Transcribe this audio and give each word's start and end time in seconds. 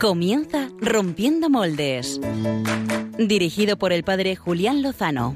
Comienza 0.00 0.68
Rompiendo 0.80 1.50
Moldes. 1.50 2.20
Dirigido 3.18 3.76
por 3.76 3.92
el 3.92 4.04
padre 4.04 4.36
Julián 4.36 4.80
Lozano. 4.80 5.34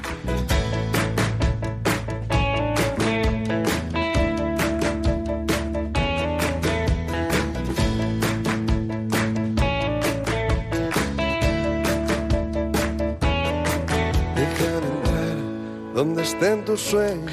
donde 15.95 16.23
estén 16.23 16.65
tus 16.65 16.81
sueños, 16.81 17.33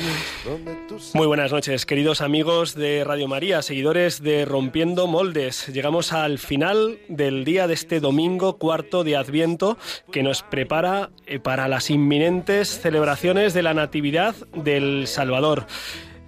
Muy 1.14 1.28
buenas 1.28 1.52
noches, 1.52 1.86
queridos 1.86 2.22
amigos 2.22 2.76
de 2.76 3.04
Radio 3.04 3.28
María, 3.28 3.62
seguidores 3.62 4.22
de 4.22 4.46
Rompiendo 4.46 5.08
Moldes. 5.08 5.68
Llegamos 5.68 6.14
al 6.14 6.40
final 6.40 7.00
del 7.08 7.46
día 7.46 7.68
de 7.68 7.74
este 7.74 8.00
domingo 8.00 8.58
cuarto 8.58 9.04
de 9.04 9.16
Adviento 9.16 9.78
que 10.12 10.24
nos 10.24 10.44
prepara 10.44 11.10
eh, 11.26 11.40
para 11.40 11.68
las 11.68 11.90
inminentes 11.90 12.80
celebraciones 12.82 13.54
de 13.54 13.64
la 13.64 13.74
Natividad 13.74 14.36
del 14.56 15.08
Salvador. 15.08 15.68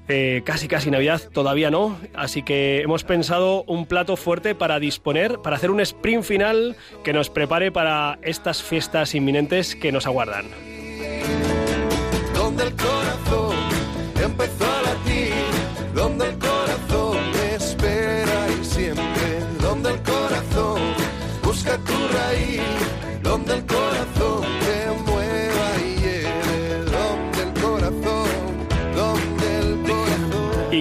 Eh, 0.08 0.42
casi 0.46 0.68
casi 0.68 0.90
Navidad 0.90 1.22
todavía 1.32 1.70
no, 1.70 1.98
así 2.14 2.44
que 2.44 2.82
hemos 2.82 3.04
pensado 3.04 3.64
un 3.64 3.86
plato 3.86 4.18
fuerte 4.18 4.56
para 4.56 4.80
disponer, 4.80 5.40
para 5.40 5.56
hacer 5.56 5.72
un 5.72 5.80
sprint 5.80 6.24
final 6.24 6.76
que 7.04 7.14
nos 7.14 7.30
prepare 7.30 7.72
para 7.72 8.20
estas 8.22 8.64
fiestas 8.64 9.16
inminentes 9.16 9.76
que 9.76 9.92
nos 9.92 10.08
aguardan 10.08 10.46
donde 12.42 12.64
el 12.64 12.76
corazón 12.76 13.51
empezó 14.24 14.81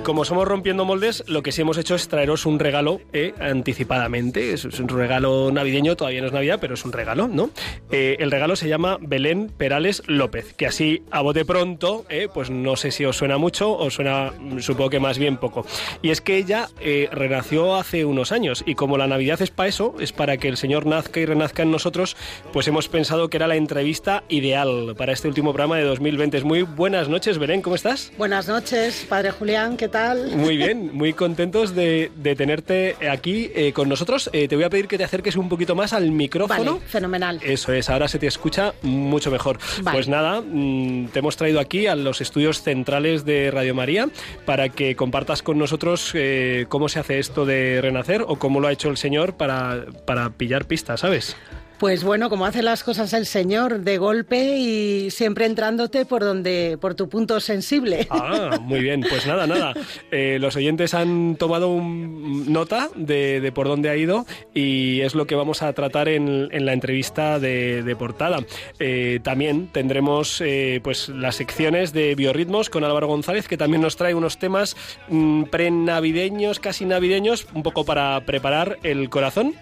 Como 0.05 0.25
somos 0.25 0.49
rompiendo 0.49 0.85
moldes, 0.85 1.23
lo 1.27 1.43
que 1.43 1.53
sí 1.53 1.61
hemos 1.61 1.77
hecho 1.77 1.95
es 1.95 2.09
traeros 2.09 2.47
un 2.47 2.59
regalo 2.59 3.01
eh, 3.13 3.35
anticipadamente. 3.39 4.53
Es, 4.53 4.65
es 4.65 4.81
un 4.81 4.89
regalo 4.89 5.51
navideño, 5.53 5.95
todavía 5.95 6.23
no 6.23 6.27
es 6.29 6.33
Navidad, 6.33 6.59
pero 6.61 6.75
es 6.75 6.85
un 6.85 6.93
regalo, 6.93 7.29
¿no? 7.29 7.51
Eh, 7.91 8.17
el 8.19 8.31
regalo 8.31 8.57
se 8.57 8.69
llama 8.69 8.99
Belén 9.01 9.53
Perales 9.57 10.03
López, 10.07 10.55
que 10.55 10.67
así 10.67 11.03
a 11.11 11.21
bote 11.21 11.45
pronto, 11.45 12.07
eh, 12.09 12.29
pues 12.33 12.51
no 12.51 12.77
sé 12.77 12.91
si 12.91 13.05
os 13.05 13.17
suena 13.17 13.37
mucho 13.37 13.77
o 13.77 13.91
suena, 13.91 14.33
mm, 14.39 14.61
supongo 14.61 14.91
que 14.91 15.01
más 15.01 15.19
bien 15.19 15.37
poco. 15.37 15.67
Y 16.03 16.11
es 16.11 16.21
que 16.21 16.39
ella 16.39 16.69
eh, 16.81 17.09
renació 17.13 17.77
hace 17.77 18.05
unos 18.05 18.33
años 18.33 18.65
y 18.67 18.77
como 18.77 18.97
la 18.97 19.07
Navidad 19.07 19.43
es 19.43 19.51
para 19.51 19.69
eso, 19.69 19.95
es 20.01 20.13
para 20.13 20.39
que 20.39 20.49
el 20.49 20.57
Señor 20.57 20.87
nazca 20.87 21.21
y 21.21 21.27
renazca 21.27 21.63
en 21.63 21.71
nosotros, 21.71 22.17
pues 22.53 22.67
hemos 22.69 22.89
pensado 22.89 23.29
que 23.29 23.37
era 23.37 23.47
la 23.47 23.57
entrevista 23.57 24.25
ideal 24.29 24.95
para 24.97 25.13
este 25.13 25.29
último 25.29 25.53
programa 25.53 25.77
de 25.77 25.85
2020. 25.85 26.43
Muy 26.45 26.63
buenas 26.63 27.09
noches, 27.09 27.39
Belén, 27.39 27.61
¿cómo 27.61 27.77
estás? 27.77 28.13
Buenas 28.17 28.49
noches, 28.49 29.07
Padre 29.09 29.31
Julián, 29.31 29.77
¿qué 29.77 29.90
tal? 29.91 30.37
Muy 30.37 30.57
bien, 30.57 30.91
muy 30.95 31.13
contentos 31.13 31.75
de, 31.75 32.11
de 32.17 32.35
tenerte 32.37 32.97
aquí 33.11 33.51
eh, 33.55 33.73
con 33.73 33.89
nosotros. 33.89 34.31
Eh, 34.33 34.49
te 34.49 34.57
voy 34.57 34.65
a 34.65 34.71
pedir 34.71 34.89
que 34.89 34.97
te 34.97 35.05
acerques 35.05 35.37
un 35.37 35.49
poquito 35.49 35.75
más 35.75 35.93
al 35.93 36.11
micrófono. 36.11 36.75
Vale, 36.75 36.87
fenomenal. 36.87 37.41
Eso 37.43 37.73
es, 37.73 37.91
ahora 37.91 38.09
se 38.09 38.19
te 38.19 38.27
escucha 38.27 38.75
mucho 38.83 39.31
mejor. 39.31 39.59
Vale. 39.83 39.97
Pues 39.97 40.09
nada, 40.09 40.41
mm, 40.41 41.09
te 41.09 41.19
hemos 41.19 41.37
traído 41.37 41.61
aquí 41.61 41.87
a 41.87 41.95
los 41.95 42.21
estudios 42.21 42.63
centrales 42.63 43.25
de 43.25 43.51
Radio 43.51 43.75
María 43.75 44.09
para 44.45 44.69
que 44.69 44.97
compartas 44.97 45.43
con 45.43 45.59
nosotros 45.59 46.13
eh, 46.15 46.67
cómo 46.69 46.89
se 46.89 47.01
hace 47.01 47.19
esto 47.19 47.45
de 47.45 47.81
renacer 47.83 48.23
o 48.27 48.37
cómo 48.37 48.61
lo 48.61 48.69
ha 48.69 48.73
hecho 48.73 48.89
el 48.89 48.97
Señor 48.97 49.35
para, 49.37 49.87
para 50.07 50.31
pillar 50.31 50.67
pistas, 50.67 51.01
¿sabes? 51.01 51.37
Pues 51.81 52.05
bueno, 52.05 52.29
como 52.29 52.45
hace 52.45 52.63
las 52.63 52.85
cosas 52.85 53.15
el 53.15 53.25
Señor, 53.25 53.81
de 53.81 53.97
golpe 53.97 54.59
y 54.59 55.11
siempre 55.11 55.47
entrándote 55.47 56.05
por 56.05 56.23
donde, 56.23 56.77
por 56.79 56.95
tu 56.95 57.09
punto 57.09 57.41
sensible. 57.41 58.07
Ah, 58.11 58.59
muy 58.61 58.81
bien. 58.81 59.01
Pues 59.09 59.27
nada, 59.27 59.47
nada. 59.47 59.73
Eh, 60.11 60.37
los 60.39 60.57
oyentes 60.57 60.93
han 60.93 61.37
tomado 61.37 61.81
nota 61.81 62.91
de, 62.97 63.51
por 63.55 63.67
dónde 63.67 63.89
ha 63.89 63.97
ido 63.97 64.27
y 64.53 65.01
es 65.01 65.15
lo 65.15 65.27
que 65.27 65.35
vamos 65.37 65.63
a 65.63 65.73
tratar 65.73 66.11
en, 66.11 66.51
la 66.67 66.75
entrevista 66.75 67.39
de, 67.39 67.97
portada. 67.99 68.41
Eh, 68.79 69.21
también 69.23 69.69
tendremos 69.69 70.43
eh, 70.43 70.81
pues 70.85 71.09
las 71.09 71.37
secciones 71.37 71.95
de 71.95 72.15
biorritmos 72.15 72.69
con 72.69 72.85
Álvaro 72.85 73.07
González, 73.07 73.49
que 73.49 73.57
también 73.57 73.81
nos 73.81 73.97
trae 73.97 74.15
unos 74.15 74.37
temas 74.37 74.77
mm, 75.09 75.45
pre-navideños, 75.45 76.61
casi 76.61 76.85
navideños, 76.85 77.47
un 77.55 77.63
poco 77.63 77.87
para 77.87 78.21
preparar 78.27 78.79
el 78.83 79.09
corazón. 79.09 79.55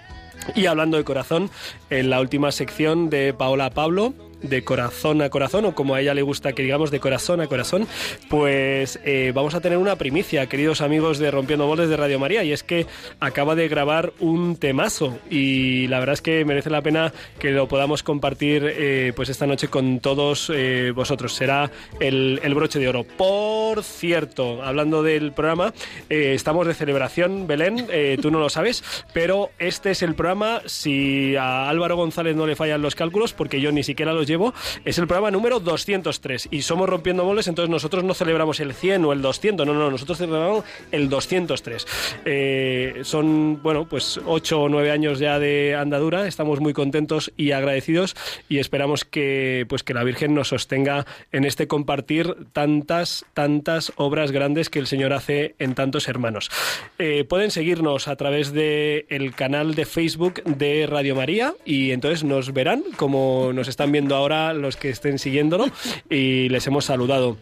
Y 0.54 0.66
hablando 0.66 0.96
de 0.96 1.04
corazón, 1.04 1.50
en 1.90 2.10
la 2.10 2.20
última 2.20 2.52
sección 2.52 3.10
de 3.10 3.34
Paola 3.34 3.70
Pablo, 3.70 4.14
de 4.42 4.62
corazón 4.62 5.22
a 5.22 5.30
corazón, 5.30 5.64
o 5.64 5.74
como 5.74 5.94
a 5.94 6.00
ella 6.00 6.14
le 6.14 6.22
gusta 6.22 6.52
que 6.52 6.62
digamos 6.62 6.90
de 6.90 7.00
corazón 7.00 7.40
a 7.40 7.46
corazón, 7.46 7.86
pues 8.28 9.00
eh, 9.04 9.32
vamos 9.34 9.54
a 9.54 9.60
tener 9.60 9.78
una 9.78 9.96
primicia, 9.96 10.46
queridos 10.46 10.80
amigos 10.80 11.18
de 11.18 11.30
Rompiendo 11.30 11.66
Moldes 11.66 11.88
de 11.88 11.96
Radio 11.96 12.18
María, 12.18 12.44
y 12.44 12.52
es 12.52 12.62
que 12.62 12.86
acaba 13.20 13.54
de 13.54 13.68
grabar 13.68 14.12
un 14.20 14.56
temazo, 14.56 15.18
y 15.30 15.86
la 15.88 15.98
verdad 15.98 16.14
es 16.14 16.22
que 16.22 16.44
merece 16.44 16.70
la 16.70 16.82
pena 16.82 17.12
que 17.38 17.50
lo 17.50 17.68
podamos 17.68 18.02
compartir 18.02 18.62
eh, 18.64 19.12
pues 19.16 19.28
esta 19.28 19.46
noche 19.46 19.68
con 19.68 20.00
todos 20.00 20.50
eh, 20.54 20.92
vosotros. 20.94 21.34
Será 21.34 21.70
el, 22.00 22.40
el 22.42 22.54
broche 22.54 22.78
de 22.78 22.88
oro. 22.88 23.04
Por 23.04 23.82
cierto, 23.82 24.62
hablando 24.62 25.02
del 25.02 25.32
programa, 25.32 25.72
estamos 26.08 26.66
de 26.66 26.74
celebración, 26.74 27.46
Belén, 27.46 27.86
tú 28.22 28.30
no 28.30 28.38
lo 28.38 28.48
sabes, 28.48 28.84
pero 29.12 29.50
este 29.58 29.90
es 29.90 30.02
el 30.02 30.14
programa, 30.14 30.62
si 30.66 31.34
a 31.36 31.68
Álvaro 31.68 31.96
González 31.96 32.36
no 32.36 32.46
le 32.46 32.56
fallan 32.56 32.82
los 32.82 32.94
cálculos, 32.94 33.32
porque 33.32 33.60
yo 33.60 33.72
ni 33.72 33.82
siquiera 33.82 34.12
los 34.12 34.27
llevo, 34.28 34.54
es 34.84 34.98
el 34.98 35.06
programa 35.06 35.30
número 35.30 35.60
203 35.60 36.48
y 36.50 36.62
somos 36.62 36.88
rompiendo 36.88 37.24
moldes, 37.24 37.48
entonces 37.48 37.70
nosotros 37.70 38.04
no 38.04 38.14
celebramos 38.14 38.60
el 38.60 38.74
100 38.74 39.04
o 39.04 39.12
el 39.12 39.22
200, 39.22 39.66
no, 39.66 39.74
no, 39.74 39.90
nosotros 39.90 40.18
celebramos 40.18 40.64
el 40.92 41.08
203. 41.08 41.86
Eh, 42.24 43.00
son, 43.02 43.60
bueno, 43.62 43.86
pues 43.88 44.20
8 44.24 44.60
o 44.60 44.68
9 44.68 44.90
años 44.90 45.18
ya 45.18 45.38
de 45.38 45.74
andadura, 45.74 46.26
estamos 46.26 46.60
muy 46.60 46.72
contentos 46.72 47.32
y 47.36 47.52
agradecidos 47.52 48.14
y 48.48 48.58
esperamos 48.58 49.04
que, 49.04 49.66
pues, 49.68 49.82
que 49.82 49.94
la 49.94 50.04
Virgen 50.04 50.34
nos 50.34 50.48
sostenga 50.48 51.06
en 51.32 51.44
este 51.44 51.66
compartir 51.66 52.36
tantas, 52.52 53.24
tantas 53.34 53.92
obras 53.96 54.30
grandes 54.30 54.70
que 54.70 54.78
el 54.78 54.86
Señor 54.86 55.12
hace 55.12 55.54
en 55.58 55.74
tantos 55.74 56.08
hermanos. 56.08 56.50
Eh, 56.98 57.24
pueden 57.24 57.50
seguirnos 57.50 58.08
a 58.08 58.16
través 58.16 58.52
del 58.52 59.06
el 59.08 59.34
canal 59.34 59.74
de 59.74 59.86
Facebook 59.86 60.42
de 60.44 60.86
Radio 60.86 61.14
María 61.14 61.54
y 61.64 61.92
entonces 61.92 62.24
nos 62.24 62.52
verán 62.52 62.82
como 62.96 63.52
nos 63.52 63.68
están 63.68 63.92
viendo 63.92 64.16
ahora 64.18 64.52
los 64.52 64.76
que 64.76 64.90
estén 64.90 65.18
siguiéndolo 65.18 65.66
y 66.10 66.48
les 66.50 66.66
hemos 66.66 66.84
saludado. 66.84 67.36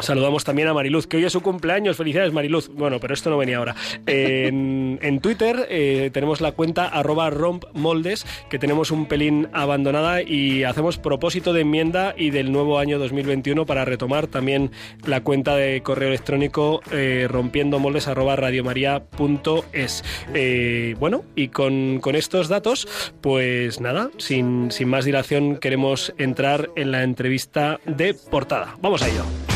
Saludamos 0.00 0.44
también 0.44 0.68
a 0.68 0.74
Mariluz, 0.74 1.06
que 1.06 1.16
hoy 1.16 1.24
es 1.24 1.32
su 1.32 1.40
cumpleaños. 1.40 1.96
Felicidades, 1.96 2.32
Mariluz. 2.32 2.68
Bueno, 2.68 3.00
pero 3.00 3.14
esto 3.14 3.30
no 3.30 3.38
venía 3.38 3.58
ahora. 3.58 3.74
En, 4.06 5.20
Twitter 5.20 5.66
eh, 5.70 6.10
tenemos 6.12 6.40
la 6.40 6.52
cuenta 6.52 6.90
rompmoldes, 7.02 8.26
que 8.50 8.58
tenemos 8.58 8.90
un 8.90 9.06
pelín 9.06 9.48
abandonada 9.52 10.22
y 10.22 10.64
hacemos 10.64 10.98
propósito 10.98 11.52
de 11.52 11.62
enmienda 11.62 12.14
y 12.16 12.30
del 12.30 12.52
nuevo 12.52 12.78
año 12.78 12.98
2021 12.98 13.64
para 13.66 13.84
retomar 13.84 14.26
también 14.26 14.70
la 15.06 15.22
cuenta 15.22 15.56
de 15.56 15.82
correo 15.82 16.08
electrónico 16.08 16.80
eh, 16.92 17.28
radiomaria.es. 18.36 20.04
Eh, 20.34 20.94
bueno, 20.98 21.24
y 21.34 21.48
con, 21.48 22.00
con 22.00 22.14
estos 22.14 22.48
datos, 22.48 23.12
pues 23.20 23.80
nada, 23.80 24.10
sin, 24.18 24.70
sin 24.70 24.88
más 24.88 25.04
dilación 25.04 25.56
queremos 25.56 26.12
entrar 26.18 26.70
en 26.76 26.92
la 26.92 27.02
entrevista 27.02 27.80
de 27.86 28.14
portada. 28.14 28.76
Vamos 28.80 29.02
a 29.02 29.08
ello. 29.08 29.55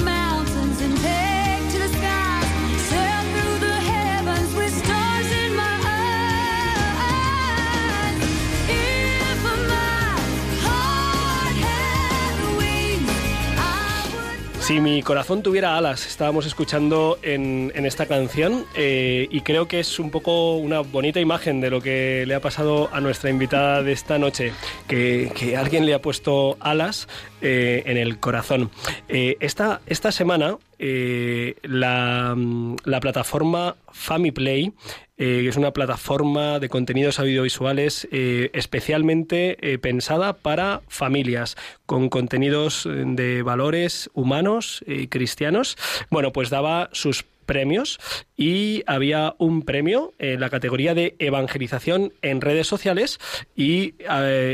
mi 14.81 15.03
corazón 15.03 15.43
tuviera 15.43 15.77
alas, 15.77 16.07
estábamos 16.07 16.47
escuchando 16.47 17.19
en, 17.21 17.71
esta 17.85 18.07
canción 18.07 18.65
eh, 18.73 19.27
y 19.29 19.41
creo 19.41 19.67
que 19.67 19.79
es 19.79 19.99
un 19.99 20.09
poco 20.09 20.55
una 20.55 20.79
bonita 20.79 21.19
imagen 21.19 21.61
de 21.61 21.69
lo 21.69 21.81
que 21.81 22.23
le 22.25 22.33
ha 22.33 22.39
pasado 22.39 22.89
a 22.91 22.99
nuestra 22.99 23.29
invitada 23.29 23.83
de 23.83 23.91
esta 23.91 24.17
noche, 24.17 24.53
que, 24.87 25.55
alguien 25.57 25.85
le 25.85 25.93
ha 25.93 26.01
puesto 26.01 26.57
alas 26.59 27.07
eh, 27.41 27.83
en 27.85 27.97
el 27.97 28.19
corazón. 28.19 28.71
Eh, 29.07 29.37
esta, 29.39 29.81
esta 29.85 30.11
semana 30.11 30.57
la, 30.79 32.35
la 32.83 32.99
plataforma 32.99 33.75
FamiPlay, 33.91 34.73
eh, 35.21 35.47
es 35.47 35.55
una 35.55 35.71
plataforma 35.71 36.57
de 36.57 36.67
contenidos 36.67 37.19
audiovisuales 37.19 38.07
eh, 38.11 38.49
especialmente 38.53 39.55
eh, 39.61 39.77
pensada 39.77 40.33
para 40.33 40.81
familias, 40.87 41.57
con 41.85 42.09
contenidos 42.09 42.89
de 42.89 43.43
valores 43.43 44.09
humanos 44.15 44.83
y 44.87 45.09
cristianos. 45.09 45.77
Bueno, 46.09 46.33
pues 46.33 46.49
daba 46.49 46.89
sus 46.91 47.23
premios 47.45 47.99
y 48.35 48.81
había 48.87 49.35
un 49.37 49.61
premio 49.61 50.15
en 50.17 50.39
la 50.39 50.49
categoría 50.49 50.95
de 50.95 51.15
evangelización 51.19 52.13
en 52.23 52.41
redes 52.41 52.65
sociales 52.65 53.19
y 53.55 53.93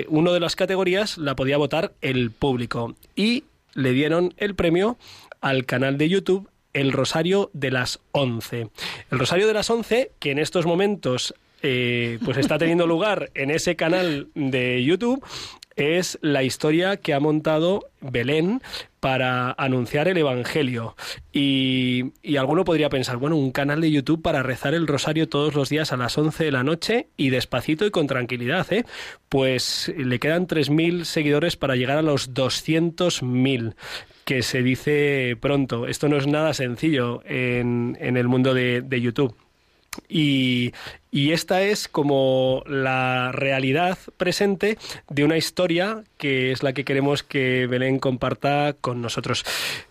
una 0.09 0.31
de 0.31 0.39
las 0.41 0.57
categorías 0.57 1.17
la 1.17 1.35
podía 1.35 1.57
votar 1.57 1.93
el 2.01 2.31
público 2.31 2.95
y 3.15 3.45
le 3.73 3.91
dieron 3.93 4.33
el 4.35 4.55
premio 4.55 4.97
al 5.39 5.65
canal 5.65 5.97
de 5.97 6.09
YouTube 6.09 6.49
El 6.77 6.91
Rosario 6.91 7.49
de 7.53 7.71
las 7.71 7.99
Once. 8.11 8.69
El 9.09 9.19
Rosario 9.19 9.47
de 9.47 9.53
las 9.53 9.67
Once, 9.71 10.11
que 10.19 10.29
en 10.29 10.37
estos 10.37 10.67
momentos 10.67 11.33
eh, 11.63 12.19
pues 12.23 12.37
está 12.37 12.59
teniendo 12.59 12.85
lugar 12.87 13.31
en 13.33 13.49
ese 13.49 13.75
canal 13.75 14.27
de 14.35 14.83
YouTube, 14.83 15.25
es 15.75 16.19
la 16.21 16.43
historia 16.43 16.97
que 16.97 17.15
ha 17.15 17.19
montado 17.19 17.89
Belén 17.99 18.61
para 18.99 19.55
anunciar 19.57 20.07
el 20.07 20.17
Evangelio. 20.17 20.95
Y, 21.33 22.11
y 22.21 22.37
alguno 22.37 22.63
podría 22.63 22.89
pensar, 22.89 23.17
bueno, 23.17 23.37
un 23.37 23.51
canal 23.51 23.81
de 23.81 23.89
YouTube 23.89 24.21
para 24.21 24.43
rezar 24.43 24.75
el 24.75 24.85
rosario 24.85 25.27
todos 25.27 25.55
los 25.55 25.69
días 25.69 25.91
a 25.93 25.97
las 25.97 26.15
11 26.15 26.43
de 26.43 26.51
la 26.51 26.63
noche 26.63 27.07
y 27.17 27.31
despacito 27.31 27.87
y 27.87 27.91
con 27.91 28.05
tranquilidad, 28.05 28.71
¿eh? 28.71 28.85
Pues 29.29 29.91
le 29.97 30.19
quedan 30.19 30.45
3.000 30.45 31.05
seguidores 31.05 31.57
para 31.57 31.75
llegar 31.75 31.97
a 31.97 32.03
los 32.03 32.35
200.000 32.35 33.73
que 34.27 34.43
se 34.43 34.61
dice 34.61 35.37
pronto. 35.39 35.87
Esto 35.87 36.09
no 36.09 36.17
es 36.17 36.27
nada 36.27 36.53
sencillo 36.53 37.21
en, 37.25 37.97
en 38.01 38.17
el 38.17 38.27
mundo 38.27 38.53
de, 38.53 38.81
de 38.81 38.99
YouTube. 38.99 39.33
Y, 40.09 40.73
y 41.11 41.31
esta 41.31 41.63
es 41.63 41.87
como 41.87 42.61
la 42.67 43.31
realidad 43.31 43.97
presente 44.17 44.77
de 45.09 45.23
una 45.23 45.37
historia 45.37 46.03
que 46.17 46.51
es 46.51 46.61
la 46.61 46.73
que 46.73 46.83
queremos 46.83 47.23
que 47.23 47.65
Belén 47.67 47.97
comparta 47.99 48.75
con 48.79 49.01
nosotros. 49.01 49.43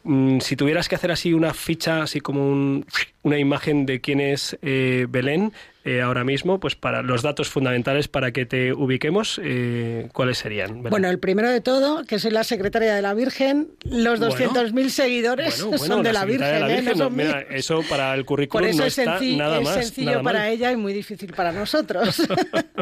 Mm, 0.04 0.38
Si 0.40 0.54
tuvieras 0.54 0.88
que 0.88 0.94
hacer 0.94 1.10
así 1.10 1.32
una 1.32 1.54
ficha, 1.54 2.02
así 2.02 2.20
como 2.20 2.46
un- 2.48 2.84
una 3.26 3.38
imagen 3.38 3.86
de 3.86 4.00
quién 4.00 4.20
es 4.20 4.56
eh, 4.62 5.06
Belén 5.08 5.52
eh, 5.84 6.00
ahora 6.00 6.22
mismo, 6.24 6.58
pues 6.60 6.76
para 6.76 7.02
los 7.02 7.22
datos 7.22 7.48
fundamentales 7.48 8.06
para 8.08 8.30
que 8.32 8.46
te 8.46 8.72
ubiquemos, 8.72 9.40
eh, 9.42 10.08
¿cuáles 10.12 10.38
serían? 10.38 10.78
Belén? 10.78 10.90
Bueno, 10.90 11.08
el 11.10 11.18
primero 11.18 11.50
de 11.50 11.60
todo, 11.60 12.04
que 12.04 12.18
soy 12.20 12.30
la 12.30 12.44
secretaria 12.44 12.94
de 12.94 13.02
la 13.02 13.14
Virgen, 13.14 13.68
los 13.84 14.20
Bueno. 14.20 14.34
200.000 14.36 14.88
seguidores 14.88 15.60
Bueno, 15.62 15.78
bueno, 15.78 15.94
son 15.94 16.02
de 16.04 16.12
la, 16.12 16.24
Virgen, 16.24 16.66
de 16.66 16.74
¿eh? 16.78 16.94
No 16.96 17.10
mira, 17.10 17.40
eso 17.50 17.82
para 17.88 18.14
el 18.14 18.20
Por 18.20 18.26
currículum 18.26 18.68
eso 18.68 18.78
no 18.78 18.84
es, 18.86 18.98
está 18.98 19.18
senci- 19.20 19.36
nada 19.36 19.58
es 19.58 19.64
más. 19.64 19.74
sencillo 19.74 20.10
nada 20.12 20.22
para 20.22 20.38
mal. 20.40 20.48
ella 20.50 20.72
y 20.72 20.76
muy 20.76 20.92
difícil 20.92 21.32
para 21.32 21.50
nosotros. 21.52 22.22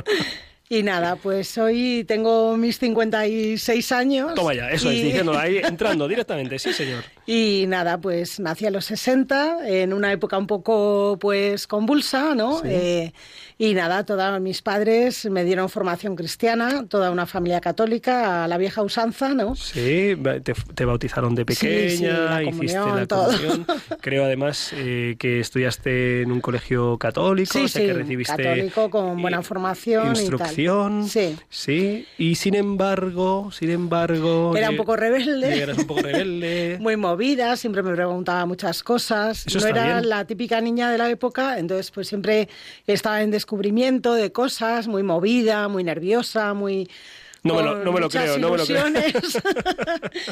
y 0.69 0.83
nada, 0.83 1.17
pues 1.17 1.59
hoy 1.59 2.05
tengo 2.09 2.57
mis 2.57 2.79
56 2.79 3.93
años. 3.93 4.35
Toma 4.35 4.55
ya, 4.55 4.71
eso 4.71 4.91
es, 4.91 5.03
diciéndolo 5.03 5.39
ahí, 5.39 5.59
entrando 5.65 6.09
directamente, 6.09 6.59
sí 6.59 6.73
señor. 6.73 7.05
Y 7.27 7.67
nada, 7.69 7.99
pues 7.99 8.41
nací 8.41 8.65
a 8.65 8.71
los 8.71 8.87
60, 8.87 9.69
en 9.69 9.93
una 9.93 10.11
época 10.11 10.39
un 10.39 10.47
poco 10.47 11.19
pues 11.21 11.67
convulsa, 11.67 12.35
¿no? 12.35 12.63
Eh, 12.65 13.13
y 13.57 13.75
nada, 13.75 14.05
todos 14.05 14.41
mis 14.41 14.63
padres 14.63 15.27
me 15.31 15.45
dieron 15.45 15.69
formación 15.69 16.17
cristiana, 16.17 16.87
toda 16.89 17.11
una 17.11 17.27
familia 17.27 17.61
católica, 17.61 18.45
a 18.45 18.49
la 18.49 18.59
vieja 18.59 18.83
usanza, 18.83 19.29
¿no? 19.35 19.55
Sí, 19.55 20.17
te, 20.43 20.55
te 20.75 20.85
bautizaron 20.85 21.35
de 21.35 21.45
Sí, 21.49 21.55
sí, 21.57 21.67
pequeña, 21.67 22.19
la 22.31 22.43
hiciste 22.43 22.75
comunión, 22.77 22.97
la 23.01 23.07
todo. 23.07 23.27
comunión. 23.27 23.67
Creo 24.01 24.25
además 24.25 24.71
eh, 24.75 25.15
que 25.19 25.41
estudiaste 25.41 26.23
en 26.23 26.33
un 26.33 26.41
colegio 26.41 26.99
católico, 26.99 27.53
Sí, 27.53 27.65
o 27.65 27.69
sea 27.69 27.81
sí, 27.83 27.87
que 27.87 27.93
recibiste 27.95 28.43
católico, 28.43 28.91
con 28.91 29.23
buena 29.23 29.39
eh, 29.41 29.43
formación 29.43 30.03
y 30.03 30.13
tal. 30.15 30.17
instrucción. 30.21 31.09
Sí. 31.09 31.37
sí. 31.49 32.07
Y 32.19 32.35
sin 32.35 32.55
embargo, 32.55 33.51
sin 33.53 33.71
embargo, 33.71 34.53
Era 34.57 34.71
un 34.71 34.77
poco 34.77 34.97
rebelde. 34.97 35.63
Eras 35.63 35.79
un 35.79 35.87
poco 35.87 36.03
rebelde. 36.03 36.79
Muy 36.81 36.97
movida, 36.97 37.57
siempre 37.57 37.83
me 37.83 37.95
preguntaba 37.95 38.47
muchas 38.47 38.83
cosas. 38.83 39.47
Eso 39.47 39.61
no 39.61 39.67
era 39.69 39.85
bien. 39.99 40.09
la 40.09 40.25
típica 40.27 40.61
niña 40.61 40.91
de 40.91 40.99
la 40.99 41.09
época, 41.09 41.59
entonces 41.59 41.91
pues 41.91 42.09
siempre 42.09 42.49
estaba 42.87 43.23
en 43.23 43.31
descubrimiento 43.45 44.15
de 44.15 44.33
cosas, 44.33 44.89
muy 44.89 45.03
movida, 45.03 45.69
muy 45.69 45.85
nerviosa, 45.85 46.55
muy... 46.55 46.89
No 47.43 47.55
me 47.57 47.63
lo- 47.63 47.73
con 47.75 47.85
no 47.85 47.93
me 47.93 48.01
lo 48.01 48.07
muchas 48.07 48.23
creo, 48.23 48.39
no 48.39 48.51
me 48.51 48.57
lo 48.57 48.65
creo. 48.65 48.85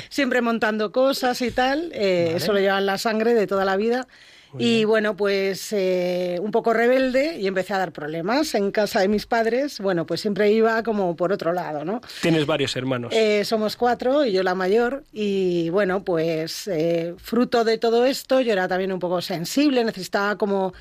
siempre 0.09 0.41
montando 0.41 0.93
cosas 0.93 1.43
y 1.43 1.51
tal. 1.51 1.91
eh, 1.93 2.33
Eso 2.37 2.55
lo 2.55 2.59
lleva 2.59 2.79
en 2.79 2.87
la 2.87 2.97
sangre 2.97 3.35
de 3.35 3.47
toda 3.47 3.67
la 3.67 3.77
vida. 3.77 4.09
Y 4.59 4.85
bueno, 4.85 5.17
pues 5.17 5.73
eh, 5.73 6.39
un 6.41 6.51
poco 6.51 6.73
rebelde 6.73 7.39
y 7.39 7.47
empecé 7.47 7.75
a 7.75 7.79
dar 7.79 7.93
problemas 7.93 8.55
en 8.55 8.71
casa 8.71 9.01
de 9.01 9.09
mis 9.09 9.27
padres. 9.27 9.81
Bueno, 9.81 10.07
pues 10.07 10.21
siempre 10.21 10.51
iba 10.51 10.83
como 10.83 11.17
por 11.17 11.33
otro 11.33 11.53
lado, 11.53 11.85
¿no? 11.85 12.01
Tienes 12.21 12.47
varios 12.47 12.77
hermanos. 12.77 13.13
Eh, 13.15 13.45
somos 13.45 13.77
cuatro 13.77 14.25
y 14.25 14.33
yo 14.33 14.43
la 14.43 14.55
mayor 14.55 15.05
y 15.13 15.71
bueno, 15.71 16.05
pues 16.05 16.69
eh, 16.69 17.15
fruto 17.19 17.65
de 17.65 17.79
todo 17.79 18.05
esto 18.05 18.41
yo 18.41 18.53
era 18.53 18.69
también 18.69 18.93
un 18.93 18.99
poco 18.99 19.21
sensible, 19.23 19.85
necesitaba 19.85 20.37
como 20.37 20.73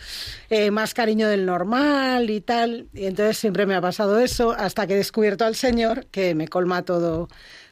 más 0.72 0.94
cariño 0.94 1.30
del 1.30 1.46
normal 1.46 2.30
y 2.30 2.42
tal 2.42 2.88
y 2.94 3.06
entonces 3.06 3.38
siempre 3.38 3.66
me 3.66 3.76
ha 3.76 3.82
pasado 3.82 4.20
eso 4.20 4.52
hasta 4.52 4.86
que 4.86 4.94
he 4.94 4.98
descubierto 4.98 5.46
al 5.46 5.56
Señor 5.56 6.08
que 6.08 6.36
me 6.36 6.48
colma 6.48 6.84
todo 6.84 7.30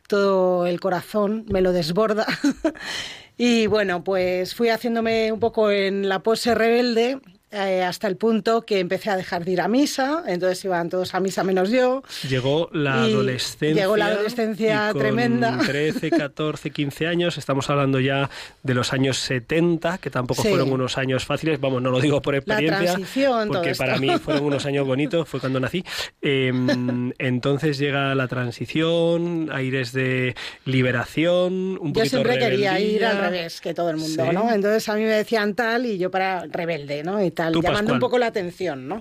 todo 0.09 0.65
el 0.65 0.79
corazón, 0.79 1.45
me 1.49 1.61
lo 1.61 1.71
desborda. 1.71 2.25
y 3.41 3.67
bueno, 3.67 4.03
pues 4.03 4.53
fui 4.53 4.67
haciéndome 4.67 5.31
un 5.31 5.39
poco 5.39 5.71
en 5.71 6.09
la 6.09 6.19
pose 6.23 6.53
rebelde 6.53 7.21
eh, 7.51 7.83
hasta 7.83 8.07
el 8.07 8.15
punto 8.17 8.61
que 8.63 8.79
empecé 8.79 9.09
a 9.09 9.17
dejar 9.17 9.43
de 9.45 9.51
ir 9.51 9.61
a 9.61 9.67
misa, 9.67 10.23
entonces 10.27 10.63
iban 10.65 10.89
todos 10.89 11.13
a 11.15 11.19
misa 11.19 11.43
menos 11.43 11.69
yo. 11.69 12.03
Llegó 12.29 12.69
la 12.73 13.03
adolescencia. 13.03 13.81
llegó 13.83 13.97
la 13.97 14.07
adolescencia 14.07 14.89
con 14.91 15.01
tremenda. 15.01 15.57
13, 15.65 16.11
14, 16.11 16.69
15 16.71 17.07
años. 17.07 17.37
Estamos 17.37 17.69
hablando 17.69 17.99
ya 17.99 18.29
de 18.63 18.73
los 18.73 18.93
años 18.93 19.17
70, 19.19 19.97
que 19.97 20.09
tampoco 20.09 20.43
Sí. 20.43 20.49
fueron 20.49 20.71
unos 20.71 20.97
años 20.97 21.25
fáciles. 21.25 21.59
Vamos, 21.59 21.81
no 21.81 21.89
lo 21.91 21.99
digo 21.99 22.21
por 22.21 22.35
experiencia. 22.35 22.93
transición, 22.93 23.47
todo 23.49 23.61
porque 23.61 23.75
para 23.75 23.97
mí 23.97 24.09
fueron 24.19 24.45
unos 24.45 24.65
años 24.65 24.85
bonitos, 24.87 25.27
fue 25.27 25.39
cuando 25.39 25.59
nací. 25.59 25.83
Eh, 26.21 26.51
entonces 27.17 27.77
llega 27.77 28.13
la 28.15 28.27
transición, 28.27 29.49
aires 29.51 29.91
de 29.91 30.35
liberación, 30.65 31.53
un 31.79 31.87
Yo 31.89 31.93
poquito 31.93 32.05
siempre 32.17 32.39
quería 32.39 32.79
ir 32.79 33.05
al 33.05 33.19
revés 33.19 33.61
que 33.61 33.73
todo 33.73 33.89
el 33.89 33.97
mundo, 33.97 34.25
Sí. 34.25 34.31
¿no? 34.33 34.51
Entonces 34.51 34.87
a 34.89 34.95
mí 34.95 35.01
me 35.01 35.07
decían 35.09 35.55
tal 35.55 35.85
y 35.85 35.97
yo 35.97 36.09
para 36.11 36.45
rebelde, 36.47 37.03
¿no? 37.03 37.23
Y 37.23 37.31
tal, 37.43 37.53
Tú, 37.53 37.61
llamando 37.61 37.79
Pascual. 37.79 37.93
un 37.95 37.99
poco 37.99 38.17
la 38.19 38.27
atención, 38.27 38.87
¿no? 38.87 38.99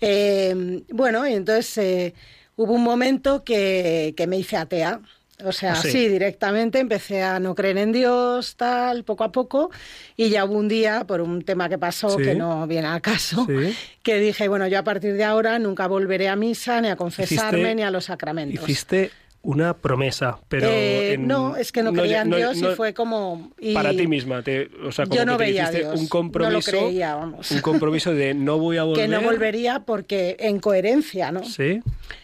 Eh, 0.00 0.82
bueno, 0.90 1.26
y 1.26 1.32
entonces 1.34 1.78
eh, 1.78 2.14
hubo 2.56 2.72
un 2.74 2.82
momento 2.84 3.42
que, 3.44 4.14
que 4.16 4.26
me 4.26 4.36
hice 4.38 4.56
atea. 4.56 5.00
O 5.44 5.50
sea, 5.50 5.72
¿Ah, 5.72 5.76
sí? 5.76 5.90
sí? 5.90 6.08
directamente 6.08 6.78
empecé 6.78 7.22
a 7.22 7.40
no 7.40 7.56
creer 7.56 7.76
en 7.78 7.90
Dios, 7.90 8.54
tal, 8.56 9.02
poco 9.02 9.24
a 9.24 9.32
poco, 9.32 9.68
y 10.16 10.28
ya 10.28 10.44
hubo 10.44 10.54
un 10.54 10.68
día, 10.68 11.04
por 11.08 11.20
un 11.20 11.42
tema 11.42 11.68
que 11.68 11.76
pasó, 11.76 12.08
Sí. 12.10 12.22
que 12.22 12.34
no 12.36 12.64
viene 12.68 12.86
al 12.86 13.00
caso, 13.02 13.44
Sí. 13.48 13.74
que 14.04 14.20
dije, 14.20 14.46
bueno, 14.46 14.68
yo 14.68 14.78
a 14.78 14.84
partir 14.84 15.14
de 15.14 15.24
ahora 15.24 15.58
nunca 15.58 15.88
volveré 15.88 16.28
a 16.28 16.36
misa, 16.36 16.80
ni 16.80 16.88
a 16.88 16.94
confesarme, 16.96 17.58
Hiciste- 17.62 17.74
ni 17.74 17.82
a 17.82 17.90
los 17.90 18.04
sacramentos. 18.04 18.62
Hiciste 18.62 19.10
una 19.44 19.74
promesa, 19.76 20.38
pero... 20.48 20.66
Eh, 20.68 21.12
en- 21.14 21.28
no, 21.28 21.54
es 21.56 21.70
que 21.70 21.82
no 21.82 21.92
creía 21.92 22.22
en 22.22 22.30
no- 22.30 22.36
Dios 22.36 22.56
no- 22.56 22.72
y 22.72 22.74
fue 22.74 22.92
como... 22.94 23.52
y- 23.60 23.74
Para 23.74 23.90
ti 23.90 24.06
misma, 24.08 24.42
te, 24.42 24.68
o 24.84 24.90
sea, 24.90 25.04
como 25.04 25.16
Yo 25.16 25.24
no 25.24 25.32
que 25.38 25.44
te 25.44 25.50
veía 25.50 25.66
a 25.66 25.70
Dios, 25.70 25.94
un 25.98 26.04
no 26.04 26.08
compromiso, 26.08 26.72
lo 26.72 26.78
creía, 26.78 27.14
vamos. 27.14 27.50
un 27.50 27.60
compromiso 27.60 28.12
de 28.12 28.34
no 28.34 28.58
voy 28.58 28.78
a 28.78 28.84
volver. 28.84 29.04
que 29.08 29.08
no 29.08 29.20
volvería 29.20 29.80
porque 29.80 30.36
en 30.40 30.58
coherencia, 30.58 31.30
¿no? 31.30 31.44
Sí, 31.44 31.80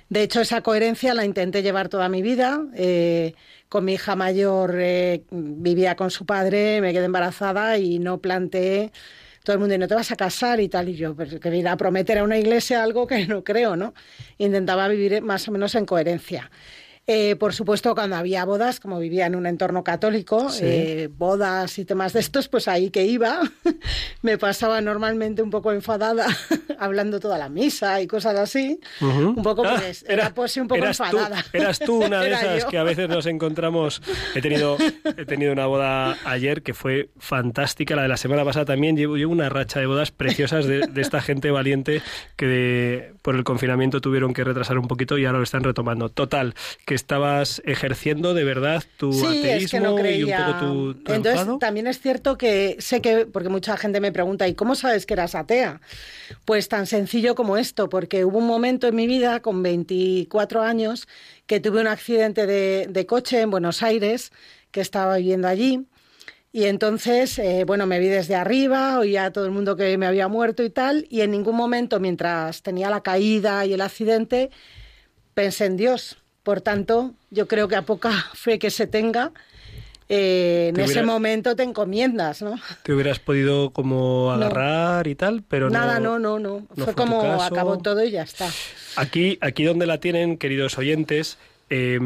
De 0.09 0.23
hecho, 0.23 0.41
esa 0.41 0.63
coherencia 0.63 1.15
la 1.15 1.25
intenté 1.25 1.63
llevar 1.63 1.89
toda 1.89 2.09
mi 2.09 2.23
vida. 2.23 2.61
eh, 2.75 3.35
con 3.69 3.85
mi 3.85 3.93
hija 3.93 4.17
mayor 4.17 4.75
eh, 4.81 5.23
vivía 5.31 5.95
con 5.95 6.11
su 6.11 6.27
padre, 6.27 6.81
me 6.81 6.93
quedé 6.93 7.05
embarazada 7.05 7.79
y 7.79 8.01
no 8.01 8.19
planteé. 8.19 8.91
Todo 9.45 9.55
el 9.55 9.61
mundo, 9.61 9.75
¿y 9.75 9.79
no 9.79 9.87
te 9.89 9.95
vas 9.95 10.11
a 10.11 10.17
casar 10.17 10.59
y 10.61 10.69
tal? 10.69 10.89
Y 10.89 10.97
yo, 10.97 11.15
pero 11.15 11.39
que 11.39 11.57
ir 11.57 11.69
a 11.69 11.77
prometer 11.77 12.19
a 12.19 12.25
una 12.25 12.37
iglesia 12.37 12.83
algo 12.83 13.07
que 13.07 13.27
no 13.29 13.45
creo, 13.45 13.77
¿no? 13.77 13.95
Intentaba 14.39 14.89
vivir 14.89 15.23
más 15.23 15.47
o 15.49 15.53
menos 15.53 15.75
en 15.77 15.87
coherencia. 15.87 16.51
Eh, 17.07 17.35
por 17.37 17.53
supuesto, 17.55 17.95
cuando 17.97 18.15
había 18.15 18.45
bodas, 18.45 18.79
como 18.79 18.99
vivía 19.01 19.27
en 19.27 19.35
un 19.35 19.47
entorno 19.47 19.83
católico, 19.83 20.49
Sí. 20.51 20.61
eh, 20.65 21.09
bodas 21.11 21.77
y 21.79 21.85
temas 21.85 22.13
de 22.13 22.21
estos, 22.21 22.47
pues 22.47 22.69
ahí 22.69 22.91
que 22.91 23.05
iba, 23.05 23.41
me 24.23 24.39
pasaba 24.39 24.81
normalmente 24.81 25.43
un 25.43 25.51
poco 25.51 25.73
enfadada, 25.73 26.27
hablando 26.79 27.19
toda 27.19 27.37
la 27.37 27.49
misa 27.49 28.01
y 28.01 28.07
cosas 28.07 28.37
así. 28.39 28.79
Un 29.01 29.43
poco, 29.43 29.65
Ah, 29.67 29.77
pues, 29.81 30.05
era, 30.09 30.33
pues 30.33 30.53
sí, 30.53 30.61
un 30.61 30.69
poco 30.69 30.83
eras 30.85 30.99
tú- 30.99 31.05
enfadada. 31.05 31.45
eras 31.53 31.79
tú 31.81 32.05
una 32.05 32.21
de 32.21 32.29
Era 32.29 32.57
esas 32.57 32.71
que 32.71 32.79
a 32.79 32.85
veces 32.85 33.09
nos 33.09 33.27
encontramos. 33.27 34.01
He 34.37 34.41
tenido, 34.41 34.77
he 35.17 35.25
tenido 35.25 35.53
una 35.53 35.67
boda 35.67 36.17
ayer 36.25 36.63
que 36.63 36.75
fue 36.75 37.11
fantástica. 37.19 37.97
La 37.97 38.03
de 38.03 38.09
la 38.09 38.19
semana 38.19 38.45
pasada 38.45 38.67
también. 38.67 38.97
Llevo, 38.97 39.17
llevo 39.17 39.33
una 39.33 39.49
racha 39.49 39.81
de 39.81 39.87
bodas 39.87 40.13
preciosas 40.13 40.65
de, 40.67 40.87
de 40.87 41.01
esta 41.01 41.21
gente 41.21 41.51
valiente 41.51 42.03
que 42.37 42.47
de- 42.47 43.15
por 43.23 43.35
el 43.35 43.43
confinamiento 43.45 44.01
tuvieron 44.01 44.33
que 44.33 44.45
retrasar 44.45 44.79
un 44.79 44.87
poquito 44.87 45.19
y 45.19 45.25
ahora 45.27 45.39
lo 45.39 45.45
están 45.45 45.65
retomando. 45.65 46.09
Total, 46.09 46.55
que 46.91 46.97
estabas 46.97 47.63
ejerciendo 47.65 48.35
de 48.35 48.43
verdad 48.43 48.83
tu 48.97 49.13
sí, 49.13 49.25
ateísmo 49.25 49.57
es 49.65 49.71
que 49.71 49.79
no 49.79 49.95
creía. 49.95 50.19
y 50.19 50.25
un 50.25 50.33
poco 50.33 50.59
tu, 50.59 50.95
tu 51.05 51.13
Entonces, 51.13 51.43
enfado. 51.43 51.59
también 51.59 51.87
es 51.87 52.01
cierto 52.01 52.37
que 52.37 52.75
sé 52.81 53.01
que, 53.01 53.27
porque 53.27 53.49
mucha 53.49 53.77
gente 53.77 54.01
me 54.01 54.11
pregunta, 54.11 54.49
¿y 54.49 54.55
cómo 54.55 54.75
sabes 54.75 55.07
que 55.07 55.15
eras 55.15 55.37
atea? 55.37 55.81
Pues 56.45 56.69
tan 56.69 56.87
sencillo 56.87 57.37
como 57.37 57.57
esto, 57.57 57.89
porque 57.89 58.25
hubo 58.25 58.39
un 58.39 58.49
momento 58.49 58.89
en 58.89 58.97
mi 58.97 59.07
vida, 59.07 59.39
con 59.39 59.63
24 59.63 60.63
años, 60.63 61.07
que 61.47 61.61
tuve 61.61 61.81
un 61.81 61.87
accidente 61.87 62.45
de, 62.49 62.89
de 62.91 63.07
coche 63.07 63.41
en 63.41 63.51
Buenos 63.53 63.85
Aires, 63.85 64.33
que 64.73 64.81
estaba 64.81 65.17
viviendo 65.19 65.47
allí. 65.47 65.87
Y 66.53 66.65
entonces, 66.65 67.39
eh, 67.39 67.63
bueno, 67.65 67.87
me 67.87 68.01
vi 68.01 68.09
desde 68.09 68.35
arriba, 68.35 68.99
oía 68.99 69.27
a 69.27 69.31
todo 69.33 69.45
el 69.45 69.53
mundo 69.53 69.77
que 69.77 69.97
me 69.97 70.07
había 70.07 70.27
muerto 70.27 70.65
y 70.65 70.71
tal, 70.71 71.07
y 71.09 71.21
en 71.21 71.31
ningún 71.31 71.55
momento, 71.55 72.01
mientras 72.01 72.63
tenía 72.63 72.91
la 72.91 73.03
caída 73.05 73.65
y 73.65 73.75
el 73.75 73.81
accidente, 73.81 74.51
pensé 75.35 75.67
en 75.67 75.77
Dios. 75.77 76.20
Por 76.43 76.61
tanto, 76.61 77.15
yo 77.31 77.47
creo 77.47 77.69
que 77.69 77.77
a 77.77 77.83
poca 77.83 78.13
fe 78.35 78.59
que 78.59 78.71
se 78.71 78.87
tenga, 78.87 79.33
eh, 80.13 80.69
en 80.71 80.75
Te 80.75 80.85
ese 80.85 81.05
momento 81.05 81.55
te 81.55 81.63
encomiendas, 81.63 82.43
¿no? 82.43 82.57
Te 82.83 82.93
hubieras 82.93 83.21
podido 83.21 83.71
como 83.71 84.33
agarrar 84.33 85.07
y 85.07 85.15
tal, 85.15 85.45
pero 85.47 85.71
Nada, 85.71 86.01
no. 86.01 86.19
no, 86.19 86.39
no, 86.39 86.59
no. 86.59 86.67
no 86.75 86.85
Fue 86.85 86.85
fue 86.87 86.95
como 86.95 87.41
acabó 87.41 87.79
todo 87.79 88.03
y 88.03 88.11
ya 88.11 88.23
está. 88.23 88.49
Aquí, 88.97 89.39
aquí 89.41 89.63
donde 89.63 89.87
la 89.87 90.01
tienen, 90.01 90.37
queridos 90.37 90.79
oyentes, 90.79 91.39
eh, 91.71 91.99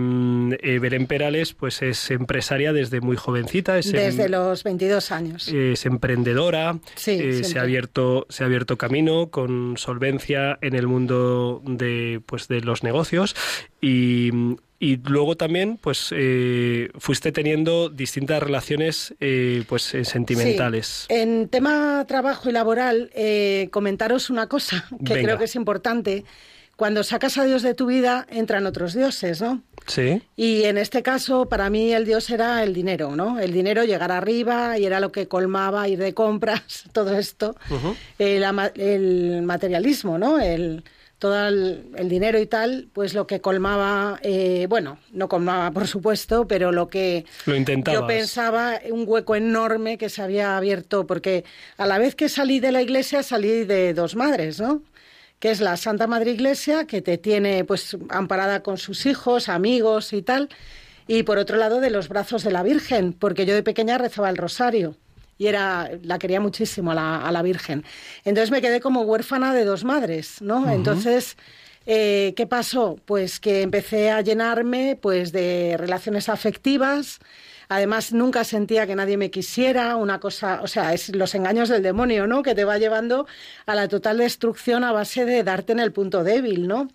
eh, 0.62 0.78
Belén 0.78 1.06
Perales 1.06 1.54
pues 1.54 1.82
es 1.82 2.10
empresaria 2.10 2.72
desde 2.72 3.00
muy 3.00 3.16
jovencita, 3.16 3.78
es, 3.78 3.86
em- 3.86 3.92
Desde 3.94 4.28
los 4.28 4.62
22 4.62 5.10
años. 5.10 5.48
es 5.48 5.86
emprendedora, 5.86 6.78
Sí, 6.94 7.12
eh, 7.12 7.44
se, 7.44 7.58
ha 7.58 7.62
abierto, 7.62 8.26
se 8.28 8.42
ha 8.44 8.46
abierto 8.46 8.76
camino 8.78 9.30
con 9.30 9.76
solvencia 9.76 10.58
en 10.60 10.74
el 10.74 10.86
mundo 10.86 11.62
de, 11.64 12.20
pues, 12.26 12.46
de 12.48 12.60
los 12.60 12.82
negocios 12.82 13.34
y, 13.80 14.30
y 14.78 14.96
luego 14.98 15.36
también 15.36 15.78
pues 15.80 16.08
eh, 16.14 16.90
fuiste 16.98 17.32
teniendo 17.32 17.88
distintas 17.88 18.42
relaciones 18.42 19.14
eh, 19.20 19.64
pues 19.68 19.82
sentimentales. 20.02 21.06
Sí. 21.08 21.14
En 21.14 21.48
tema 21.48 22.04
trabajo 22.06 22.50
y 22.50 22.52
laboral, 22.52 23.10
eh, 23.14 23.68
comentaros 23.70 24.28
una 24.30 24.46
cosa 24.48 24.86
que 25.04 25.14
Venga. 25.14 25.26
creo 25.26 25.38
que 25.38 25.44
es 25.44 25.54
importante. 25.56 26.24
Cuando 26.76 27.04
sacas 27.04 27.38
a 27.38 27.44
Dios 27.44 27.62
de 27.62 27.74
tu 27.74 27.86
vida, 27.86 28.26
entran 28.30 28.66
otros 28.66 28.94
dioses, 28.94 29.40
¿no? 29.40 29.62
Sí. 29.86 30.22
Y 30.34 30.64
en 30.64 30.78
este 30.78 31.02
caso, 31.02 31.46
para 31.48 31.68
mí, 31.70 31.92
el 31.92 32.04
dios 32.06 32.30
era 32.30 32.62
el 32.62 32.72
dinero, 32.72 33.14
¿no? 33.16 33.38
El 33.38 33.52
dinero, 33.52 33.84
llegar 33.84 34.10
arriba, 34.12 34.78
y 34.78 34.84
era 34.86 34.98
lo 34.98 35.12
que 35.12 35.28
colmaba, 35.28 35.86
ir 35.88 35.98
de 35.98 36.14
compras, 36.14 36.84
todo 36.92 37.16
esto. 37.16 37.54
Eh, 38.18 38.38
la 38.40 38.52
ma- 38.52 38.72
el 38.74 39.42
materialismo, 39.42 40.18
¿no? 40.18 40.40
El, 40.40 40.84
todo 41.18 41.46
el, 41.48 41.86
el 41.96 42.08
dinero 42.08 42.38
y 42.40 42.46
tal, 42.46 42.88
pues 42.92 43.14
lo 43.14 43.26
que 43.26 43.40
colmaba, 43.40 44.18
eh, 44.22 44.66
bueno, 44.68 44.98
no 45.12 45.28
colmaba, 45.28 45.70
por 45.70 45.86
supuesto, 45.86 46.48
pero 46.48 46.72
lo 46.72 46.88
que 46.88 47.24
Lo 47.46 47.54
intentabas. 47.54 48.00
yo 48.00 48.06
pensaba 48.06 48.80
un 48.90 49.04
hueco 49.06 49.36
enorme 49.36 49.96
que 49.96 50.08
se 50.08 50.22
había 50.22 50.56
abierto, 50.56 51.06
porque 51.06 51.44
a 51.78 51.86
la 51.86 51.98
vez 51.98 52.14
que 52.14 52.28
salí 52.28 52.58
de 52.58 52.72
la 52.72 52.82
iglesia, 52.82 53.22
salí 53.22 53.64
de 53.64 53.94
dos 53.94 54.16
madres, 54.16 54.60
¿no? 54.60 54.82
Que 55.38 55.50
es 55.50 55.60
la 55.60 55.76
Santa 55.76 56.06
Madre 56.06 56.32
Iglesia, 56.32 56.86
que 56.86 57.02
te 57.02 57.18
tiene 57.18 57.64
pues 57.64 57.96
amparada 58.08 58.62
con 58.62 58.78
sus 58.78 59.06
hijos, 59.06 59.48
amigos 59.48 60.12
y 60.12 60.22
tal, 60.22 60.48
y 61.06 61.22
por 61.22 61.38
otro 61.38 61.56
lado 61.56 61.80
de 61.80 61.90
los 61.90 62.08
brazos 62.08 62.44
de 62.44 62.50
la 62.50 62.62
Virgen, 62.62 63.12
porque 63.12 63.46
yo 63.46 63.54
de 63.54 63.62
pequeña 63.62 63.98
rezaba 63.98 64.30
el 64.30 64.36
rosario 64.36 64.96
y 65.36 65.48
era 65.48 65.90
la 66.02 66.18
quería 66.18 66.40
muchísimo 66.40 66.92
a 66.92 66.94
la, 66.94 67.26
a 67.26 67.32
la 67.32 67.42
Virgen. 67.42 67.84
Entonces 68.24 68.50
me 68.50 68.62
quedé 68.62 68.80
como 68.80 69.02
huérfana 69.02 69.52
de 69.52 69.64
dos 69.64 69.84
madres, 69.84 70.40
¿no? 70.40 70.70
Entonces 70.70 71.36
eh, 71.86 72.32
¿qué 72.36 72.46
pasó? 72.46 72.98
Pues 73.04 73.40
que 73.40 73.62
empecé 73.62 74.10
a 74.10 74.22
llenarme 74.22 74.98
pues 75.00 75.32
de 75.32 75.76
relaciones 75.78 76.28
afectivas. 76.28 77.18
Además, 77.68 78.12
nunca 78.12 78.44
sentía 78.44 78.86
que 78.86 78.94
nadie 78.94 79.16
me 79.16 79.30
quisiera, 79.30 79.96
una 79.96 80.20
cosa, 80.20 80.60
o 80.62 80.66
sea, 80.66 80.92
es 80.92 81.14
los 81.14 81.34
engaños 81.34 81.68
del 81.68 81.82
demonio, 81.82 82.26
¿no? 82.26 82.42
Que 82.42 82.54
te 82.54 82.64
va 82.64 82.78
llevando 82.78 83.26
a 83.66 83.74
la 83.74 83.88
total 83.88 84.18
destrucción 84.18 84.84
a 84.84 84.92
base 84.92 85.24
de 85.24 85.42
darte 85.42 85.72
en 85.72 85.80
el 85.80 85.92
punto 85.92 86.24
débil, 86.24 86.68
¿no? 86.68 86.88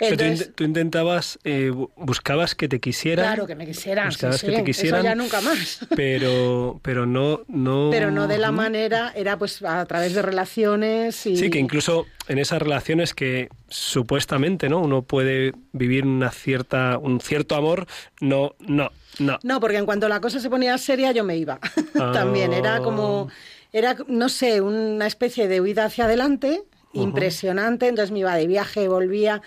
O 0.00 0.04
sea, 0.04 0.34
tú 0.54 0.64
intentabas, 0.64 1.38
eh, 1.44 1.70
bu- 1.72 1.90
buscabas 1.96 2.54
que 2.54 2.68
te 2.68 2.80
quisieran. 2.80 3.26
claro 3.26 3.46
que 3.46 3.54
me 3.54 3.66
quisieran, 3.66 4.06
buscabas 4.08 4.40
sí, 4.40 4.46
que 4.46 4.52
te 4.52 4.64
quisieran. 4.64 5.00
eso 5.00 5.04
ya 5.04 5.14
nunca 5.14 5.40
más. 5.40 5.80
Pero, 5.96 6.80
pero 6.82 7.06
no, 7.06 7.42
no. 7.48 7.88
Pero 7.90 8.10
no 8.10 8.26
de 8.28 8.38
la 8.38 8.48
Ujú. 8.48 8.56
manera, 8.56 9.12
era 9.14 9.38
pues 9.38 9.62
a 9.62 9.84
través 9.86 10.14
de 10.14 10.22
relaciones 10.22 11.26
y... 11.26 11.36
Sí, 11.36 11.50
que 11.50 11.58
incluso 11.58 12.06
en 12.28 12.38
esas 12.38 12.60
relaciones 12.62 13.14
que 13.14 13.48
supuestamente, 13.68 14.68
¿no? 14.68 14.80
Uno 14.80 15.02
puede 15.02 15.52
vivir 15.72 16.04
una 16.06 16.30
cierta, 16.30 16.98
un 16.98 17.20
cierto 17.20 17.54
amor, 17.56 17.86
no, 18.20 18.54
no, 18.60 18.90
no. 19.18 19.38
No, 19.42 19.60
porque 19.60 19.76
en 19.78 19.86
cuanto 19.86 20.08
la 20.08 20.20
cosa 20.20 20.40
se 20.40 20.48
ponía 20.50 20.76
seria, 20.78 21.12
yo 21.12 21.24
me 21.24 21.36
iba. 21.36 21.58
Ah. 21.98 22.10
También 22.14 22.52
era 22.52 22.80
como, 22.80 23.28
era, 23.72 23.96
no 24.08 24.28
sé, 24.28 24.60
una 24.60 25.06
especie 25.06 25.48
de 25.48 25.60
huida 25.60 25.84
hacia 25.86 26.04
adelante, 26.04 26.62
impresionante. 26.92 27.88
Entonces 27.88 28.10
me 28.10 28.20
iba 28.20 28.34
de 28.34 28.46
viaje, 28.46 28.88
volvía. 28.88 29.42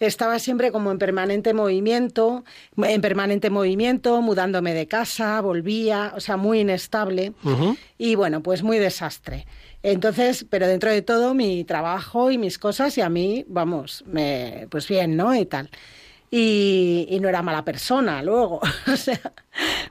Estaba 0.00 0.38
siempre 0.38 0.72
como 0.72 0.90
en 0.90 0.98
permanente 0.98 1.54
movimiento, 1.54 2.44
en 2.76 3.00
permanente 3.00 3.50
movimiento, 3.50 4.20
mudándome 4.22 4.74
de 4.74 4.86
casa, 4.86 5.40
volvía, 5.40 6.12
o 6.16 6.20
sea, 6.20 6.36
muy 6.36 6.60
inestable. 6.60 7.32
Y 7.98 8.14
bueno, 8.14 8.42
pues 8.42 8.62
muy 8.62 8.78
desastre. 8.78 9.46
Entonces, 9.82 10.46
pero 10.48 10.66
dentro 10.66 10.90
de 10.90 11.02
todo, 11.02 11.34
mi 11.34 11.64
trabajo 11.64 12.30
y 12.30 12.38
mis 12.38 12.58
cosas, 12.58 12.96
y 12.96 13.02
a 13.02 13.10
mí, 13.10 13.44
vamos, 13.48 14.02
me, 14.06 14.66
pues 14.70 14.88
bien, 14.88 15.14
¿no? 15.16 15.34
Y 15.34 15.44
tal. 15.44 15.70
Y, 16.36 17.06
y 17.10 17.20
no 17.20 17.28
era 17.28 17.42
mala 17.42 17.64
persona 17.64 18.20
luego, 18.20 18.60
o 18.92 18.96
sea, 18.96 19.20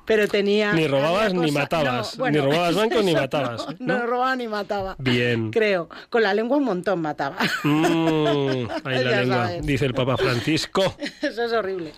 pero 0.04 0.28
tenía... 0.28 0.74
Ni 0.74 0.88
robabas 0.88 1.34
ni 1.34 1.52
matabas, 1.52 2.18
no, 2.18 2.30
ni 2.30 2.38
robabas 2.38 2.76
bancos 2.76 3.06
ni 3.06 3.14
matabas, 3.14 3.66
No, 3.80 4.06
robaba 4.06 4.36
ni 4.36 4.50
mataba. 4.50 4.98
Bien. 5.00 5.52
Creo. 5.52 5.88
Con 6.10 6.22
la 6.22 6.34
lengua 6.34 6.58
un 6.58 6.66
montón 6.66 7.02
mataba. 7.02 7.38
Mm, 7.64 8.68
ahí 8.84 9.04
la 9.06 9.22
lengua, 9.22 9.48
sabes. 9.48 9.66
dice 9.66 9.86
el 9.86 9.94
Papa 9.94 10.18
Francisco. 10.18 10.84
Eso 11.22 11.44
es 11.44 11.54
horrible. 11.54 11.94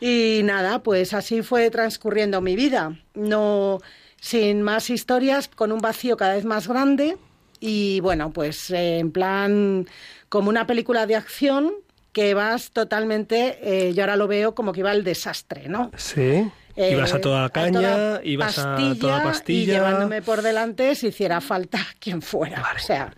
Y 0.00 0.42
nada, 0.44 0.80
pues 0.80 1.12
así 1.12 1.42
fue 1.42 1.68
transcurriendo 1.70 2.40
mi 2.40 2.54
vida. 2.54 2.96
No 3.14 3.80
sin 4.20 4.62
más 4.62 4.90
historias, 4.90 5.48
con 5.48 5.72
un 5.72 5.80
vacío 5.80 6.16
cada 6.16 6.34
vez 6.34 6.44
más 6.44 6.68
grande 6.68 7.16
y 7.58 7.98
bueno, 7.98 8.32
pues 8.32 8.70
eh, 8.70 9.00
en 9.00 9.10
plan 9.10 9.88
como 10.28 10.50
una 10.50 10.68
película 10.68 11.06
de 11.08 11.16
acción 11.16 11.72
que 12.18 12.34
vas 12.34 12.70
totalmente, 12.72 13.58
eh, 13.62 13.94
yo 13.94 14.02
ahora 14.02 14.16
lo 14.16 14.26
veo 14.28 14.54
como 14.54 14.72
que 14.72 14.80
iba 14.80 14.90
al 14.90 15.04
desastre, 15.04 15.68
¿no? 15.68 15.90
Sí. 15.96 16.48
Eh, 16.76 16.92
ibas 16.92 17.12
a 17.12 17.20
toda 17.20 17.48
caña, 17.50 17.80
toda 17.80 18.20
ibas 18.24 18.58
a 18.58 18.76
toda 19.00 19.18
Y 19.18 19.24
pastilla. 19.24 19.72
llevándome 19.74 20.22
por 20.22 20.42
delante 20.42 20.94
si 20.94 21.08
hiciera 21.08 21.40
falta 21.40 21.78
quien 22.00 22.22
fuera. 22.22 22.64
O 22.74 22.78
sea, 22.78 23.12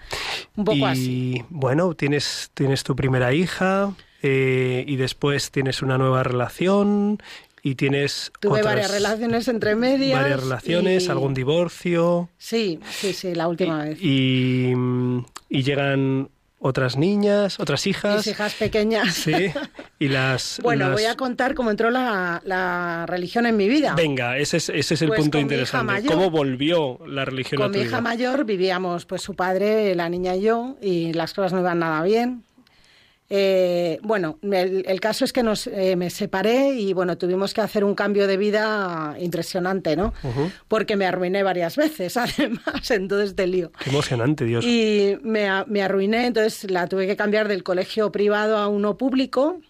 un 0.56 0.64
poco 0.64 0.78
y 0.78 0.84
así. 0.84 1.44
bueno, 1.50 1.94
tienes, 1.94 2.50
tienes 2.54 2.82
tu 2.84 2.96
primera 2.96 3.32
hija 3.34 3.92
eh, 4.22 4.84
y 4.86 4.96
después 4.96 5.50
tienes 5.50 5.82
una 5.82 5.98
nueva 5.98 6.22
relación 6.22 7.18
y 7.62 7.74
tienes 7.74 8.32
Tuve 8.40 8.52
otras- 8.60 8.64
varias 8.66 8.90
relaciones 8.90 9.46
entre 9.48 9.74
medias. 9.74 10.18
varias 10.20 10.40
relaciones, 10.40 11.04
y- 11.06 11.10
algún 11.10 11.34
divorcio 11.34 12.30
Sí, 12.38 12.80
sí, 12.90 13.12
sí, 13.12 13.34
la 13.34 13.46
última 13.48 13.84
vez. 13.84 13.98
y, 14.00 14.72
y 15.50 15.62
llegan 15.62 16.30
otras 16.62 16.96
niñas, 16.96 17.58
otras 17.58 17.86
hijas. 17.86 18.18
Mis 18.18 18.26
hijas 18.28 18.54
pequeñas. 18.54 19.14
Sí, 19.14 19.32
y 19.98 20.08
las... 20.08 20.60
Bueno, 20.62 20.84
las- 20.90 20.92
voy 20.94 21.04
a 21.06 21.16
contar 21.16 21.54
cómo 21.54 21.70
entró 21.70 21.90
la, 21.90 22.42
la 22.44 23.06
religión 23.06 23.46
en 23.46 23.56
mi 23.56 23.66
vida. 23.68 23.94
Venga, 23.96 24.36
ese 24.36 24.58
es, 24.58 24.68
ese 24.68 24.94
es 24.94 25.02
el 25.02 25.08
Pues 25.08 25.20
punto 25.20 25.38
interesante. 25.38 25.86
mayor. 25.92 26.12
¿Cómo 26.12 26.30
volvió 26.30 26.98
la 27.06 27.24
religión 27.24 27.60
a 27.62 27.64
Con 27.64 27.72
tu 27.72 27.78
mi 27.78 27.84
hija 27.84 27.96
vida? 27.96 28.00
mayor 28.02 28.44
vivíamos, 28.44 29.06
pues 29.06 29.22
su 29.22 29.34
padre, 29.34 29.94
la 29.94 30.08
niña 30.10 30.36
y 30.36 30.42
yo, 30.42 30.76
y 30.82 31.12
las 31.14 31.32
cosas 31.34 31.52
no 31.54 31.60
iban 31.60 31.78
nada 31.78 32.02
bien. 32.02 32.44
Eh, 33.32 34.00
bueno, 34.02 34.38
el, 34.42 34.84
el 34.86 35.00
caso 35.00 35.24
es 35.24 35.32
que 35.32 35.44
nos, 35.44 35.68
eh, 35.68 35.94
me 35.94 36.10
separé 36.10 36.74
y 36.74 36.92
bueno, 36.92 37.16
tuvimos 37.16 37.54
que 37.54 37.60
hacer 37.60 37.84
un 37.84 37.94
cambio 37.94 38.26
de 38.26 38.36
vida 38.36 39.14
impresionante, 39.20 39.94
¿no? 39.94 40.12
Porque 40.66 40.96
me 40.96 41.06
arruiné 41.06 41.44
varias 41.44 41.76
veces, 41.76 42.16
además, 42.16 42.90
entonces 42.90 43.36
de 43.36 43.46
lío. 43.46 43.70
Qué 43.84 43.90
emocionante, 43.90 44.44
Dios. 44.44 44.64
Y 44.64 45.16
me, 45.22 45.48
me 45.66 45.80
arruiné, 45.80 46.26
entonces 46.26 46.68
la 46.70 46.88
tuve 46.88 47.06
que 47.06 47.16
cambiar 47.16 47.46
del 47.46 47.62
colegio 47.62 48.10
privado 48.10 48.56
a 48.56 48.66
uno 48.66 48.96
público. 48.96 49.60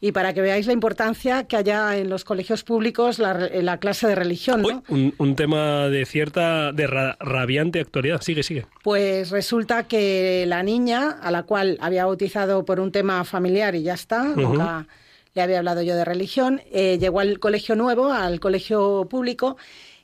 Y 0.00 0.12
para 0.12 0.32
que 0.34 0.40
veáis 0.40 0.66
la 0.66 0.72
importancia 0.72 1.44
que 1.44 1.56
haya 1.56 1.96
en 1.96 2.08
los 2.08 2.24
colegios 2.24 2.64
públicos 2.64 3.18
la, 3.18 3.78
clase 3.78 4.06
de 4.08 4.14
religión, 4.14 4.64
Uy, 4.64 4.74
¿no? 4.74 4.82
un, 4.88 5.14
un 5.18 5.36
tema 5.36 5.88
de 5.88 6.04
cierta, 6.06 6.72
de 6.72 6.86
ra- 6.86 7.16
rabiante 7.20 7.80
actualidad. 7.80 8.20
Sigue, 8.22 8.42
sigue. 8.42 8.66
Pues 8.82 9.30
resulta 9.30 9.84
que 9.88 10.44
la 10.46 10.62
niña, 10.62 11.18
a 11.22 11.30
la 11.30 11.42
cual 11.44 11.78
había 11.80 12.04
bautizado 12.06 12.64
por 12.64 12.80
un 12.80 12.92
tema 12.92 13.24
familiar 13.24 13.74
y 13.74 13.82
ya 13.82 13.94
está, 13.94 14.24
nunca 14.24 14.86
le 15.34 15.40
había 15.42 15.58
hablado 15.58 15.80
yo 15.82 15.94
de 15.96 16.04
religión, 16.04 16.60
eh, 16.72 16.98
llegó 17.00 17.20
al 17.20 17.38
colegio 17.38 17.74
nuevo, 17.74 18.12
al 18.12 18.38
colegio 18.38 19.06
público, 19.08 19.56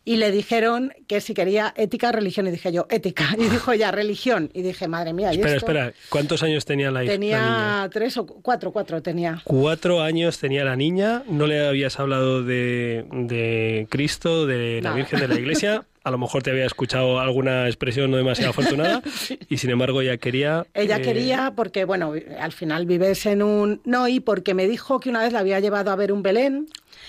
y 0.09 0.17
le 0.17 0.31
dijeron 0.31 0.93
que 1.07 1.21
si 1.21 1.35
quería 1.35 1.75
ética, 1.77 2.13
religión, 2.13 2.47
y 2.47 2.51
dije 2.51 2.73
yo, 2.73 2.87
ética, 2.89 3.29
y 3.37 3.45
dijo 3.49 3.75
ya, 3.75 3.91
religión, 3.91 4.51
y 4.55 4.63
dije, 4.63 4.89
madre 4.89 5.13
mía, 5.13 5.33
¿y 5.33 5.37
Espera, 5.37 5.57
esto? 5.57 5.67
espera. 5.67 5.93
¿Cuántos 6.09 6.43
años 6.43 6.65
tenía 6.65 6.91
la 6.91 7.05
hija? 7.05 7.13
la? 7.13 7.19
Tenía 7.19 7.91
tres 7.93 8.17
o 8.17 8.25
cu- 8.27 8.41
cuatro, 8.41 8.73
cuatro 8.73 9.03
tenía. 9.03 9.43
Cuatro 9.45 10.01
años 10.01 10.39
tenía 10.39 10.65
la 10.65 10.77
niña, 10.77 11.25
no 11.29 11.47
le 11.47 11.67
habías 11.67 12.01
hablado 12.01 12.43
de, 12.43 13.05
de 13.13 13.87
Cristo, 13.91 14.47
de 14.47 14.81
la. 14.83 14.95
Virgen 14.95 15.21
de 15.21 15.29
la 15.29 15.35
Iglesia, 15.39 15.83
a 16.09 16.11
lo 16.11 16.19
mejor 16.19 16.43
te 16.43 16.51
había 16.51 16.67
escuchado 16.67 17.21
alguna 17.21 17.67
expresión 17.67 18.11
no 18.11 18.17
demasiado 18.17 18.51
afortunada 18.51 19.03
y 19.49 19.59
sin 19.59 19.71
embargo 19.71 20.01
ella 20.01 20.17
quería... 20.17 20.67
Ella 20.75 20.97
eh, 20.97 21.03
quería, 21.03 21.53
porque, 21.55 21.85
bueno, 21.85 22.15
al 22.41 22.53
final 22.53 22.87
vives 22.87 23.25
en 23.27 23.43
un... 23.43 23.81
No, 23.85 24.09
y 24.09 24.21
porque 24.21 24.55
me 24.55 24.67
dijo 24.67 25.01
que 25.01 25.11
una 25.11 25.23
vez 25.23 25.33
la 25.33 25.41
había 25.41 25.61
llevado 25.61 25.91
a 25.91 25.97
ver 25.97 26.13
un 26.13 26.23
Belén, 26.23 26.69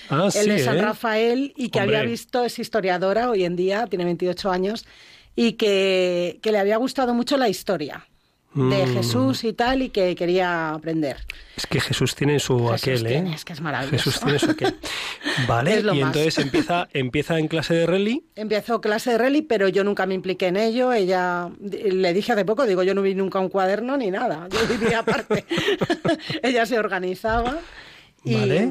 Ah, 0.09 0.25
el 0.25 0.31
sí, 0.31 0.49
de 0.49 0.59
San 0.59 0.77
¿eh? 0.77 0.81
Rafael, 0.81 1.53
y 1.55 1.69
que 1.69 1.79
Hombre. 1.79 1.97
había 1.97 2.09
visto, 2.09 2.43
es 2.43 2.57
historiadora 2.59 3.29
hoy 3.29 3.43
en 3.43 3.55
día, 3.55 3.85
tiene 3.87 4.05
28 4.05 4.51
años, 4.51 4.85
y 5.35 5.53
que, 5.53 6.39
que 6.41 6.51
le 6.51 6.57
había 6.59 6.77
gustado 6.77 7.13
mucho 7.13 7.37
la 7.37 7.49
historia 7.49 8.07
de 8.53 8.85
Mm. 8.85 8.93
Jesús 8.93 9.43
y 9.43 9.53
tal, 9.53 9.83
y 9.83 9.89
que 9.89 10.15
quería 10.15 10.71
aprender. 10.71 11.17
Es 11.55 11.67
que 11.67 11.79
Jesús 11.79 12.15
tiene 12.15 12.39
su 12.39 12.57
Jesús 12.69 12.81
aquel, 12.81 13.05
¿eh? 13.05 13.09
tiene, 13.09 13.35
es 13.35 13.45
que 13.45 13.53
es 13.53 13.61
maravilloso. 13.61 13.95
Jesús 14.11 14.19
tiene 14.19 14.39
su 14.39 14.51
aquel. 14.51 14.75
Vale, 15.47 15.79
y 15.79 15.83
más. 15.83 15.95
entonces 15.95 16.37
empieza, 16.39 16.87
empieza 16.93 17.37
en 17.37 17.47
clase 17.47 17.75
de 17.75 17.85
rally. 17.85 18.23
Empezó 18.35 18.81
clase 18.81 19.11
de 19.11 19.17
rally, 19.19 19.43
pero 19.43 19.67
yo 19.67 19.83
nunca 19.83 20.07
me 20.07 20.15
impliqué 20.15 20.47
en 20.47 20.57
ello. 20.57 20.91
Ella, 20.93 21.49
le 21.61 22.13
dije 22.13 22.31
hace 22.31 22.43
poco, 22.43 22.65
digo, 22.65 22.81
yo 22.81 22.95
no 22.95 23.03
vi 23.03 23.13
nunca 23.13 23.39
un 23.39 23.49
cuaderno 23.49 23.97
ni 23.97 24.09
nada. 24.09 24.47
Yo 24.51 24.67
vivía 24.67 24.99
aparte. 24.99 25.45
Ella 26.41 26.65
se 26.65 26.79
organizaba. 26.79 27.59
Y, 28.23 28.35
Vale. 28.35 28.69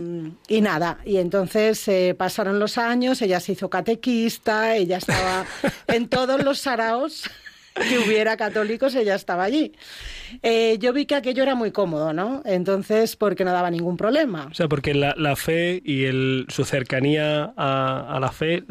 y 0.48 0.60
nada, 0.60 0.98
y 1.06 1.16
entonces 1.16 1.88
eh, 1.88 2.14
pasaron 2.18 2.58
los 2.58 2.76
años, 2.76 3.22
ella 3.22 3.40
se 3.40 3.52
hizo 3.52 3.70
catequista, 3.70 4.76
ella 4.76 4.98
estaba 4.98 5.46
en 5.86 6.08
todos 6.08 6.44
los 6.44 6.58
saraos 6.58 7.30
que 7.78 7.98
hubiera 7.98 8.36
católicos, 8.36 8.94
ella 8.94 9.14
estaba 9.14 9.44
allí. 9.44 9.72
Eh, 10.42 10.76
yo 10.78 10.92
vi 10.92 11.06
que 11.06 11.14
aquello 11.14 11.42
era 11.42 11.54
muy 11.54 11.70
cómodo, 11.70 12.12
¿no? 12.12 12.42
Entonces, 12.44 13.16
porque 13.16 13.44
no 13.44 13.52
daba 13.52 13.70
ningún 13.70 13.96
problema. 13.96 14.48
O 14.50 14.54
sea, 14.54 14.68
porque 14.68 14.94
la, 14.94 15.14
la 15.16 15.36
fe 15.36 15.80
y 15.84 16.04
el, 16.04 16.46
su 16.48 16.64
cercanía 16.64 17.52
a, 17.56 18.16
a 18.16 18.20
la 18.20 18.30
fe 18.30 18.62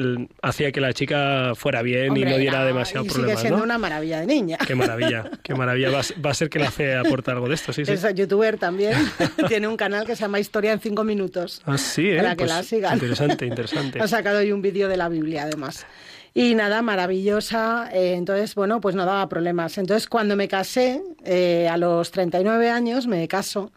hacía 0.42 0.72
que 0.72 0.82
la 0.82 0.94
chica 0.94 1.54
fuera 1.56 1.82
bien 1.82 2.06
y 2.06 2.22
Hombre, 2.22 2.30
no 2.32 2.38
diera 2.38 2.66
demasiado 2.66 3.06
y 3.06 3.10
problema, 3.10 3.32
sigue 3.32 3.42
siendo 3.42 3.58
¿no? 3.60 3.64
una 3.64 3.78
maravilla 3.78 4.20
de 4.20 4.28
niña. 4.28 4.58
Qué 4.66 4.76
maravilla, 4.76 5.30
qué 5.44 5.56
maravilla. 5.56 5.90
Va, 5.90 6.02
va 6.26 6.32
a 6.32 6.34
ser 6.34 6.50
que 6.50 6.60
la 6.60 6.72
fe 6.72 6.96
aporta 6.96 7.32
algo 7.32 7.48
de 7.48 7.56
esto, 7.56 7.74
sí, 7.74 7.86
sí. 7.86 7.92
Es 7.92 8.06
youtuber 8.16 8.58
también. 8.58 8.94
Tiene 9.48 9.68
un 9.68 9.78
canal 9.78 10.06
que 10.06 10.16
se 10.16 10.22
llama 10.22 10.40
Historia 10.40 10.72
en 10.72 10.80
cinco 10.80 11.04
minutos. 11.04 11.62
Ah, 11.66 11.78
sí, 11.78 12.10
¿eh? 12.10 12.18
Para 12.18 12.32
que 12.32 12.38
Pues 12.38 12.50
la 12.50 12.64
sigan. 12.64 12.94
Interesante, 12.94 13.46
interesante. 13.48 14.00
Ha 14.02 14.08
sacado 14.08 14.40
hoy 14.40 14.52
un 14.52 14.62
vídeo 14.62 14.88
de 14.88 14.98
la 14.98 15.10
Biblia, 15.10 15.44
además. 15.44 15.86
Y 16.34 16.54
nada, 16.56 16.82
maravillosa. 16.82 17.90
eh, 17.94 18.14
entonces, 18.14 18.54
bueno, 18.56 18.80
pues 18.82 18.96
no 18.96 19.06
daba 19.06 19.28
problemas. 19.30 19.78
Entonces, 19.78 20.08
cuando 20.08 20.36
me 20.36 20.48
casé, 20.48 21.02
eh, 21.26 21.68
a 21.70 21.78
los 21.78 22.12
39 22.12 22.70
años, 22.70 23.08
me 23.08 23.28
caso. 23.28 23.72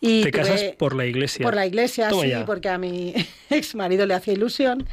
Y 0.00 0.22
Te 0.22 0.30
tuve- 0.30 0.38
casas 0.42 0.62
por 0.78 0.94
la 0.94 1.04
iglesia. 1.06 1.44
Por 1.44 1.54
la 1.54 1.66
iglesia, 1.66 2.08
Toma 2.08 2.22
sí, 2.22 2.28
ya. 2.30 2.46
porque 2.46 2.68
a 2.68 2.78
mi 2.78 3.12
ex 3.50 3.74
marido 3.74 4.06
le 4.06 4.14
hacía 4.14 4.32
ilusión. 4.34 4.86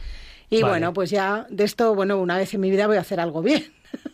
Y 0.49 0.61
Vale. 0.61 0.71
bueno, 0.73 0.93
pues 0.93 1.09
ya 1.09 1.45
de 1.49 1.63
esto, 1.65 1.93
bueno, 1.93 2.17
una 2.19 2.37
vez 2.37 2.53
en 2.53 2.61
mi 2.61 2.69
vida 2.71 2.87
voy 2.87 2.97
a 2.97 3.01
hacer 3.01 3.19
algo 3.19 3.41
bien. 3.41 3.65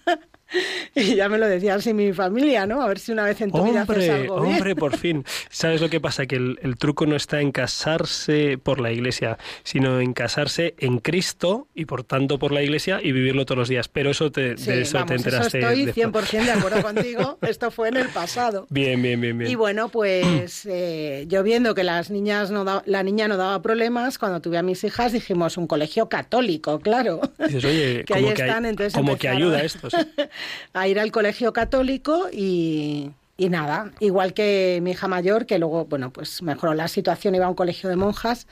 y 0.95 1.15
ya 1.15 1.29
me 1.29 1.37
lo 1.37 1.47
decía 1.47 1.75
así 1.75 1.93
mi 1.93 2.13
familia, 2.13 2.65
¿no? 2.65 2.81
A 2.81 2.87
ver 2.87 2.99
si 2.99 3.11
una 3.11 3.23
vez 3.25 3.41
en 3.41 3.51
tu 3.51 3.63
vida 3.63 3.81
haces 3.83 3.89
Hombre, 3.97 4.11
algo 4.11 4.41
bien. 4.41 4.53
hombre, 4.55 4.75
por 4.75 4.97
fin. 4.97 5.25
¿Sabes 5.49 5.81
lo 5.81 5.89
que 5.89 5.99
pasa? 5.99 6.25
Que 6.25 6.35
el, 6.35 6.59
el 6.61 6.77
truco 6.77 7.05
no 7.05 7.15
está 7.15 7.41
en 7.41 7.51
casarse 7.51 8.57
por 8.57 8.79
la 8.79 8.91
iglesia, 8.91 9.37
sino 9.63 9.99
en 9.99 10.13
casarse 10.13 10.75
en 10.79 10.99
Cristo 10.99 11.67
y 11.73 11.85
por 11.85 12.03
tanto 12.03 12.39
por 12.39 12.51
la 12.51 12.61
iglesia 12.63 12.99
y 13.03 13.11
vivirlo 13.11 13.45
todos 13.45 13.57
los 13.59 13.69
días. 13.69 13.87
Pero 13.87 14.11
eso 14.11 14.31
te, 14.31 14.57
Sí, 14.57 14.65
de 14.71 14.81
eso 14.81 14.97
vamos, 14.97 15.09
te 15.09 15.15
enteraste. 15.15 15.59
Eso 15.59 15.69
estoy 15.69 15.85
después. 15.85 16.31
100% 16.31 16.45
de 16.45 16.51
acuerdo 16.51 16.81
contigo. 16.83 17.37
Esto 17.41 17.71
fue 17.71 17.89
en 17.89 17.97
el 17.97 18.09
pasado. 18.09 18.67
Bien, 18.69 19.01
bien, 19.01 19.19
bien, 19.19 19.37
bien. 19.37 19.51
Y 19.51 19.55
bueno, 19.55 19.89
pues 19.89 20.65
eh, 20.65 21.25
yo 21.27 21.43
viendo 21.43 21.75
que 21.75 21.83
las 21.83 22.09
niñas 22.09 22.51
no 22.51 22.63
da- 22.63 22.83
la 22.85 23.03
niña 23.03 23.27
no 23.27 23.37
daba 23.37 23.61
problemas, 23.61 24.17
cuando 24.17 24.41
tuve 24.41 24.57
a 24.57 24.63
mis 24.63 24.83
hijas 24.83 25.11
dijimos 25.13 25.57
un 25.57 25.67
colegio 25.67 26.09
católico, 26.09 26.79
claro. 26.79 27.21
Dices, 27.39 27.63
oye, 27.65 28.03
que 28.07 28.13
ahí 28.13 28.23
que, 28.33 28.43
hay- 28.43 28.49
están, 28.49 28.65
entonces 28.65 28.93
como 28.93 29.17
que 29.17 29.29
ayuda 29.29 29.59
a 29.59 29.63
estos. 29.63 29.93
A 30.73 30.88
ir 30.88 30.99
al 30.99 31.12
colegio 31.12 31.53
católico 31.53 32.27
y, 32.32 33.12
y 33.38 33.49
nada, 33.49 33.91
igual 33.99 34.34
que 34.34 34.79
mi 34.82 34.91
hija 34.91 35.08
mayor, 35.08 35.45
que 35.45 35.60
luego, 35.60 35.86
bueno, 35.86 36.12
pues 36.12 36.41
mejoró 36.41 36.73
la 36.73 36.88
situación, 36.88 37.36
iba 37.36 37.45
a 37.45 37.49
un 37.49 37.56
colegio 37.56 37.89
de 37.89 37.95
monjas 37.95 38.47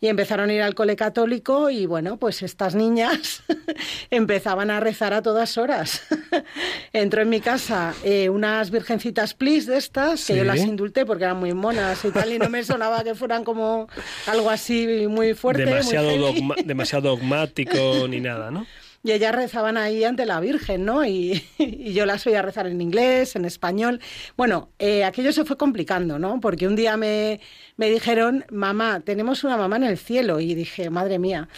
y 0.00 0.06
empezaron 0.06 0.48
a 0.48 0.52
ir 0.52 0.62
al 0.62 0.76
cole 0.76 0.94
católico 0.94 1.70
y 1.70 1.86
bueno, 1.86 2.18
pues 2.18 2.42
estas 2.44 2.76
niñas 2.76 3.42
empezaban 4.10 4.70
a 4.70 4.78
rezar 4.78 5.12
a 5.12 5.22
todas 5.22 5.58
horas. 5.58 6.02
Entró 6.92 7.22
en 7.22 7.28
mi 7.28 7.40
casa 7.40 7.94
eh, 8.04 8.28
unas 8.28 8.70
virgencitas 8.70 9.34
plis 9.34 9.66
de 9.66 9.76
estas, 9.76 10.24
que 10.24 10.34
Sí. 10.34 10.38
yo 10.38 10.44
las 10.44 10.60
indulté 10.60 11.04
porque 11.04 11.24
eran 11.24 11.38
muy 11.38 11.52
monas 11.52 12.04
y 12.04 12.10
tal, 12.12 12.32
y 12.32 12.38
no 12.38 12.48
me 12.48 12.62
sonaba 12.62 13.02
que 13.02 13.16
fueran 13.16 13.42
como 13.42 13.88
algo 14.28 14.50
así 14.50 15.06
muy 15.08 15.34
fuerte. 15.34 15.64
demasiado, 15.64 16.10
dogma- 16.16 16.54
demasiado 16.64 17.08
dogmático 17.10 18.06
ni 18.08 18.20
nada, 18.20 18.52
¿no? 18.52 18.66
Y 19.04 19.12
ellas 19.12 19.34
rezaban 19.34 19.76
ahí 19.76 20.02
ante 20.04 20.26
la 20.26 20.40
Virgen, 20.40 20.84
¿no? 20.84 21.04
Y, 21.06 21.42
y 21.58 21.92
yo 21.92 22.04
las 22.04 22.26
oía 22.26 22.42
rezar 22.42 22.66
en 22.66 22.80
inglés, 22.80 23.36
en 23.36 23.44
español. 23.44 24.00
Bueno, 24.36 24.70
eh, 24.78 25.04
aquello 25.04 25.32
se 25.32 25.44
fue 25.44 25.56
complicando, 25.56 26.18
¿no? 26.18 26.40
Porque 26.40 26.66
un 26.66 26.74
día 26.76 26.96
me, 26.96 27.40
me 27.76 27.88
dijeron, 27.90 28.44
mamá, 28.50 29.00
tenemos 29.00 29.44
una 29.44 29.56
mamá 29.56 29.76
en 29.76 29.84
el 29.84 29.98
cielo. 29.98 30.40
Y 30.40 30.54
dije, 30.54 30.90
madre 30.90 31.18
mía. 31.18 31.48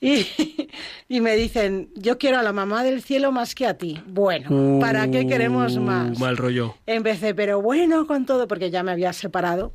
Y, 0.00 0.26
y 1.08 1.20
me 1.20 1.36
dicen, 1.36 1.90
yo 1.94 2.18
quiero 2.18 2.38
a 2.38 2.42
la 2.42 2.52
mamá 2.52 2.82
del 2.82 3.00
cielo 3.02 3.30
más 3.32 3.54
que 3.54 3.66
a 3.66 3.74
ti. 3.74 4.02
Bueno, 4.06 4.78
¿para 4.80 5.08
qué 5.10 5.26
queremos 5.26 5.76
Uh, 5.76 5.80
más? 5.80 6.18
Mal 6.18 6.36
rollo. 6.36 6.74
Empecé, 6.86 7.34
pero 7.34 7.62
bueno, 7.62 8.06
con 8.06 8.26
todo, 8.26 8.48
porque 8.48 8.70
ya 8.70 8.82
me 8.82 8.90
había 8.92 9.12
separado. 9.12 9.72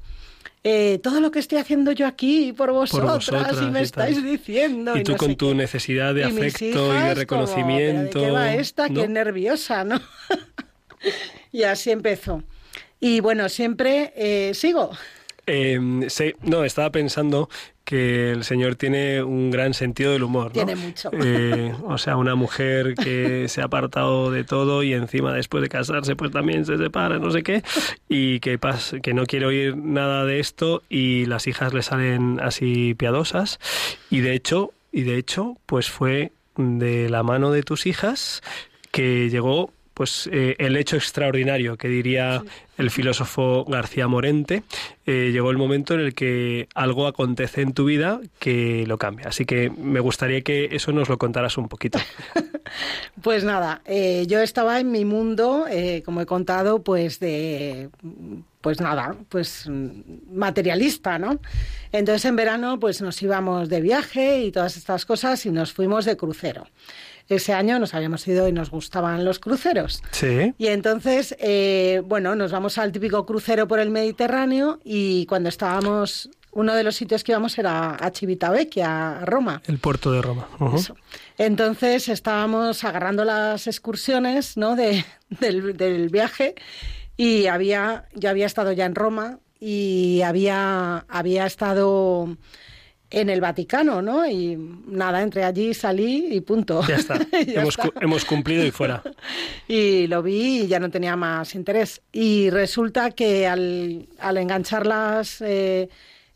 Eh, 0.63 0.99
todo 1.03 1.19
lo 1.19 1.29
que 1.31 1.39
estoy 1.39 1.57
haciendo 1.57 1.91
yo 1.91 2.07
aquí 2.07 2.53
por 2.53 2.71
vosotras, 2.71 3.15
vosotras 3.15 3.57
y 3.61 3.65
me 3.65 3.67
y 3.67 3.71
tal. 3.71 3.83
estáis 3.83 4.23
diciendo. 4.23 4.95
Y 4.95 5.03
tú 5.03 5.11
no 5.13 5.17
con 5.17 5.35
tu 5.35 5.49
qué. 5.49 5.55
necesidad 5.55 6.13
de 6.13 6.21
Y 6.21 6.23
afecto 6.23 6.65
y 6.65 6.97
de 6.97 7.01
como, 7.01 7.13
reconocimiento. 7.15 8.19
¿pero 8.19 8.21
¿De 8.21 8.27
qué 8.27 8.31
va 8.31 8.53
esta? 8.55 8.87
¿no? 8.87 9.01
Qué 9.01 9.07
nerviosa, 9.09 9.83
¿no? 9.83 9.99
y 11.51 11.63
así 11.63 11.91
empezó. 11.91 12.43
Y 12.99 13.19
bueno, 13.19 13.49
siempre 13.49 14.13
eh, 14.15 14.53
sigo. 14.53 14.91
Eh, 15.45 15.79
sí, 16.07 16.33
no, 16.41 16.63
estaba 16.63 16.89
pensando 16.91 17.49
que 17.83 18.31
el 18.31 18.45
señor 18.45 18.75
tiene 18.75 19.21
un 19.21 19.51
gran 19.51 19.73
sentido 19.73 20.13
del 20.13 20.23
humor. 20.23 20.47
¿no? 20.47 20.51
Tiene 20.65 20.75
mucho. 20.75 21.09
Eh, 21.11 21.73
o 21.83 21.97
sea, 21.97 22.15
una 22.15 22.33
mujer 22.35 22.93
que 22.95 23.47
se 23.49 23.61
ha 23.61 23.65
apartado 23.65 24.31
de 24.31 24.45
todo 24.45 24.83
y 24.83 24.93
encima 24.93 25.33
después 25.33 25.61
de 25.61 25.67
casarse 25.67 26.15
pues 26.15 26.31
también 26.31 26.65
se 26.65 26.77
separa, 26.77 27.19
no 27.19 27.29
sé 27.29 27.43
qué, 27.43 27.61
y 28.07 28.39
que, 28.39 28.57
pas- 28.57 29.01
que 29.01 29.13
no 29.13 29.25
quiere 29.25 29.45
oír 29.47 29.75
nada 29.75 30.23
de 30.25 30.39
esto 30.39 30.81
y 30.89 31.25
las 31.25 31.45
hijas 31.47 31.73
le 31.73 31.81
salen 31.81 32.39
así 32.41 32.93
piadosas 32.93 33.59
y 34.09 34.21
de 34.21 34.33
hecho, 34.35 34.71
y 34.93 35.01
de 35.01 35.17
hecho, 35.17 35.57
pues 35.65 35.89
fue 35.89 36.31
de 36.55 37.09
la 37.09 37.21
mano 37.23 37.51
de 37.51 37.63
tus 37.63 37.85
hijas 37.85 38.41
que 38.91 39.29
llegó 39.29 39.73
pues 39.93 40.29
eh, 40.31 40.55
el 40.59 40.75
hecho 40.75 40.95
extraordinario 40.95 41.77
que 41.77 41.87
diría 41.87 42.43
el 42.77 42.89
filósofo 42.89 43.65
García 43.65 44.07
Morente 44.07 44.63
eh, 45.05 45.29
llegó 45.31 45.51
el 45.51 45.57
momento 45.57 45.93
en 45.93 45.99
el 46.01 46.15
que 46.15 46.67
algo 46.73 47.07
acontece 47.07 47.61
en 47.61 47.73
tu 47.73 47.85
vida 47.85 48.19
que 48.39 48.85
lo 48.87 48.97
cambia 48.97 49.27
así 49.27 49.45
que 49.45 49.69
me 49.69 49.99
gustaría 49.99 50.41
que 50.41 50.69
eso 50.71 50.91
nos 50.91 51.09
lo 51.09 51.17
contaras 51.17 51.57
un 51.57 51.67
poquito 51.69 51.99
Pues 53.21 53.43
nada, 53.43 53.81
eh, 53.85 54.25
yo 54.27 54.39
estaba 54.39 54.79
en 54.79 54.89
mi 54.89 55.05
mundo, 55.05 55.65
como 56.03 56.21
he 56.21 56.25
contado, 56.25 56.81
pues 56.81 57.19
de, 57.19 57.89
pues 58.61 58.79
nada, 58.81 59.15
pues 59.29 59.69
materialista, 60.31 61.19
¿no? 61.19 61.39
Entonces 61.91 62.25
en 62.25 62.35
verano 62.35 62.79
pues 62.79 63.01
nos 63.01 63.21
íbamos 63.21 63.69
de 63.69 63.81
viaje 63.81 64.43
y 64.43 64.51
todas 64.51 64.77
estas 64.77 65.05
cosas 65.05 65.45
y 65.45 65.51
nos 65.51 65.73
fuimos 65.73 66.05
de 66.05 66.17
crucero. 66.17 66.67
Ese 67.29 67.53
año 67.53 67.79
nos 67.79 67.93
habíamos 67.93 68.27
ido 68.27 68.47
y 68.47 68.51
nos 68.51 68.69
gustaban 68.69 69.23
los 69.25 69.39
cruceros. 69.39 70.03
sí 70.11 70.53
Y 70.57 70.67
entonces, 70.67 71.35
eh, 71.39 72.01
bueno, 72.05 72.35
nos 72.35 72.51
vamos 72.51 72.77
al 72.77 72.91
típico 72.91 73.25
crucero 73.25 73.67
por 73.67 73.79
el 73.79 73.89
Mediterráneo 73.89 74.79
y 74.83 75.25
cuando 75.25 75.49
estábamos, 75.49 76.29
uno 76.51 76.75
de 76.75 76.83
los 76.83 76.95
sitios 76.95 77.23
que 77.23 77.31
íbamos 77.31 77.57
era 77.57 77.91
a 77.95 78.11
Civitavecchia, 78.11 79.21
a 79.21 79.25
Roma. 79.25 79.61
el 79.67 79.79
puerto 79.79 80.11
de 80.11 80.21
Roma. 80.21 80.47
Entonces 81.37 82.09
estábamos 82.09 82.83
agarrando 82.83 83.23
las 83.23 83.67
excursiones 83.67 84.57
¿no? 84.57 84.75
de, 84.75 85.05
del, 85.29 85.75
del 85.77 86.09
viaje 86.09 86.55
y 87.17 87.47
había, 87.47 88.05
yo 88.13 88.29
había 88.29 88.45
estado 88.45 88.71
ya 88.71 88.85
en 88.85 88.95
Roma 88.95 89.39
y 89.59 90.21
había, 90.23 91.05
había 91.07 91.45
estado 91.45 92.35
en 93.15 93.29
el 93.29 93.39
Vaticano, 93.41 94.01
¿no? 94.01 94.25
Y 94.27 94.57
nada, 94.87 95.21
entré 95.21 95.43
allí, 95.43 95.73
salí 95.73 96.29
y 96.35 96.41
punto. 96.41 96.81
Ya 96.87 96.95
está. 96.95 97.19
Ya 97.45 97.61
hemos, 97.61 97.77
está. 97.77 97.83
cu- 97.89 97.99
hemos 98.01 98.25
cumplido 98.25 98.65
y 98.65 98.71
fuera. 98.71 99.03
Y 99.67 100.07
lo 100.07 100.21
vi 100.23 100.61
y 100.63 100.67
ya 100.67 100.79
no 100.79 100.89
tenía 100.89 101.15
más 101.15 101.53
interés. 101.55 102.01
Y 102.11 102.49
resulta 102.49 103.11
que 103.11 103.47
al, 103.47 104.07
al 104.19 104.37
enganchar 104.37 104.85
las, 104.87 105.41
eh, 105.41 105.89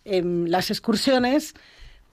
em, 0.06 0.46
las 0.46 0.70
excursiones, 0.70 1.54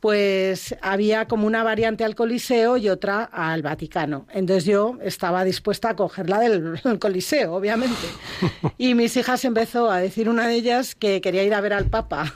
pues 0.08 0.74
había 0.82 1.24
como 1.28 1.46
una 1.46 1.62
variante 1.64 2.04
al 2.04 2.14
Coliseo 2.14 2.76
y 2.76 2.90
otra 2.90 3.24
al 3.24 3.62
Vaticano. 3.62 4.26
Entonces 4.34 4.66
yo 4.66 4.98
estaba 5.02 5.44
dispuesta 5.44 5.88
a 5.88 5.96
cogerla 5.96 6.40
del 6.40 6.78
Coliseo, 7.00 7.54
obviamente. 7.54 7.96
Y 8.76 8.92
mis 8.92 9.16
hijas 9.16 9.46
empezó 9.46 9.90
a 9.90 10.00
decir 10.00 10.28
una 10.28 10.46
de 10.46 10.56
ellas 10.56 10.94
que 10.94 11.22
quería 11.22 11.42
ir 11.42 11.54
a 11.54 11.62
ver 11.62 11.72
al 11.72 11.86
Papa. 11.86 12.34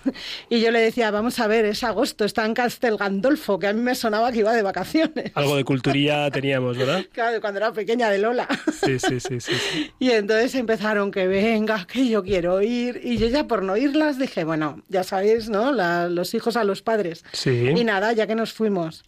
Y 0.49 0.63
yo 0.63 0.71
le 0.71 0.81
decía, 0.81 1.11
vamos 1.11 1.39
a 1.41 1.47
ver, 1.47 1.67
es 1.67 1.85
agosto, 1.85 2.25
está 2.25 2.47
en 2.47 2.55
Castel 2.55 2.97
Gandolfo, 2.97 3.59
que 3.59 3.67
a 3.67 3.75
mí 3.75 3.83
me 3.83 3.95
sonaba 3.95 4.33
que 4.33 4.39
iba 4.39 4.55
de 4.55 4.63
vacaciones. 4.63 5.31
Algo 5.35 5.55
de 5.55 5.65
culturilla 5.65 6.31
teníamos, 6.33 6.79
¿verdad? 6.79 7.05
Claro, 7.13 7.39
cuando 7.43 7.59
era 7.59 7.73
pequeña 7.75 8.09
de 8.09 8.17
Lola. 8.17 8.49
Sí, 8.83 8.99
sí, 8.99 9.21
sí, 9.21 9.41
sí. 9.41 9.53
sí. 9.55 9.93
Y 9.99 10.13
entonces 10.13 10.55
empezaron 10.55 11.11
que 11.11 11.27
venga, 11.27 11.87
que 11.87 12.09
yo 12.09 12.23
quiero 12.23 12.63
ir. 12.63 12.99
Y 13.05 13.19
yo 13.19 13.27
ya 13.27 13.47
por 13.47 13.63
no 13.63 13.77
irlas 13.77 14.19
dije, 14.19 14.45
bueno, 14.45 14.83
ya 14.89 15.05
sabéis, 15.05 15.51
¿no? 15.51 15.71
La- 15.71 16.09
los 16.09 16.33
hijos 16.33 16.57
a 16.57 16.65
los 16.65 16.81
padres. 16.81 17.25
Sí. 17.33 17.58
Y 17.77 17.85
nada, 17.85 18.13
ya 18.13 18.27
que 18.27 18.35
nos 18.35 18.53
fuimos. 18.53 19.05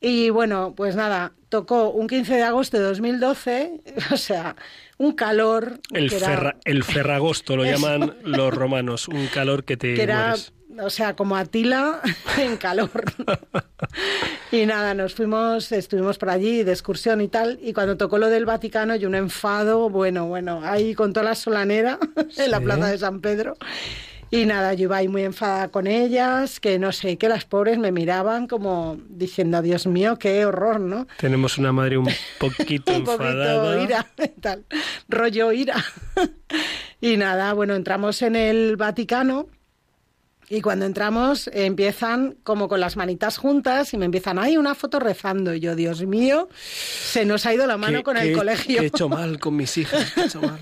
Y 0.00 0.30
bueno, 0.30 0.72
pues 0.76 0.96
nada, 0.96 1.32
tocó 1.50 1.90
un 1.90 2.06
15 2.08 2.34
de 2.36 2.42
agosto 2.42 2.78
de 2.78 2.84
2012, 2.84 3.80
o 4.12 4.16
sea, 4.16 4.56
un 4.96 5.12
calor. 5.12 5.78
El, 5.92 6.08
que 6.08 6.16
era- 6.16 6.56
el 6.64 6.84
ferragosto 6.84 7.54
lo 7.56 7.64
llaman 7.70 8.14
los 8.24 8.54
romanos, 8.54 9.08
un 9.08 9.26
calor 9.26 9.64
que 9.64 9.76
te 9.76 9.94
que 9.94 10.02
era, 10.02 10.28
mueres. 10.28 10.52
o 10.82 10.88
sea, 10.88 11.16
como 11.16 11.36
Atila 11.36 12.00
en 12.38 12.56
calor. 12.56 12.90
y 14.50 14.64
nada, 14.64 14.94
nos 14.94 15.14
fuimos, 15.14 15.70
estuvimos 15.70 16.16
por 16.16 16.30
allí 16.30 16.62
de 16.62 16.72
excursión 16.72 17.20
y 17.20 17.28
tal, 17.28 17.58
y 17.62 17.74
cuando 17.74 17.98
tocó 17.98 18.16
lo 18.16 18.28
del 18.30 18.46
Vaticano, 18.46 18.96
y 18.96 19.04
un 19.04 19.14
enfado, 19.14 19.90
bueno, 19.90 20.26
bueno, 20.28 20.60
ahí 20.64 20.94
con 20.94 21.12
toda 21.12 21.24
la 21.24 21.34
solanera 21.34 21.98
en 22.38 22.50
la 22.50 22.60
plaza 22.60 22.86
de 22.86 22.96
San 22.96 23.20
Pedro. 23.20 23.54
Y 24.32 24.46
nada, 24.46 24.74
yo 24.74 24.84
iba 24.84 24.96
ahí 24.98 25.08
muy 25.08 25.24
enfadada 25.24 25.68
con 25.68 25.88
ellas, 25.88 26.60
que 26.60 26.78
no 26.78 26.92
sé, 26.92 27.18
que 27.18 27.28
las 27.28 27.44
pobres 27.44 27.78
me 27.78 27.90
miraban 27.90 28.46
como 28.46 28.96
diciendo, 29.08 29.60
Dios 29.60 29.86
mío, 29.88 30.18
qué 30.18 30.44
horror, 30.46 30.78
¿no? 30.78 31.08
Tenemos 31.18 31.58
una 31.58 31.72
madre 31.72 31.98
un 31.98 32.06
poquito 32.38 32.92
un 32.92 33.04
poquito 33.04 33.12
enfadada. 33.24 33.82
ira, 33.82 34.06
tal, 34.40 34.64
rollo 35.08 35.50
ira. 35.50 35.84
y 37.00 37.16
nada, 37.16 37.52
bueno, 37.54 37.74
entramos 37.74 38.22
en 38.22 38.36
el 38.36 38.76
Vaticano 38.76 39.48
y 40.48 40.60
cuando 40.62 40.84
entramos 40.84 41.48
eh, 41.48 41.64
empiezan 41.66 42.36
como 42.44 42.68
con 42.68 42.78
las 42.80 42.96
manitas 42.96 43.36
juntas 43.36 43.92
y 43.94 43.96
me 43.98 44.04
empiezan, 44.04 44.38
hay 44.38 44.56
una 44.56 44.74
foto 44.76 45.00
rezando. 45.00 45.54
Y 45.54 45.60
yo, 45.60 45.74
Dios 45.74 46.02
mío, 46.06 46.48
se 46.62 47.24
nos 47.24 47.46
ha 47.46 47.54
ido 47.54 47.66
la 47.66 47.76
mano 47.76 47.98
¿Qué- 47.98 48.04
con 48.04 48.16
el 48.16 48.32
colegio. 48.36 48.80
he 48.82 48.86
hecho 48.86 49.08
mal 49.08 49.38
con 49.40 49.56
mis 49.56 49.76
hijas? 49.76 50.12
¿Qué 50.12 50.20
he 50.22 50.24
hecho 50.26 50.40
mal? 50.40 50.60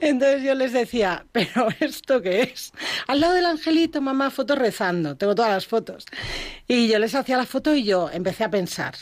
Entonces 0.00 0.42
yo 0.42 0.54
les 0.54 0.72
decía, 0.72 1.26
¿pero 1.32 1.68
esto 1.80 2.20
qué 2.22 2.42
es? 2.42 2.72
Al 3.06 3.20
lado 3.20 3.34
del 3.34 3.46
angelito, 3.46 4.00
mamá, 4.00 4.30
foto 4.30 4.54
rezando. 4.56 5.16
Tengo 5.16 5.34
todas 5.34 5.52
las 5.52 5.66
fotos. 5.66 6.06
Y 6.68 6.88
yo 6.88 6.98
les 6.98 7.14
hacía 7.14 7.36
la 7.36 7.46
foto 7.46 7.74
y 7.74 7.84
yo 7.84 8.10
empecé 8.10 8.44
a 8.44 8.50
pensar. 8.50 8.94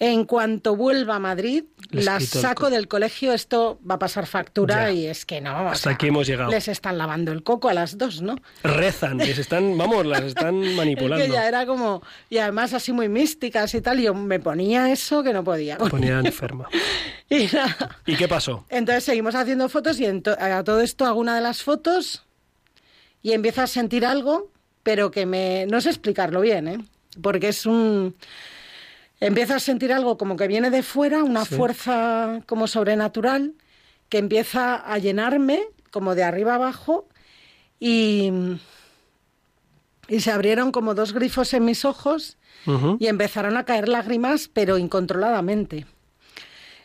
En 0.00 0.26
cuanto 0.26 0.76
vuelva 0.76 1.16
a 1.16 1.18
Madrid, 1.18 1.64
Les 1.90 2.04
las 2.04 2.24
saco 2.26 2.62
co- 2.66 2.70
del 2.70 2.86
colegio, 2.86 3.32
esto 3.32 3.80
va 3.88 3.96
a 3.96 3.98
pasar 3.98 4.26
factura 4.28 4.84
Ya. 4.84 4.92
y 4.92 5.06
es 5.06 5.26
que 5.26 5.40
no. 5.40 5.50
o 5.64 5.68
Hasta 5.70 5.90
aquí 5.90 6.06
hemos 6.06 6.26
llegado. 6.28 6.50
Les 6.52 6.68
están 6.68 6.98
lavando 6.98 7.32
el 7.32 7.42
coco 7.42 7.68
a 7.68 7.74
las 7.74 7.98
dos, 7.98 8.22
¿no? 8.22 8.36
Rezan, 8.62 9.18
les 9.18 9.38
están, 9.38 9.76
vamos, 9.76 10.06
las 10.06 10.22
están 10.22 10.62
Es 10.62 10.76
manipulando. 10.76 11.24
que 11.24 11.32
ya 11.32 11.48
era 11.48 11.66
como, 11.66 12.00
y 12.30 12.38
además 12.38 12.74
así 12.74 12.92
muy 12.92 13.08
místicas 13.08 13.74
y 13.74 13.80
tal, 13.80 13.98
y 13.98 14.04
yo 14.04 14.14
me 14.14 14.38
ponía 14.38 14.92
eso 14.92 15.24
que 15.24 15.32
no 15.32 15.42
podía. 15.42 15.76
Ponía 15.78 16.20
enferma. 16.20 16.68
Y 17.30 17.46
nada. 17.52 17.98
¿Y 18.06 18.16
qué 18.16 18.26
pasó? 18.26 18.64
Entonces 18.70 19.04
seguimos 19.04 19.34
haciendo 19.34 19.68
fotos 19.68 20.00
y 20.00 20.06
a 20.06 20.64
todo 20.64 20.80
esto 20.80 21.04
hago 21.04 21.20
una 21.20 21.34
de 21.34 21.42
las 21.42 21.62
fotos 21.62 22.24
y 23.22 23.32
empiezo 23.32 23.60
a 23.60 23.66
sentir 23.66 24.06
algo, 24.06 24.50
pero 24.82 25.10
que 25.10 25.26
me... 25.26 25.66
No 25.66 25.80
sé 25.82 25.90
explicarlo 25.90 26.40
bien, 26.40 26.68
¿eh? 26.68 26.78
Porque 27.20 27.48
es 27.48 27.66
un... 27.66 28.14
Empiezo 29.20 29.54
a 29.54 29.58
sentir 29.60 29.92
algo 29.92 30.16
como 30.16 30.36
que 30.36 30.46
viene 30.46 30.70
de 30.70 30.82
fuera, 30.82 31.24
una 31.24 31.44
Sí. 31.44 31.54
fuerza 31.56 32.40
como 32.46 32.66
sobrenatural, 32.68 33.54
que 34.08 34.18
empieza 34.18 34.76
a 34.76 34.98
llenarme 34.98 35.60
como 35.90 36.14
de 36.14 36.22
arriba 36.24 36.54
abajo 36.54 37.08
y... 37.80 38.30
Y 40.10 40.20
se 40.20 40.30
abrieron 40.32 40.72
como 40.72 40.94
dos 40.94 41.12
grifos 41.12 41.52
en 41.52 41.66
mis 41.66 41.84
ojos 41.84 42.38
y 42.98 43.06
empezaron 43.08 43.58
a 43.58 43.64
caer 43.66 43.88
lágrimas, 43.90 44.48
pero 44.50 44.78
incontroladamente. 44.78 45.84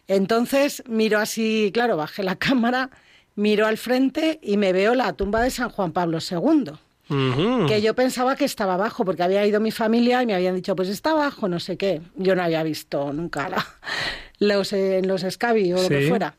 Entonces 0.08 0.84
miro 0.88 1.20
así, 1.20 1.72
claro, 1.74 1.96
bajé 1.98 2.24
la 2.24 2.36
cámara, 2.38 2.90
miro 3.36 3.66
al 3.66 3.78
frente 3.78 4.40
y 4.44 4.58
me 4.58 4.74
veo 4.74 4.94
la 4.94 5.14
tumba 5.14 5.42
de 5.42 5.52
San 5.52 5.70
Juan 5.70 5.94
Pablo 5.94 6.20
II, 6.20 6.74
Que 7.08 7.82
yo 7.82 7.94
pensaba 7.96 8.36
que 8.36 8.46
estaba 8.46 8.76
abajo, 8.76 9.04
porque 9.06 9.24
había 9.24 9.46
ido 9.46 9.60
mi 9.60 9.72
familia 9.72 10.24
y 10.24 10.26
me 10.26 10.34
habían 10.36 10.56
dicho, 10.56 10.76
pues 10.76 10.90
está 10.90 11.12
abajo, 11.12 11.48
no 11.48 11.60
sé 11.60 11.78
qué. 11.78 12.02
Yo 12.16 12.36
no 12.36 12.44
había 12.44 12.64
visto 12.64 13.12
nunca 13.14 13.50
la- 13.50 13.66
los, 14.40 14.74
eh, 14.74 14.98
en 15.00 15.08
los 15.08 15.24
escabi 15.24 15.74
o 15.74 15.82
lo 15.82 15.90
que 15.90 16.08
fuera. 16.08 16.36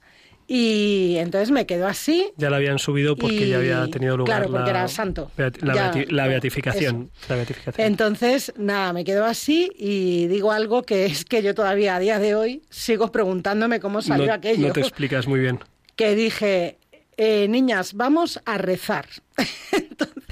Y 0.47 1.17
entonces 1.19 1.51
me 1.51 1.65
quedo 1.65 1.87
así. 1.87 2.31
Ya 2.37 2.51
la 2.51 2.57
habían 2.59 2.79
subido 2.79 3.17
porque 3.17 3.47
Y- 3.47 3.49
ya 3.49 3.57
había 3.57 3.87
tenido 3.89 4.17
lugar 4.17 4.41
claro, 4.41 4.51
porque 4.53 4.73
la, 4.73 4.81
era 4.81 4.89
santo. 4.89 5.31
beati- 5.39 5.63
la, 5.63 5.75
Ya, 5.75 5.93
beati- 5.93 6.11
la 6.11 6.23
no, 6.25 6.29
beatificación. 6.31 7.11
La 7.31 7.37
beatificación. 7.37 7.87
Entonces, 7.87 8.53
nada, 8.59 8.93
me 8.93 9.05
quedo 9.05 9.25
así 9.25 9.71
y 9.79 10.27
digo 10.27 10.53
algo 10.53 10.83
que 10.83 11.07
es 11.07 11.25
que 11.25 11.43
yo 11.43 11.55
todavía 11.55 11.97
a 11.97 11.99
día 11.99 12.19
de 12.19 12.35
hoy 12.35 12.63
sigo 12.69 13.11
preguntándome 13.11 13.81
cómo 13.81 14.03
salió 14.03 14.27
no, 14.27 14.33
aquello. 14.35 14.67
no 14.69 14.73
te 14.75 14.81
explicas 14.81 15.27
muy 15.27 15.41
bien. 15.41 15.61
que 15.97 16.15
dije, 16.15 16.77
eh, 17.17 17.49
niñas, 17.49 17.95
vamos 17.95 18.39
a 18.45 18.59
rezar. 18.59 19.07
entonces, 19.73 20.24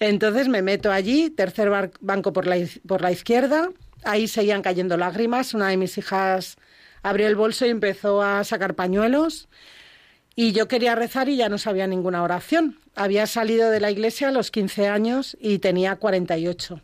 entonces 0.00 0.48
me 0.48 0.62
meto 0.62 0.90
allí, 0.90 1.30
tercer 1.30 1.70
banco 2.00 2.32
por 2.32 2.46
la, 2.46 2.56
por 2.86 3.02
la 3.02 3.12
izquierda, 3.12 3.70
ahí 4.04 4.28
seguían 4.28 4.62
cayendo 4.62 4.96
lágrimas, 4.96 5.54
una 5.54 5.68
de 5.68 5.76
mis 5.76 5.98
hijas 5.98 6.56
abrió 7.02 7.28
el 7.28 7.36
bolso 7.36 7.66
y 7.66 7.70
empezó 7.70 8.22
a 8.22 8.42
sacar 8.44 8.74
pañuelos. 8.74 9.48
Y 10.36 10.52
yo 10.52 10.66
quería 10.66 10.96
rezar 10.96 11.28
y 11.28 11.36
ya 11.36 11.48
no 11.48 11.58
sabía 11.58 11.86
ninguna 11.86 12.22
oración. 12.22 12.78
Había 12.96 13.26
salido 13.28 13.70
de 13.70 13.78
la 13.78 13.90
iglesia 13.90 14.28
a 14.28 14.32
los 14.32 14.50
15 14.50 14.88
años 14.88 15.36
y 15.40 15.58
tenía 15.58 15.94
48. 15.96 16.80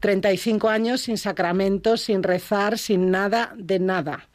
35 0.00 0.68
años 0.68 1.00
sin 1.02 1.16
sacramentos, 1.16 2.02
sin 2.02 2.22
rezar, 2.22 2.76
sin 2.76 3.10
nada, 3.10 3.54
de 3.56 3.78
nada. 3.78 4.28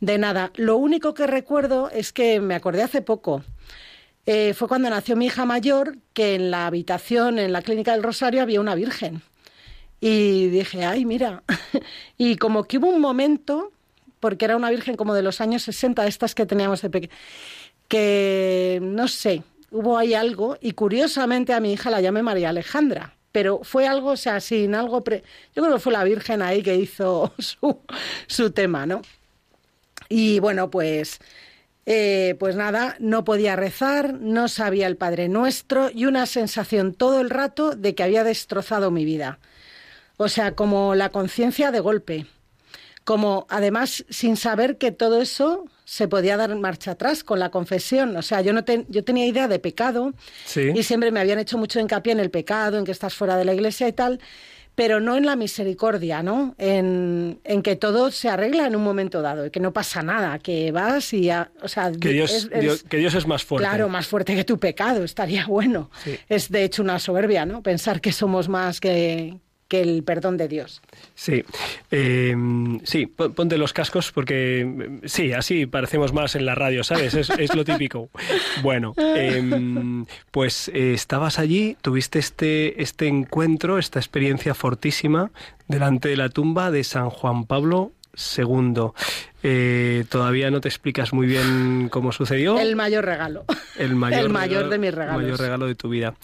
De 0.00 0.18
nada. 0.18 0.50
Lo 0.56 0.78
único 0.78 1.14
que 1.14 1.28
recuerdo 1.28 1.90
es 1.90 2.12
que 2.12 2.40
me 2.40 2.56
acordé 2.56 2.82
hace 2.82 3.02
poco. 3.02 3.44
Eh, 4.32 4.54
fue 4.54 4.68
cuando 4.68 4.88
nació 4.88 5.16
mi 5.16 5.26
hija 5.26 5.44
mayor, 5.44 5.96
que 6.12 6.36
en 6.36 6.52
la 6.52 6.68
habitación, 6.68 7.40
en 7.40 7.52
la 7.52 7.62
clínica 7.62 7.90
del 7.90 8.04
Rosario, 8.04 8.42
había 8.42 8.60
una 8.60 8.76
virgen. 8.76 9.22
Y 10.00 10.46
dije, 10.50 10.84
ay, 10.84 11.04
mira. 11.04 11.42
y 12.16 12.36
como 12.36 12.62
que 12.62 12.78
hubo 12.78 12.86
un 12.86 13.00
momento, 13.00 13.72
porque 14.20 14.44
era 14.44 14.56
una 14.56 14.70
virgen 14.70 14.94
como 14.94 15.14
de 15.14 15.22
los 15.22 15.40
años 15.40 15.64
60, 15.64 16.06
estas 16.06 16.36
que 16.36 16.46
teníamos 16.46 16.80
de 16.80 16.90
pequeño, 16.90 17.12
que 17.88 18.78
no 18.80 19.08
sé, 19.08 19.42
hubo 19.72 19.98
ahí 19.98 20.14
algo, 20.14 20.56
y 20.60 20.74
curiosamente 20.74 21.52
a 21.52 21.58
mi 21.58 21.72
hija 21.72 21.90
la 21.90 22.00
llamé 22.00 22.22
María 22.22 22.50
Alejandra. 22.50 23.16
Pero 23.32 23.62
fue 23.64 23.88
algo, 23.88 24.10
o 24.10 24.16
sea, 24.16 24.38
sin 24.38 24.76
algo. 24.76 25.02
Pre... 25.02 25.24
Yo 25.56 25.64
creo 25.64 25.74
que 25.74 25.80
fue 25.80 25.92
la 25.92 26.04
Virgen 26.04 26.40
ahí 26.40 26.62
que 26.62 26.76
hizo 26.76 27.32
su, 27.38 27.80
su 28.28 28.52
tema, 28.52 28.86
¿no? 28.86 29.02
Y 30.08 30.38
bueno, 30.38 30.70
pues, 30.70 31.18
eh, 31.86 32.36
pues 32.38 32.56
nada, 32.56 32.96
no 33.00 33.24
podía 33.24 33.56
rezar, 33.56 34.14
no 34.14 34.48
sabía 34.48 34.86
el 34.86 34.96
Padre 34.96 35.28
Nuestro 35.28 35.90
y 35.92 36.04
una 36.04 36.26
sensación 36.26 36.94
todo 36.94 37.20
el 37.20 37.30
rato 37.30 37.74
de 37.74 37.94
que 37.94 38.02
había 38.02 38.22
destrozado 38.24 38.90
mi 38.90 39.04
vida. 39.04 39.38
O 40.16 40.28
sea, 40.28 40.52
como 40.54 40.94
la 40.94 41.08
conciencia 41.08 41.70
de 41.70 41.80
golpe. 41.80 42.26
Como 43.04 43.46
además 43.48 44.04
sin 44.10 44.36
saber 44.36 44.76
que 44.76 44.92
todo 44.92 45.22
eso 45.22 45.64
se 45.84 46.06
podía 46.06 46.36
dar 46.36 46.54
marcha 46.56 46.92
atrás 46.92 47.24
con 47.24 47.38
la 47.40 47.50
confesión. 47.50 48.14
O 48.16 48.22
sea, 48.22 48.42
yo, 48.42 48.52
no 48.52 48.62
ten- 48.64 48.84
yo 48.88 49.02
tenía 49.02 49.26
idea 49.26 49.48
de 49.48 49.58
pecado 49.58 50.12
Sí. 50.44 50.70
y 50.74 50.82
siempre 50.84 51.10
me 51.10 51.18
habían 51.18 51.38
hecho 51.38 51.56
mucho 51.58 51.80
hincapié 51.80 52.12
en 52.12 52.20
el 52.20 52.30
pecado, 52.30 52.78
en 52.78 52.84
que 52.84 52.92
estás 52.92 53.14
fuera 53.14 53.36
de 53.36 53.46
la 53.46 53.54
iglesia 53.54 53.88
y 53.88 53.92
tal, 53.92 54.20
pero 54.80 54.98
no 54.98 55.18
en 55.18 55.26
la 55.26 55.36
misericordia, 55.36 56.22
¿no? 56.22 56.54
En, 56.56 57.38
en 57.44 57.60
que 57.62 57.76
todo 57.76 58.10
se 58.10 58.30
arregla 58.30 58.66
en 58.66 58.74
un 58.74 58.82
momento 58.82 59.20
dado, 59.20 59.44
y 59.44 59.50
que 59.50 59.60
no 59.60 59.74
pasa 59.74 60.02
nada, 60.02 60.38
que 60.38 60.72
vas 60.72 61.12
y, 61.12 61.28
a- 61.28 61.50
o 61.60 61.68
sea, 61.68 61.92
Que 61.92 62.08
Dios, 62.14 62.32
es- 62.32 62.48
es- 62.50 62.60
Dios- 62.62 62.82
que 62.84 62.96
Dios 62.96 63.14
es 63.14 63.26
más 63.26 63.44
fuerte. 63.44 63.68
Claro, 63.68 63.90
más 63.90 64.06
fuerte 64.06 64.34
que 64.34 64.44
tu 64.44 64.58
pecado, 64.58 65.04
estaría 65.04 65.44
bueno. 65.48 65.90
Sí. 66.02 66.16
Es 66.30 66.50
de 66.50 66.64
hecho 66.64 66.82
una 66.82 66.98
soberbia, 66.98 67.44
¿no? 67.44 67.62
Pensar 67.62 68.00
que 68.00 68.10
somos 68.10 68.48
más 68.48 68.80
que, 68.80 69.38
que 69.70 69.80
el 69.80 70.02
perdón 70.02 70.36
de 70.36 70.48
Dios. 70.48 70.82
Sí, 71.14 71.44
eh, 71.92 72.36
sí, 72.84 73.06
pon- 73.06 73.32
ponte 73.34 73.56
los 73.56 73.72
cascos 73.72 74.10
porque 74.12 74.64
mm, 74.66 75.06
sí, 75.06 75.32
así 75.32 75.64
parecemos 75.66 76.12
más 76.12 76.34
en 76.34 76.44
la 76.44 76.54
radio, 76.56 76.82
¿sabes? 76.84 77.14
Es, 77.14 77.30
es 77.30 77.54
lo 77.54 77.64
típico. 77.64 78.10
Bueno, 78.62 78.92
em, 78.98 80.04
pues 80.32 80.68
eh, 80.74 80.92
estabas 80.92 81.38
allí, 81.38 81.76
tuviste 81.82 82.18
este, 82.18 82.82
este 82.82 83.06
encuentro, 83.06 83.78
esta 83.78 83.98
experiencia 84.00 84.54
fortísima 84.54 85.30
delante 85.68 86.08
de 86.08 86.16
la 86.16 86.28
tumba 86.28 86.70
de 86.70 86.82
San 86.84 87.08
Juan 87.10 87.46
Pablo 87.46 87.92
II. 88.36 88.88
Eh, 89.42 90.04
todavía 90.10 90.50
no 90.50 90.60
te 90.60 90.68
explicas 90.68 91.12
muy 91.12 91.26
bien 91.28 91.88
cómo 91.90 92.10
sucedió. 92.12 92.58
El 92.58 92.74
mayor 92.76 93.04
regalo. 93.04 93.44
El 93.78 93.94
mayor, 93.94 94.20
el 94.24 94.28
mayor 94.30 94.62
regalo- 94.64 94.68
de 94.70 94.78
mis 94.78 94.94
regalos. 94.94 95.22
mayor 95.22 95.38
regalo 95.40 95.66
de 95.66 95.74
tu 95.76 95.88
vida. 95.88 96.14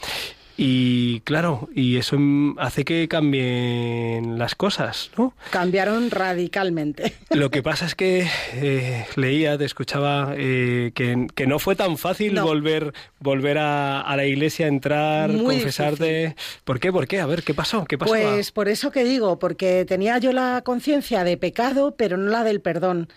Y 0.59 1.21
claro, 1.21 1.69
y 1.75 1.97
eso 1.99 2.17
hace 2.59 2.85
que 2.85 3.09
cambien 3.09 4.39
las 4.39 4.55
cosas, 4.55 5.11
¿no? 5.19 5.35
Cambiaron 5.51 6.11
radicalmente. 6.11 7.13
Lo 7.31 7.51
que 7.51 7.63
pasa 7.63 7.85
es 7.87 7.95
que 7.95 8.27
eh, 8.55 9.05
leía, 9.17 9.59
te 9.59 9.65
escuchaba, 9.67 10.33
eh, 10.37 10.93
que, 10.95 11.27
que 11.35 11.47
no 11.47 11.59
fue 11.59 11.77
tan 11.77 11.99
fácil 11.99 12.35
No. 12.35 12.45
volver, 12.45 12.95
volver 13.21 13.59
a, 13.59 14.01
a 14.01 14.17
la 14.17 14.25
iglesia, 14.25 14.67
entrar, 14.67 15.31
Muy 15.31 15.57
confesarte. 15.57 16.37
¿Por 16.65 16.81
qué? 16.81 16.91
¿Por 16.91 17.07
qué? 17.07 17.21
A 17.21 17.27
ver, 17.27 17.43
¿qué 17.43 17.53
pasó? 17.53 17.85
¿Qué 17.85 17.99
pasó? 17.99 18.13
Pues 18.13 18.51
por 18.51 18.69
eso 18.69 18.91
que 18.91 19.05
digo, 19.05 19.39
porque 19.39 19.85
tenía 19.85 20.19
yo 20.19 20.33
la 20.33 20.63
conciencia 20.65 21.23
de 21.25 21.37
pecado, 21.37 21.95
pero 21.97 22.17
no 22.17 22.31
la 22.31 22.45
del 22.45 22.61
perdón. 22.63 23.09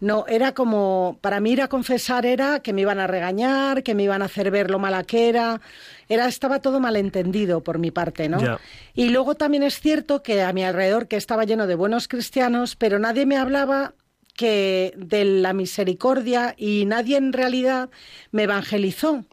No, 0.00 0.24
era 0.28 0.52
como, 0.52 1.18
para 1.20 1.40
mí 1.40 1.52
ir 1.52 1.62
a 1.62 1.68
confesar 1.68 2.24
era 2.24 2.60
que 2.60 2.72
me 2.72 2.80
iban 2.80 2.98
a 2.98 3.06
regañar, 3.06 3.82
que 3.82 3.94
me 3.94 4.04
iban 4.04 4.22
a 4.22 4.24
hacer 4.24 4.50
ver 4.50 4.70
lo 4.70 4.78
mala 4.78 5.04
que 5.04 5.28
era. 5.28 5.60
Era, 6.08 6.26
estaba 6.26 6.60
todo 6.60 6.80
malentendido 6.80 7.62
por 7.62 7.78
mi 7.78 7.90
parte, 7.90 8.28
¿no? 8.28 8.58
Y 8.94 9.10
luego 9.10 9.34
también 9.34 9.62
es 9.62 9.78
cierto 9.78 10.22
que 10.22 10.42
a 10.42 10.52
mi 10.52 10.64
alrededor, 10.64 11.06
que 11.06 11.16
estaba 11.16 11.44
lleno 11.44 11.66
de 11.66 11.74
buenos 11.74 12.08
cristianos, 12.08 12.76
pero 12.76 12.98
nadie 12.98 13.26
me 13.26 13.36
hablaba 13.36 13.94
que 14.34 14.94
de 14.96 15.24
la 15.24 15.52
misericordia 15.52 16.54
y 16.56 16.86
nadie 16.86 17.18
en 17.18 17.32
realidad 17.32 17.90
me 18.32 18.44
evangelizó. 18.44 19.24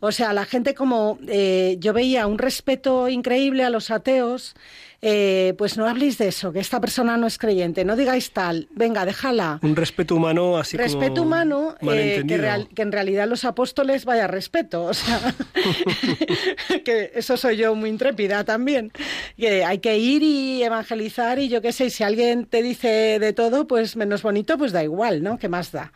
O 0.00 0.12
sea, 0.12 0.32
la 0.32 0.46
gente 0.46 0.74
como 0.74 1.18
eh, 1.28 1.76
yo 1.78 1.92
veía 1.92 2.26
un 2.26 2.38
respeto 2.38 3.08
increíble 3.08 3.64
a 3.64 3.70
los 3.70 3.90
ateos, 3.90 4.54
eh, 5.02 5.54
pues 5.58 5.76
no 5.76 5.88
habléis 5.88 6.16
de 6.18 6.28
eso, 6.28 6.52
que 6.52 6.60
esta 6.60 6.80
persona 6.80 7.16
no 7.16 7.26
es 7.26 7.36
creyente, 7.36 7.84
no 7.84 7.96
digáis 7.96 8.30
tal, 8.32 8.68
venga, 8.74 9.04
déjala. 9.04 9.58
Un 9.62 9.74
respeto 9.76 10.14
humano 10.14 10.56
así 10.56 10.76
respeto 10.76 11.14
como 11.16 11.26
humano, 11.26 11.70
eh, 11.72 11.76
que, 11.80 11.86
malentendido. 11.86 12.40
real- 12.40 12.68
que 12.74 12.82
en 12.82 12.92
realidad 12.92 13.26
los 13.28 13.44
apóstoles 13.44 14.04
vaya 14.04 14.26
respeto, 14.28 14.84
o 14.84 14.94
sea, 14.94 15.20
que 16.84 17.12
eso 17.14 17.36
soy 17.36 17.56
yo 17.56 17.74
muy 17.74 17.90
intrépida 17.90 18.44
también, 18.44 18.92
que 19.36 19.64
hay 19.64 19.78
que 19.78 19.98
ir 19.98 20.22
y 20.22 20.62
evangelizar 20.62 21.38
y 21.38 21.48
yo 21.48 21.60
qué 21.62 21.72
sé, 21.72 21.86
y 21.86 21.90
si 21.90 22.04
alguien 22.04 22.46
te 22.46 22.62
dice 22.62 23.18
de 23.18 23.32
todo, 23.32 23.66
pues 23.66 23.96
menos 23.96 24.22
bonito, 24.22 24.56
pues 24.58 24.72
da 24.72 24.82
igual, 24.84 25.22
¿no? 25.22 25.38
¿Qué 25.38 25.48
más 25.48 25.72
da? 25.72 25.92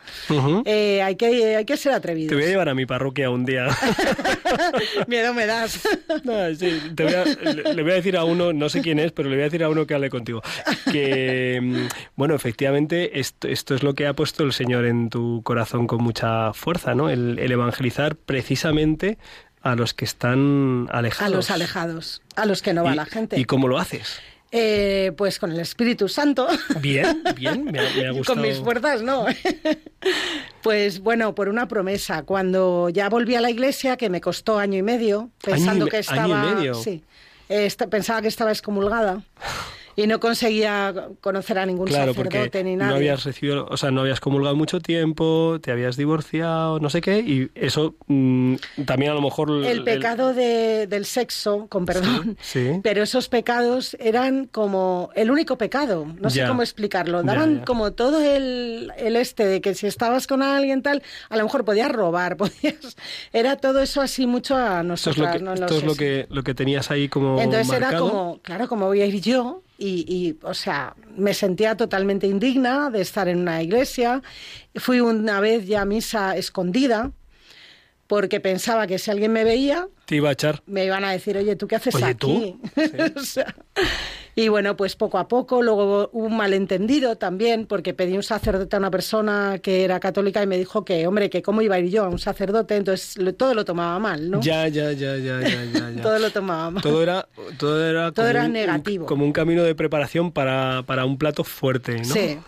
Eh, 0.64 1.00
hay, 1.02 1.16
que, 1.16 1.56
hay 1.56 1.64
que 1.64 1.76
ser 1.76 1.92
Te 1.92 1.96
atrevidos. 1.98 2.34
voy 2.34 2.44
a 2.44 2.48
llevar 2.48 2.68
a 2.68 2.74
mi 2.74 2.86
parroquia 2.86 3.30
un 3.30 3.44
día. 3.44 3.68
Miedo 5.06 5.32
me 5.34 5.46
das. 5.46 5.80
No, 6.24 6.54
sí, 6.54 6.80
te 6.94 7.04
voy 7.04 7.14
a- 7.14 7.24
le, 7.24 7.74
le 7.74 7.82
voy 7.82 7.92
a 7.92 7.94
decir 7.94 8.16
a 8.16 8.24
uno, 8.24 8.52
no 8.52 8.68
sé 8.68 8.80
quién 8.80 8.95
es, 8.98 9.12
pero 9.12 9.28
le 9.28 9.36
voy 9.36 9.42
a 9.42 9.44
decir 9.46 9.62
a 9.64 9.68
uno 9.68 9.86
que 9.86 9.94
hable 9.94 10.10
contigo. 10.10 10.42
Que, 10.92 11.60
mm, 11.62 11.76
bueno, 12.16 12.34
efectivamente, 12.34 13.18
esto, 13.20 13.48
esto 13.48 13.74
es 13.74 13.82
lo 13.82 13.94
que 13.94 14.06
ha 14.06 14.14
puesto 14.14 14.42
el 14.44 14.52
Señor 14.52 14.84
en 14.84 15.10
tu 15.10 15.42
corazón 15.42 15.86
con 15.86 16.02
mucha 16.02 16.52
fuerza, 16.52 16.94
¿no? 16.94 17.10
El, 17.10 17.38
el 17.38 17.52
evangelizar 17.52 18.16
precisamente 18.16 19.18
a 19.62 19.74
los 19.74 19.94
que 19.94 20.04
están 20.04 20.86
A 20.90 20.98
alejados. 20.98 21.34
los 21.34 21.50
alejados, 21.50 22.22
a 22.36 22.46
los 22.46 22.62
que 22.62 22.72
no 22.72 22.84
va 22.84 22.92
¿Y- 22.92 22.96
la 22.96 23.06
gente. 23.06 23.38
¿Y 23.40 23.44
cómo 23.44 23.68
lo 23.68 23.78
haces? 23.78 24.20
Eh, 24.52 25.12
pues 25.16 25.40
con 25.40 25.50
el 25.50 25.58
Espíritu 25.58 26.08
Santo. 26.08 26.46
Bien, 26.80 27.20
bien, 27.34 27.64
me 27.64 27.80
ha, 27.80 27.90
me 27.96 28.06
ha 28.06 28.10
gustado. 28.12 28.38
Con 28.40 28.48
mis 28.48 28.58
fuerzas, 28.60 29.02
no. 29.02 29.26
pues 30.62 31.00
bueno, 31.00 31.34
por 31.34 31.48
una 31.48 31.66
promesa. 31.68 32.22
Cuando 32.22 32.88
ya 32.88 33.08
volví 33.08 33.34
a 33.34 33.40
la 33.40 33.50
iglesia, 33.50 33.96
que 33.96 34.08
me 34.08 34.20
costó 34.20 34.58
año 34.58 34.78
y 34.78 34.82
medio, 34.82 35.30
pensando 35.42 35.86
me- 35.86 35.90
que 35.90 35.96
año 35.96 36.04
y 36.06 36.12
estaba. 36.12 36.54
medio. 36.54 36.74
Sí. 36.74 37.02
Eh, 37.48 37.70
pensaba 37.90 38.22
que 38.22 38.28
estaba 38.28 38.50
excomulgada 38.50 39.22
y 39.96 40.06
no 40.06 40.20
conseguía 40.20 40.94
conocer 41.22 41.58
a 41.58 41.66
ningún 41.66 41.86
Claro, 41.86 42.12
sacerdote 42.12 42.38
porque 42.38 42.64
ni 42.64 42.76
no 42.76 42.84
nada. 42.84 42.96
habías 42.96 43.24
recibido, 43.24 43.66
o 43.70 43.76
sea, 43.78 43.90
no 43.90 44.02
habías 44.02 44.20
comulgado 44.20 44.54
mucho 44.54 44.80
tiempo, 44.80 45.58
te 45.62 45.72
habías 45.72 45.96
divorciado, 45.96 46.78
no 46.80 46.90
sé 46.90 47.00
qué, 47.00 47.20
y 47.20 47.50
eso 47.54 47.94
mm, 48.06 48.56
también 48.84 49.12
a 49.12 49.14
lo 49.14 49.22
mejor... 49.22 49.50
el 49.64 49.82
pecado 49.84 50.34
de- 50.34 50.86
del 50.86 51.06
sexo, 51.06 51.66
con 51.68 51.86
perdón, 51.86 52.36
sí. 52.42 52.80
pero 52.82 53.02
esos 53.02 53.28
pecados 53.28 53.96
eran 53.98 54.46
como 54.46 55.10
el 55.14 55.30
único 55.30 55.56
pecado, 55.58 56.06
no 56.20 56.28
sé 56.30 56.44
cómo 56.46 56.62
explicarlo, 56.62 57.22
daban 57.22 57.60
ya. 57.60 57.64
como 57.64 57.92
todo 57.92 58.20
el, 58.20 58.92
el 58.98 59.16
este 59.16 59.46
de 59.46 59.60
que 59.60 59.74
si 59.74 59.86
estabas 59.86 60.26
con 60.26 60.42
alguien 60.42 60.82
tal, 60.82 61.02
a 61.30 61.36
lo 61.36 61.44
mejor 61.44 61.64
podías 61.64 61.90
robar, 61.90 62.36
podías, 62.38 62.96
era 63.32 63.56
todo 63.56 63.80
eso 63.80 64.00
así 64.02 64.26
mucho 64.26 64.56
a 64.56 64.82
Esto 64.82 65.10
es 65.10 65.16
lo 65.18 65.24
nosotras, 65.24 65.32
que, 65.36 65.42
no 65.42 65.54
lo 65.54 65.60
esto 65.60 65.76
es 65.78 65.84
lo 65.84 65.94
que, 65.94 66.26
lo 66.28 66.42
que 66.42 66.54
tenías 66.54 66.90
ahí 66.90 67.08
como 67.08 67.40
Entonces 67.40 67.72
era 67.72 67.96
como, 67.96 68.40
claro, 68.42 68.68
como 68.68 68.86
voy 68.86 69.00
a 69.00 69.06
ir 69.06 69.20
yo 69.20 69.62
y, 69.78 70.04
y, 70.08 70.38
o 70.42 70.54
sea, 70.54 70.94
me 71.16 71.34
sentía 71.34 71.76
totalmente 71.76 72.26
indigna 72.26 72.90
de 72.90 73.00
estar 73.02 73.28
en 73.28 73.40
una 73.40 73.62
iglesia. 73.62 74.22
Fui 74.74 75.00
una 75.00 75.40
vez 75.40 75.66
ya 75.66 75.82
a 75.82 75.84
misa 75.84 76.36
escondida 76.36 77.12
porque 78.06 78.40
pensaba 78.40 78.86
que 78.86 78.98
si 78.98 79.10
alguien 79.10 79.32
me 79.32 79.42
veía 79.44 79.88
Te 80.04 80.16
iba 80.16 80.28
a 80.28 80.32
echar. 80.32 80.62
me 80.66 80.84
iban 80.84 81.04
a 81.04 81.10
decir, 81.10 81.36
oye, 81.36 81.56
¿tú 81.56 81.66
qué 81.66 81.76
haces 81.76 81.94
Oye, 81.94 82.04
aquí? 82.04 82.56
O 83.16 83.20
sea, 83.22 83.54
y 84.38 84.48
bueno, 84.48 84.76
pues 84.76 84.94
poco 84.96 85.16
a 85.18 85.26
poco, 85.28 85.62
luego 85.62 86.08
hubo 86.12 86.26
un 86.26 86.36
malentendido 86.36 87.16
también, 87.16 87.66
porque 87.66 87.94
pedí 87.94 88.14
un 88.16 88.22
sacerdote 88.22 88.76
a 88.76 88.78
una 88.78 88.90
persona 88.90 89.58
que 89.62 89.82
era 89.82 89.98
católica 89.98 90.42
y 90.42 90.46
me 90.46 90.58
dijo 90.58 90.84
que, 90.84 91.06
hombre, 91.06 91.30
que 91.30 91.40
cómo 91.42 91.62
iba 91.62 91.76
a 91.76 91.78
ir 91.80 91.90
yo 91.90 92.04
a 92.04 92.08
un 92.08 92.18
sacerdote, 92.18 92.76
entonces 92.76 93.16
lo- 93.16 93.34
todo 93.34 93.54
lo 93.54 93.64
tomaba 93.64 93.98
mal, 93.98 94.30
¿no? 94.30 94.40
Ya, 94.42 94.68
ya, 94.68 94.92
ya, 94.92 95.16
ya, 95.16 95.40
ya, 95.40 95.64
ya. 95.64 95.90
ya. 95.90 96.02
Todo 96.02 96.18
lo 96.18 96.30
tomaba 96.30 96.70
mal. 96.70 96.82
Todo 96.82 97.02
era, 97.02 97.26
todo 97.58 97.82
era, 97.84 98.12
Todo 98.12 98.26
era 98.28 98.40
un- 98.42 98.46
un- 98.48 98.52
negativo. 98.52 99.06
como 99.06 99.24
un 99.24 99.32
camino 99.32 99.62
de 99.64 99.74
preparación 99.74 100.30
para, 100.30 100.82
para 100.86 101.06
un 101.06 101.16
plato 101.18 101.42
fuerte, 101.42 101.96
¿no? 101.96 102.04
Sí. 102.04 102.38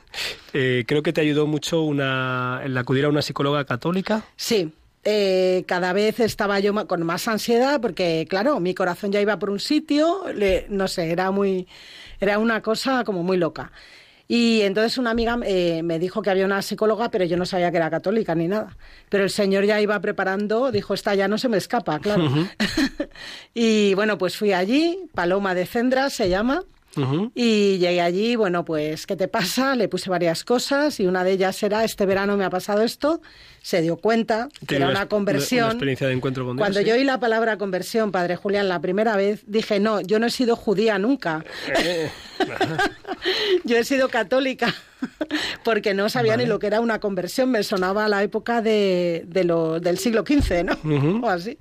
Eh, 0.52 0.84
creo 0.86 1.02
que 1.02 1.12
te 1.14 1.22
ayudó 1.22 1.46
mucho 1.46 1.80
una, 1.82 2.60
el 2.64 2.76
acudir 2.76 3.06
a 3.06 3.08
una 3.08 3.22
psicóloga 3.22 3.64
católica. 3.64 4.24
Sí, 4.36 4.72
eh, 5.04 5.64
cada 5.66 5.92
vez 5.92 6.20
estaba 6.20 6.60
yo 6.60 6.74
con 6.86 7.02
más 7.04 7.28
ansiedad 7.28 7.80
porque, 7.80 8.26
claro, 8.28 8.60
mi 8.60 8.74
corazón 8.74 9.12
ya 9.12 9.20
iba 9.20 9.38
por 9.38 9.50
un 9.50 9.60
sitio, 9.60 10.24
le- 10.34 10.66
no 10.68 10.88
sé, 10.88 11.10
era 11.10 11.30
muy, 11.30 11.66
era 12.20 12.38
una 12.38 12.60
cosa 12.62 13.04
como 13.04 13.22
muy 13.22 13.36
loca. 13.36 13.72
Y 14.30 14.60
entonces 14.60 14.98
una 14.98 15.10
amiga 15.12 15.38
eh, 15.46 15.82
me 15.82 15.98
dijo 15.98 16.20
que 16.20 16.28
había 16.28 16.44
una 16.44 16.60
psicóloga, 16.60 17.10
pero 17.10 17.24
yo 17.24 17.38
no 17.38 17.46
sabía 17.46 17.70
que 17.70 17.78
era 17.78 17.88
católica 17.88 18.34
ni 18.34 18.46
nada. 18.46 18.76
Pero 19.08 19.24
el 19.24 19.30
señor 19.30 19.64
ya 19.64 19.80
iba 19.80 19.98
preparando, 20.00 20.70
dijo, 20.70 20.92
esta 20.92 21.14
ya 21.14 21.28
no 21.28 21.38
se 21.38 21.48
me 21.48 21.56
escapa, 21.56 21.98
claro. 21.98 22.24
y 23.54 23.94
bueno, 23.94 24.18
pues 24.18 24.36
fui 24.36 24.52
allí, 24.52 24.98
Paloma 25.14 25.54
de 25.54 25.64
Cendra 25.66 26.10
se 26.10 26.28
llama. 26.28 26.62
Ujú. 26.96 27.30
Y 27.34 27.78
llegué 27.78 28.00
allí, 28.00 28.34
bueno, 28.34 28.64
pues, 28.64 29.06
¿qué 29.06 29.14
te 29.14 29.28
pasa? 29.28 29.76
Le 29.76 29.88
puse 29.88 30.10
varias 30.10 30.42
cosas 30.44 30.98
y 31.00 31.06
una 31.06 31.22
de 31.22 31.32
ellas 31.32 31.62
era, 31.62 31.84
este 31.84 32.06
verano 32.06 32.36
me 32.36 32.44
ha 32.44 32.50
pasado 32.50 32.82
esto, 32.82 33.20
se 33.68 33.82
dio 33.82 33.96
cuenta 33.96 34.48
que 34.66 34.76
era 34.76 34.88
una- 34.88 35.08
conversión. 35.10 35.64
una 35.64 35.72
experiencia 35.72 36.06
de 36.06 36.14
encuentro 36.14 36.46
con 36.46 36.56
Dios, 36.56 36.62
Cuando 36.64 36.78
sí. 36.80 36.86
yo 36.86 36.94
oí 36.94 37.04
la 37.04 37.20
palabra 37.20 37.58
conversión, 37.58 38.10
Padre 38.12 38.36
Julián, 38.36 38.66
la 38.66 38.80
primera 38.80 39.14
vez, 39.14 39.42
dije, 39.46 39.78
no, 39.78 40.00
yo 40.00 40.18
no 40.18 40.26
he 40.26 40.30
sido 40.30 40.56
judía 40.56 40.98
nunca, 40.98 41.44
Eh, 41.84 42.08
yo 43.64 43.76
he 43.76 43.84
sido 43.84 44.08
católica, 44.08 44.74
porque 45.64 45.92
no 45.94 46.08
sabía 46.08 46.36
ni 46.36 46.46
lo 46.46 46.58
que 46.58 46.66
era 46.66 46.80
una 46.80 46.98
conversión, 46.98 47.50
me 47.50 47.62
sonaba 47.62 48.06
a 48.06 48.08
la 48.08 48.22
época 48.22 48.62
de, 48.62 49.24
de 49.26 49.44
lo- 49.44 49.80
del 49.80 49.98
siglo 49.98 50.24
XV, 50.26 50.64
¿no? 50.64 51.22
O 51.26 51.28
así. 51.28 51.58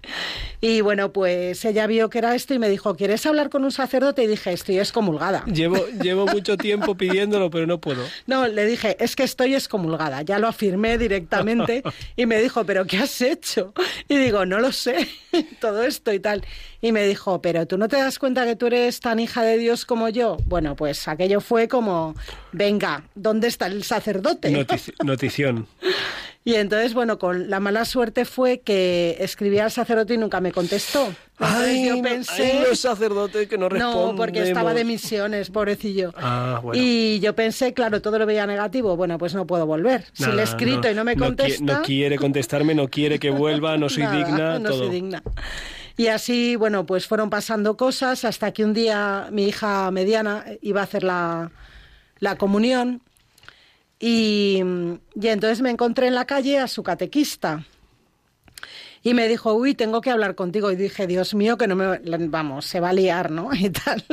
Y 0.61 0.81
bueno, 0.81 1.11
pues 1.13 1.63
ella 1.65 1.85
vio 1.87 2.09
que 2.09 2.17
era 2.17 2.33
esto 2.35 2.53
y 2.53 2.59
me 2.59 2.69
dijo, 2.69 2.95
¿quieres 2.95 3.25
hablar 3.25 3.49
con 3.49 3.63
un 3.63 3.71
sacerdote? 3.71 4.23
Y 4.23 4.27
dije, 4.27 4.53
estoy 4.53 4.79
excomulgada. 4.79 5.43
llevo, 5.45 5.77
llevo 6.01 6.25
mucho 6.25 6.57
tiempo 6.57 6.95
pidiéndolo, 6.95 7.51
pero 7.51 7.67
no 7.67 7.79
puedo. 7.79 8.03
No, 8.25 8.47
le 8.47 8.65
dije, 8.65 8.95
es 8.99 9.15
que 9.15 9.23
estoy 9.23 9.53
excomulgada. 9.55 10.21
Ya 10.23 10.39
lo 10.39 10.47
afirmé 10.47 10.97
directamente 10.97 11.83
y 12.15 12.25
me 12.25 12.39
dijo, 12.41 12.65
¿pero 12.65 12.85
qué 12.85 12.97
has 12.97 13.21
hecho? 13.21 13.73
Y 14.07 14.17
digo, 14.17 14.45
no 14.45 14.59
lo 14.59 14.71
sé, 14.71 15.07
todo 15.61 15.83
esto 15.83 16.11
y 16.13 16.19
tal. 16.19 16.43
Y 16.81 16.91
me 16.91 17.05
dijo, 17.07 17.41
¿pero 17.41 17.65
tú 17.65 17.77
no 17.77 17.87
te 17.87 17.97
das 17.97 18.19
cuenta 18.19 18.45
que 18.45 18.55
tú 18.55 18.67
eres 18.67 18.99
tan 18.99 19.19
hija 19.19 19.41
de 19.43 19.57
Dios 19.57 19.85
como 19.85 20.09
yo? 20.09 20.37
Bueno, 20.45 20.75
pues 20.75 21.07
aquello 21.07 21.41
fue 21.41 21.67
como, 21.67 22.15
venga, 22.51 23.03
¿dónde 23.15 23.47
está 23.47 23.65
el 23.67 23.83
sacerdote? 23.83 24.51
Notici- 24.51 24.93
notición. 25.03 25.67
Y 26.47 26.55
entonces, 26.55 26.93
bueno, 26.93 27.19
con 27.19 27.49
la 27.49 27.59
mala 27.59 27.83
suerte 27.83 28.23
fue 28.23 28.59
que 28.61 29.17
escribí 29.19 29.59
al 29.59 29.69
sacerdote 29.69 30.13
y 30.13 30.17
nunca 30.17 30.39
me 30.39 30.53
contestó. 30.53 31.13
Entonces 31.33 31.67
Ay, 31.67 31.85
yo 31.87 31.95
no- 31.97 32.01
pensé... 32.03 32.51
ay, 32.53 32.65
los 32.69 32.79
sacerdotes 32.79 33.49
que 33.49 33.57
no 33.57 33.67
responden. 33.67 34.01
No, 34.11 34.15
porque 34.15 34.43
estaba 34.43 34.73
de 34.73 34.85
misiones, 34.85 35.49
pobrecillo. 35.49 36.13
Ah, 36.15 36.61
bueno. 36.63 36.81
Y 36.81 37.19
yo 37.19 37.35
pensé, 37.35 37.73
claro, 37.73 38.01
todo 38.01 38.17
lo 38.17 38.25
veía 38.25 38.47
negativo. 38.47 38.95
Bueno, 38.95 39.17
pues 39.17 39.35
no 39.35 39.45
puedo 39.45 39.65
volver. 39.65 40.05
si 40.13 40.31
le 40.31 40.39
he 40.39 40.43
escrito 40.45 40.89
y 40.89 40.93
no 40.95 41.03
me 41.03 41.17
qui- 41.17 41.19
contesta. 41.19 41.63
No, 41.79 41.81
quiere 41.81 42.17
contestarme, 42.17 42.73
no 42.73 42.87
quiere 42.87 43.19
que 43.19 43.29
vuelva, 43.29 43.75
no 43.77 43.89
soy 43.89 44.03
nada, 44.05 44.15
digna, 44.15 44.59
no 44.59 44.69
todo. 44.69 44.77
soy 44.85 44.89
digna. 44.89 45.21
Y 45.97 46.07
así, 46.07 46.55
bueno, 46.55 46.85
pues 46.85 47.07
fueron 47.07 47.29
pasando 47.29 47.75
cosas 47.75 48.23
hasta 48.23 48.53
que 48.53 48.63
un 48.63 48.73
día 48.73 49.27
mi 49.33 49.47
hija 49.49 49.91
mediana 49.91 50.45
iba 50.61 50.79
a 50.79 50.83
hacer 50.85 51.03
la, 51.03 51.51
la 52.19 52.37
comunión 52.37 53.01
y, 53.99 54.61
y 55.15 55.27
entonces 55.27 55.61
me 55.61 55.69
encontré 55.69 56.07
en 56.07 56.15
la 56.15 56.25
calle 56.25 56.59
a 56.59 56.67
su 56.67 56.83
catequista. 56.83 57.65
Y 59.07 59.13
me 59.13 59.29
dijo, 59.29 59.53
uy, 59.53 59.73
tengo 59.73 60.01
que 60.01 60.09
hablar 60.09 60.35
contigo. 60.35 60.69
Y 60.69 60.75
dije, 60.75 61.07
Dios 61.07 61.33
mío, 61.33 61.57
que 61.57 61.65
no 61.65 61.77
me, 61.77 61.97
vamos, 62.27 62.65
se 62.65 62.81
va 62.81 62.89
a 62.89 62.93
liar, 62.93 63.31
¿no? 63.31 63.51
Y 63.57 63.69
tal. 63.69 64.03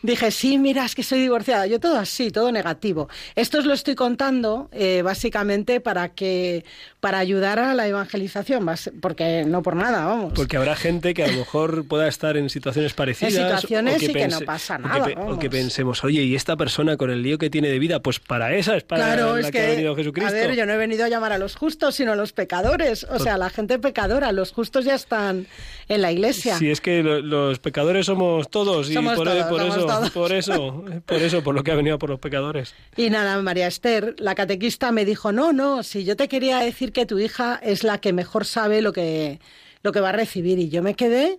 Dije, 0.00 0.30
sí, 0.30 0.58
mira, 0.58 0.84
es 0.84 0.94
que 0.94 1.02
soy 1.02 1.20
divorciada. 1.20 1.66
Yo 1.66 1.80
todo 1.80 1.98
así, 1.98 2.30
todo 2.30 2.52
negativo. 2.52 3.08
Esto 3.34 3.58
os 3.58 3.64
lo 3.64 3.74
estoy 3.74 3.96
contando 3.96 4.68
eh, 4.70 5.02
básicamente 5.02 5.80
para 5.80 6.10
que, 6.10 6.64
para 7.00 7.18
ayudar 7.18 7.58
a 7.58 7.74
la 7.74 7.88
evangelización, 7.88 8.64
porque 9.00 9.44
no 9.44 9.60
por 9.64 9.74
nada, 9.74 10.06
vamos. 10.06 10.32
Porque 10.34 10.56
habrá 10.56 10.76
gente 10.76 11.14
que 11.14 11.24
a 11.24 11.26
lo 11.26 11.38
mejor 11.38 11.88
pueda 11.88 12.06
estar 12.06 12.36
en 12.36 12.48
situaciones 12.48 12.94
parecidas. 12.94 13.34
En 13.34 13.42
situaciones 13.42 14.02
o 14.02 14.04
y 14.04 14.12
que 14.12 14.28
no 14.28 14.40
pasa 14.42 14.76
o 14.76 14.82
que 14.82 14.88
nada, 14.88 15.32
O 15.32 15.38
que, 15.40 15.50
pensemos, 15.50 16.04
oye, 16.04 16.22
¿y 16.22 16.36
esta 16.36 16.56
persona 16.56 16.96
con 16.96 17.10
el 17.10 17.24
lío 17.24 17.38
que 17.38 17.50
tiene 17.50 17.70
de 17.70 17.80
vida? 17.80 17.98
Pues 17.98 18.20
para 18.20 18.54
esa 18.54 18.76
es 18.76 18.84
para 18.84 19.04
Claro, 19.04 19.34
la 19.34 19.40
es 19.40 19.46
que, 19.46 19.52
que, 19.52 19.64
ha 19.64 19.70
venido 19.70 19.96
Jesucristo. 19.96 20.32
a 20.32 20.32
ver, 20.32 20.54
yo 20.54 20.64
no 20.64 20.74
he 20.74 20.76
venido 20.76 21.04
a 21.04 21.08
llamar 21.08 21.32
a 21.32 21.38
los 21.38 21.56
justos, 21.56 21.96
sino 21.96 22.12
a 22.12 22.16
los 22.16 22.32
pecadores. 22.32 23.04
O 23.10 23.18
sea, 23.18 23.36
la 23.36 23.50
gente 23.50 23.80
pecadora, 23.80 24.30
los 24.30 24.43
justos 24.52 24.84
ya 24.84 24.94
están 24.94 25.46
en 25.88 26.02
la 26.02 26.12
iglesia. 26.12 26.58
Si 26.58 26.70
es 26.70 26.80
que 26.80 27.02
lo- 27.02 27.20
los 27.20 27.58
pecadores 27.58 28.06
somos 28.06 28.48
todos 28.50 28.90
y 28.90 28.94
Somos 28.94 29.14
por, 29.16 29.26
todos, 29.28 29.44
por 29.46 29.60
somos 29.60 29.76
eso, 29.76 29.86
todos. 29.86 30.10
por 30.10 30.32
eso, 30.32 30.84
por 31.06 31.22
eso, 31.22 31.42
por 31.42 31.54
lo 31.54 31.62
que 31.62 31.72
ha 31.72 31.74
venido 31.76 31.98
por 31.98 32.10
los 32.10 32.20
pecadores. 32.20 32.74
Y 32.96 33.10
nada, 33.10 33.40
María 33.42 33.66
Esther, 33.66 34.14
la 34.18 34.34
catequista 34.34 34.92
me 34.92 35.04
dijo, 35.04 35.32
no, 35.32 35.52
no, 35.52 35.82
si 35.82 36.04
yo 36.04 36.16
te 36.16 36.28
quería 36.28 36.58
decir 36.58 36.92
que 36.92 37.06
tu 37.06 37.18
hija 37.18 37.60
es 37.62 37.84
la 37.84 37.98
que 37.98 38.12
mejor 38.12 38.44
sabe 38.44 38.82
lo 38.82 38.92
que, 38.92 39.40
lo 39.82 39.92
que 39.92 40.00
va 40.00 40.10
a 40.10 40.12
recibir. 40.12 40.58
Y 40.58 40.68
yo 40.68 40.82
me 40.82 40.94
quedé 40.94 41.38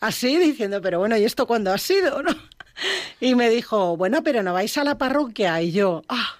así 0.00 0.36
diciendo, 0.38 0.80
pero 0.82 0.98
bueno, 0.98 1.16
¿y 1.16 1.24
esto 1.24 1.46
cuándo 1.46 1.72
ha 1.72 1.78
sido? 1.78 2.22
¿no? 2.22 2.30
Y 3.20 3.34
me 3.34 3.48
dijo, 3.50 3.96
bueno, 3.96 4.22
pero 4.22 4.42
no 4.42 4.52
vais 4.52 4.76
a 4.78 4.84
la 4.84 4.98
parroquia. 4.98 5.60
Y 5.62 5.72
yo, 5.72 6.02
ah. 6.08 6.36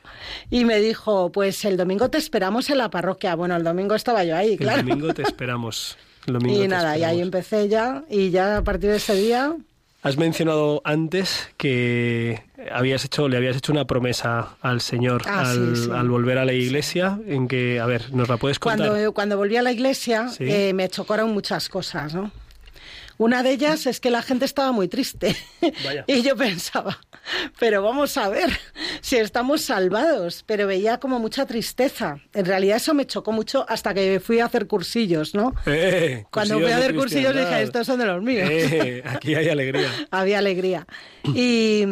Y 0.50 0.64
me 0.64 0.80
dijo, 0.80 1.30
pues 1.32 1.64
el 1.64 1.76
domingo 1.76 2.10
te 2.10 2.18
esperamos 2.18 2.68
en 2.70 2.78
la 2.78 2.90
parroquia. 2.90 3.34
Bueno, 3.34 3.56
el 3.56 3.64
domingo 3.64 3.94
estaba 3.94 4.24
yo 4.24 4.36
ahí, 4.36 4.56
claro. 4.56 4.80
El 4.80 4.86
domingo 4.86 5.14
te 5.14 5.22
esperamos. 5.22 5.96
El 6.26 6.34
domingo 6.34 6.62
Y 6.64 6.68
nada, 6.68 6.96
y 6.98 7.04
ahí 7.04 7.20
esperamos. 7.20 7.22
empecé 7.22 7.68
ya. 7.68 8.04
Y 8.10 8.30
ya 8.30 8.58
a 8.58 8.62
partir 8.62 8.90
de 8.90 8.96
ese 8.96 9.14
día, 9.14 9.54
Has 10.02 10.18
mencionado 10.18 10.82
antes 10.84 11.48
que 11.56 12.40
habías 12.70 13.04
hecho, 13.04 13.28
le 13.28 13.38
habías 13.38 13.56
hecho 13.56 13.72
una 13.72 13.86
promesa 13.86 14.50
al 14.60 14.80
Señor 14.80 15.22
Ah, 15.26 15.44
sí, 15.52 15.58
al, 15.58 15.76
sí. 15.76 15.90
al 15.92 16.08
volver 16.08 16.38
a 16.38 16.44
la 16.44 16.52
iglesia, 16.52 17.18
en 17.26 17.48
que, 17.48 17.80
a 17.80 17.86
ver, 17.86 18.12
¿nos 18.14 18.28
la 18.28 18.36
puedes 18.36 18.60
contar? 18.60 18.88
Cuando, 18.88 19.12
cuando 19.14 19.36
volví 19.36 19.56
a 19.56 19.62
la 19.62 19.72
iglesia 19.72 20.28
Sí. 20.28 20.44
eh, 20.46 20.72
me 20.74 20.88
chocaron 20.88 21.32
muchas 21.32 21.68
cosas, 21.68 22.14
¿no? 22.14 22.30
Una 23.18 23.42
de 23.42 23.50
ellas 23.52 23.86
es 23.86 24.00
que 24.00 24.10
la 24.10 24.22
gente 24.22 24.44
estaba 24.44 24.72
muy 24.72 24.88
triste. 24.88 25.34
Vaya. 25.84 26.04
y 26.08 26.22
yo 26.22 26.36
pensaba, 26.36 26.98
pero 27.58 27.82
vamos 27.82 28.16
a 28.16 28.28
ver 28.28 28.50
si 29.00 29.16
estamos 29.16 29.62
salvados. 29.62 30.44
Pero 30.46 30.66
veía 30.66 30.98
como 30.98 31.18
mucha 31.18 31.46
tristeza. 31.46 32.18
En 32.34 32.44
realidad 32.44 32.76
eso 32.76 32.94
me 32.94 33.06
chocó 33.06 33.32
mucho 33.32 33.64
hasta 33.68 33.94
que 33.94 34.20
fui 34.20 34.40
a 34.40 34.46
hacer 34.46 34.66
cursillos, 34.66 35.34
¿no? 35.34 35.54
Eh, 35.66 36.24
Cuando 36.30 36.58
fui 36.60 36.70
a 36.70 36.76
hacer 36.76 36.94
cursillos 36.94 37.34
dije, 37.34 37.62
estos 37.62 37.86
son 37.86 37.98
de 37.98 38.06
los 38.06 38.22
míos. 38.22 38.48
Eh, 38.50 39.02
aquí 39.06 39.34
hay 39.34 39.48
alegría. 39.48 39.90
Había 40.10 40.38
alegría. 40.38 40.86
Y, 41.34 41.84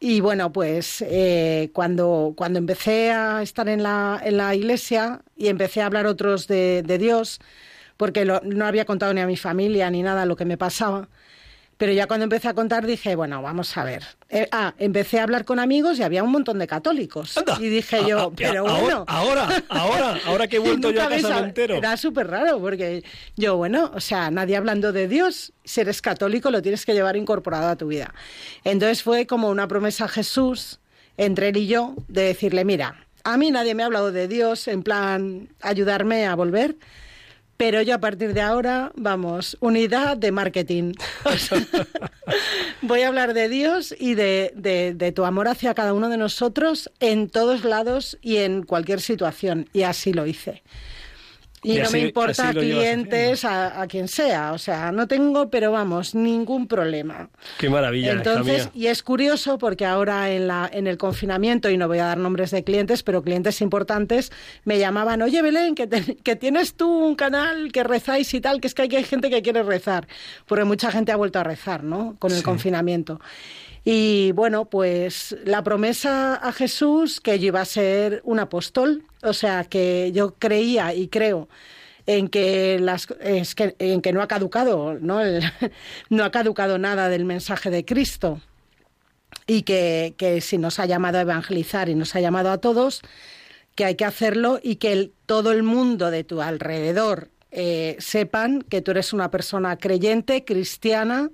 y 0.00 0.20
bueno, 0.20 0.52
pues 0.52 1.02
eh, 1.06 1.70
cuando, 1.72 2.34
cuando 2.36 2.58
empecé 2.58 3.10
a 3.10 3.42
estar 3.42 3.68
en 3.68 3.82
la, 3.82 4.20
en 4.22 4.36
la 4.36 4.54
iglesia 4.54 5.22
y 5.36 5.48
empecé 5.48 5.80
a 5.80 5.86
hablar 5.86 6.06
otros 6.06 6.46
de, 6.46 6.82
de 6.84 6.98
Dios, 6.98 7.40
porque 7.96 8.24
lo- 8.24 8.40
no 8.44 8.66
había 8.66 8.84
contado 8.84 9.12
ni 9.14 9.20
a 9.20 9.26
mi 9.26 9.36
familia 9.36 9.90
ni 9.90 10.02
nada 10.02 10.26
lo 10.26 10.36
que 10.36 10.44
me 10.44 10.56
pasaba, 10.56 11.08
pero 11.78 11.92
ya 11.92 12.06
cuando 12.06 12.24
empecé 12.24 12.48
a 12.48 12.54
contar 12.54 12.86
dije, 12.86 13.14
bueno, 13.16 13.42
vamos 13.42 13.76
a 13.76 13.84
ver. 13.84 14.02
Eh, 14.30 14.48
ah, 14.50 14.72
empecé 14.78 15.20
a 15.20 15.24
hablar 15.24 15.44
con 15.44 15.58
amigos 15.58 15.98
y 15.98 16.02
había 16.02 16.22
un 16.22 16.32
montón 16.32 16.58
de 16.58 16.66
católicos. 16.66 17.36
Anda. 17.36 17.58
Y 17.60 17.68
dije 17.68 17.96
Ah, 18.02 18.08
yo, 18.08 18.18
ah, 18.20 18.30
pero 18.34 18.60
ahora, 18.66 18.80
bueno. 18.80 19.04
Ahora, 19.06 19.62
ahora, 19.68 20.18
ahora 20.24 20.48
que 20.48 20.56
he 20.56 20.58
vuelto 20.88 20.90
yo 20.90 21.02
a 21.02 21.08
casa 21.10 21.38
entero. 21.40 21.74
Era 21.74 21.98
súper 21.98 22.28
raro 22.28 22.58
porque 22.60 23.04
yo, 23.36 23.56
bueno, 23.58 23.90
o 23.94 24.00
sea, 24.00 24.30
nadie 24.30 24.56
hablando 24.56 24.92
de 24.92 25.06
Dios, 25.06 25.52
si 25.64 25.82
eres 25.82 26.00
católico 26.00 26.50
lo 26.50 26.62
tienes 26.62 26.86
que 26.86 26.94
llevar 26.94 27.14
incorporado 27.16 27.68
a 27.68 27.76
tu 27.76 27.88
vida. 27.88 28.14
Entonces 28.64 29.02
fue 29.02 29.26
como 29.26 29.50
una 29.50 29.68
promesa 29.68 30.06
a 30.06 30.08
Jesús 30.08 30.80
entre 31.18 31.48
él 31.48 31.58
y 31.58 31.66
yo 31.66 31.94
de 32.08 32.22
decirle, 32.22 32.64
mira, 32.64 33.04
a 33.22 33.36
mí 33.36 33.50
nadie 33.50 33.74
me 33.74 33.82
ha 33.82 33.86
hablado 33.86 34.12
de 34.12 34.28
Dios 34.28 34.66
en 34.68 34.82
plan 34.82 35.50
ayudarme 35.60 36.26
a 36.26 36.34
volver. 36.34 36.76
Pero 37.56 37.80
yo 37.82 37.94
a 37.94 37.98
partir 37.98 38.34
de 38.34 38.42
ahora, 38.42 38.92
vamos, 38.96 39.56
unidad 39.60 40.16
de 40.16 40.30
marketing. 40.30 40.92
O 41.24 41.32
sea, 41.32 41.66
voy 42.82 43.02
a 43.02 43.08
hablar 43.08 43.32
de 43.34 43.48
Dios 43.48 43.94
y 43.98 44.14
de, 44.14 44.52
de- 44.54 44.92
de 44.94 45.12
tu 45.12 45.24
amor 45.24 45.48
hacia 45.48 45.74
cada 45.74 45.94
uno 45.94 46.08
de 46.08 46.18
nosotros 46.18 46.90
en 47.00 47.28
todos 47.30 47.64
lados 47.64 48.18
y 48.20 48.36
en 48.38 48.62
cualquier 48.62 49.00
situación. 49.00 49.68
Y 49.72 49.82
así 49.84 50.12
lo 50.12 50.26
hice. 50.26 50.62
Y, 51.66 51.72
Y 51.72 51.78
no 51.78 51.82
así- 51.86 51.92
me 51.94 51.98
importa 52.02 52.52
clientes 52.52 53.44
a, 53.44 53.80
a 53.82 53.88
quien 53.88 54.06
sea. 54.06 54.52
O 54.52 54.58
sea, 54.58 54.92
no 54.92 55.08
tengo, 55.08 55.50
pero 55.50 55.72
vamos, 55.72 56.14
ningún 56.14 56.68
problema. 56.68 57.28
Qué 57.58 57.68
maravilla, 57.68 58.12
Entonces, 58.12 58.68
y 58.72 58.86
es 58.86 59.02
curioso 59.02 59.58
porque 59.58 59.84
ahora 59.84 60.30
en, 60.30 60.46
la, 60.46 60.70
en 60.72 60.86
el 60.86 60.96
confinamiento, 60.96 61.68
y 61.68 61.76
no 61.76 61.88
voy 61.88 61.98
a 61.98 62.04
dar 62.06 62.18
nombres 62.18 62.52
de 62.52 62.62
clientes, 62.62 63.02
pero 63.02 63.22
clientes 63.24 63.60
importantes 63.60 64.30
me 64.64 64.78
llamaban, 64.78 65.22
oye 65.22 65.42
Belén, 65.42 65.74
que, 65.74 65.88
te- 65.88 66.14
que 66.14 66.36
tienes 66.36 66.74
tú 66.74 66.88
un 66.88 67.16
canal 67.16 67.72
que 67.72 67.82
rezáis 67.82 68.32
y 68.34 68.40
tal, 68.40 68.60
que 68.60 68.68
es 68.68 68.74
que 68.74 68.82
hay, 68.82 68.94
hay 68.94 69.02
gente 69.04 69.28
que 69.28 69.42
quiere 69.42 69.64
rezar, 69.64 70.06
porque 70.46 70.62
mucha 70.64 70.92
gente 70.92 71.10
ha 71.10 71.16
vuelto 71.16 71.40
a 71.40 71.42
rezar, 71.42 71.82
¿no? 71.82 72.14
Con 72.20 72.30
el 72.30 72.38
Sí. 72.38 72.42
confinamiento. 72.44 73.20
Y 73.88 74.32
bueno, 74.32 74.64
pues 74.64 75.36
la 75.44 75.62
promesa 75.62 76.34
a 76.34 76.50
Jesús 76.50 77.20
que 77.20 77.38
yo 77.38 77.46
iba 77.46 77.60
a 77.60 77.64
ser 77.64 78.20
un 78.24 78.40
apóstol, 78.40 79.04
o 79.22 79.32
sea, 79.32 79.62
que 79.62 80.10
yo 80.12 80.34
creía 80.34 80.92
y 80.92 81.06
creo 81.06 81.48
en 82.04 82.26
que 82.26 82.80
las 82.80 83.06
es 83.20 83.54
que 83.54 83.76
en 83.78 84.02
que 84.02 84.12
no 84.12 84.22
ha 84.22 84.26
caducado, 84.26 84.94
¿no? 85.00 85.20
No 86.10 86.24
ha 86.24 86.32
caducado 86.32 86.78
nada 86.78 87.08
del 87.08 87.24
mensaje 87.24 87.70
de 87.70 87.84
Cristo 87.84 88.40
y 89.46 89.62
que, 89.62 90.16
que 90.18 90.40
si 90.40 90.58
nos 90.58 90.80
ha 90.80 90.86
llamado 90.86 91.18
a 91.18 91.20
evangelizar 91.20 91.88
y 91.88 91.94
nos 91.94 92.16
ha 92.16 92.20
llamado 92.20 92.50
a 92.50 92.58
todos, 92.58 93.02
que 93.76 93.84
hay 93.84 93.94
que 93.94 94.04
hacerlo 94.04 94.58
y 94.60 94.76
que 94.76 95.12
todo 95.26 95.52
el 95.52 95.62
mundo 95.62 96.10
de 96.10 96.24
tu 96.24 96.42
alrededor 96.42 97.30
eh, 97.52 97.94
sepan 98.00 98.62
que 98.62 98.82
tú 98.82 98.90
eres 98.90 99.12
una 99.12 99.30
persona 99.30 99.76
creyente, 99.76 100.44
cristiana, 100.44 101.30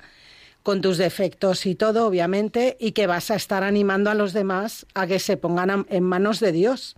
con 0.63 0.81
tus 0.81 0.99
defectos 0.99 1.67
y 1.67 1.75
todo, 1.75 2.07
obviamente, 2.07 2.77
y 2.79 2.93
que 2.93 3.07
vas 3.07 3.31
a 3.31 3.35
estar 3.35 3.65
animando 3.65 4.11
a 4.11 4.15
los 4.15 4.33
demás 4.33 4.87
a 4.95 5.07
que 5.07 5.19
se 5.19 5.37
pongan 5.37 5.87
en 5.89 6.05
manos 6.05 6.41
de 6.41 6.53
Dios. 6.53 6.97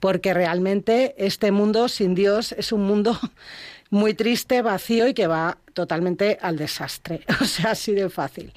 Porque 0.00 0.34
realmente 0.34 1.14
este 1.16 1.52
mundo 1.52 1.88
sin 1.88 2.14
Dios 2.14 2.52
es 2.52 2.72
un 2.72 2.84
mundo 2.84 3.18
muy 3.92 4.14
triste, 4.14 4.62
vacío 4.62 5.06
y 5.06 5.12
que 5.12 5.26
va 5.26 5.58
totalmente 5.74 6.38
al 6.40 6.56
desastre. 6.56 7.20
O 7.42 7.44
sea, 7.44 7.72
así 7.72 7.92
de 7.92 8.08
fácil. 8.08 8.50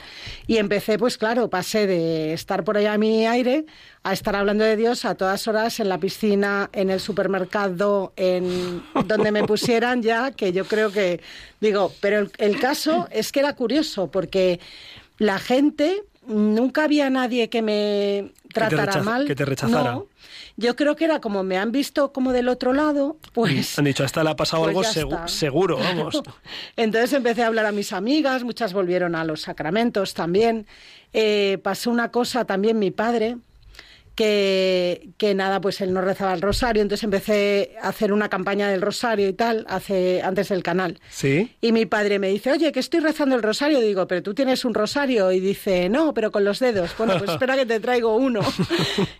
Y 0.48 0.58
empecé, 0.58 0.98
pues 0.98 1.18
claro, 1.18 1.50
pasé 1.50 1.88
de 1.88 2.32
estar 2.32 2.64
por 2.64 2.78
allá 2.78 2.94
a 2.94 2.98
mi 2.98 3.28
aire 3.28 3.66
a 4.04 4.14
estar 4.14 4.34
hablando 4.34 4.64
de 4.64 4.78
Dios 4.78 5.04
a 5.04 5.16
todas 5.16 5.46
horas 5.50 5.82
en 5.82 5.90
la 5.90 6.00
piscina, 6.00 6.70
en 6.72 6.90
el 6.90 7.02
supermercado, 7.02 8.14
en 8.16 8.82
donde 9.06 9.34
me 9.34 9.44
pusieran 9.44 10.02
ya, 10.02 10.32
que 10.32 10.54
yo 10.54 10.66
creo 10.66 10.92
que, 10.92 11.20
digo, 11.60 11.92
pero 12.00 12.20
el, 12.20 12.32
el 12.38 12.60
caso 12.60 13.10
es 13.12 13.34
que 13.34 13.42
era 13.42 13.56
curioso, 13.58 14.10
porque 14.10 14.62
la 15.18 15.38
gente, 15.40 16.04
nunca 16.28 16.86
había 16.86 17.10
nadie 17.10 17.50
que 17.50 17.62
me 17.62 18.32
tratara 18.54 19.04
mal. 19.04 19.26
que 19.26 19.36
te 19.36 19.44
rechazara. 19.44 19.92
No. 19.92 20.08
Yo 20.58 20.76
creo 20.78 20.96
que 20.96 21.04
era 21.06 21.20
como 21.20 21.44
me 21.44 21.58
han 21.58 21.72
visto 21.74 22.14
como 22.14 22.32
del 22.32 22.48
otro 22.48 22.72
lado, 22.72 23.18
pues... 23.34 23.78
Han 23.78 23.86
dicho, 23.86 24.04
a 24.04 24.06
esta 24.06 24.24
le 24.24 24.30
ha 24.30 24.36
pasado 24.38 24.64
pues 24.64 24.70
algo 24.70 24.84
ya 24.84 24.90
segu- 24.92 25.14
está. 25.16 25.28
seguro, 25.28 25.78
vamos. 25.80 26.22
Entonces 26.78 27.12
empecé 27.14 27.44
a 27.44 27.48
hablar 27.48 27.66
a 27.66 27.72
mis 27.74 27.92
amigas, 27.92 28.44
muchas 28.44 28.72
volvieron 28.74 29.16
a 29.16 29.26
los 29.26 29.42
sacramentos 29.42 30.14
también. 30.14 30.66
Eh, 31.14 31.60
pasó 31.64 31.92
una 31.92 32.10
cosa 32.12 32.46
también 32.46 32.80
mi 32.80 32.92
padre, 32.92 33.38
que, 34.16 35.10
que 35.18 35.36
nada, 35.36 35.62
pues 35.62 35.82
él 35.82 35.94
no 35.94 36.02
rezaba 36.02 36.34
el 36.34 36.42
rosario, 36.42 36.82
entonces 36.82 37.04
empecé 37.04 37.76
a 37.82 37.90
hacer 37.90 38.14
una 38.14 38.30
campaña 38.30 38.70
del 38.70 38.82
rosario 38.82 39.28
y 39.28 39.34
tal, 39.34 39.66
hace, 39.68 40.22
antes 40.24 40.50
del 40.50 40.64
canal. 40.64 41.00
¿Sí? 41.10 41.52
Y 41.62 41.72
mi 41.72 41.86
padre 41.86 42.20
me 42.20 42.30
dice, 42.30 42.52
oye, 42.52 42.72
que 42.72 42.80
estoy 42.80 43.02
rezando 43.02 43.36
el 43.36 43.44
rosario. 43.44 43.80
Digo, 43.80 44.08
pero 44.08 44.24
tú 44.24 44.34
tienes 44.34 44.66
un 44.66 44.74
rosario. 44.74 45.32
Y 45.32 45.40
dice, 45.40 45.90
no, 45.90 46.14
pero 46.14 46.32
con 46.32 46.44
los 46.44 46.60
dedos. 46.60 46.96
Bueno, 46.98 47.18
pues 47.18 47.32
espera 47.32 47.56
que 47.56 47.66
te 47.66 47.80
traigo 47.80 48.16
uno. 48.16 48.42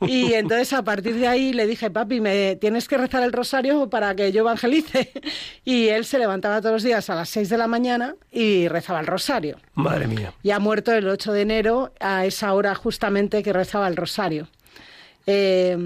Y 0.08 0.34
entonces 0.34 0.72
a 0.74 0.84
partir 0.84 1.16
de 1.16 1.28
ahí 1.28 1.52
le 1.52 1.66
dije, 1.68 1.90
papi, 1.90 2.22
me 2.22 2.56
tienes 2.58 2.88
que 2.88 2.98
rezar 2.98 3.24
el 3.24 3.32
rosario 3.32 3.90
para 3.90 4.16
que 4.16 4.32
yo 4.32 4.42
evangelice. 4.42 5.12
Y 5.66 5.88
él 5.88 6.06
se 6.06 6.20
levantaba 6.20 6.62
todos 6.62 6.74
los 6.74 6.84
días 6.84 7.10
a 7.10 7.16
las 7.16 7.30
6 7.30 7.50
de 7.50 7.58
la 7.58 7.68
mañana 7.68 8.16
y 8.32 8.68
rezaba 8.68 9.00
el 9.00 9.08
rosario. 9.08 9.58
Madre 9.74 10.08
mía. 10.08 10.34
Y 10.44 10.52
ha 10.52 10.60
muerto 10.60 10.92
el 10.94 11.08
8 11.08 11.34
de 11.34 11.42
enero 11.42 11.92
a 12.00 12.26
esa 12.26 12.54
hora 12.54 12.76
justamente 12.76 13.42
que 13.42 13.52
rezaba 13.52 13.88
el 13.88 13.96
rosario. 13.96 14.48
Eh, 15.28 15.78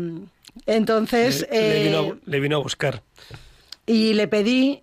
entonces... 0.66 1.48
le, 1.52 1.60
le 1.74 1.84
vino 1.84 2.04
eh, 2.04 2.10
a, 2.12 2.30
le 2.30 2.40
vino 2.40 2.58
a 2.58 2.60
buscar. 2.60 3.02
y 3.86 4.14
le 4.14 4.28
pedí 4.28 4.82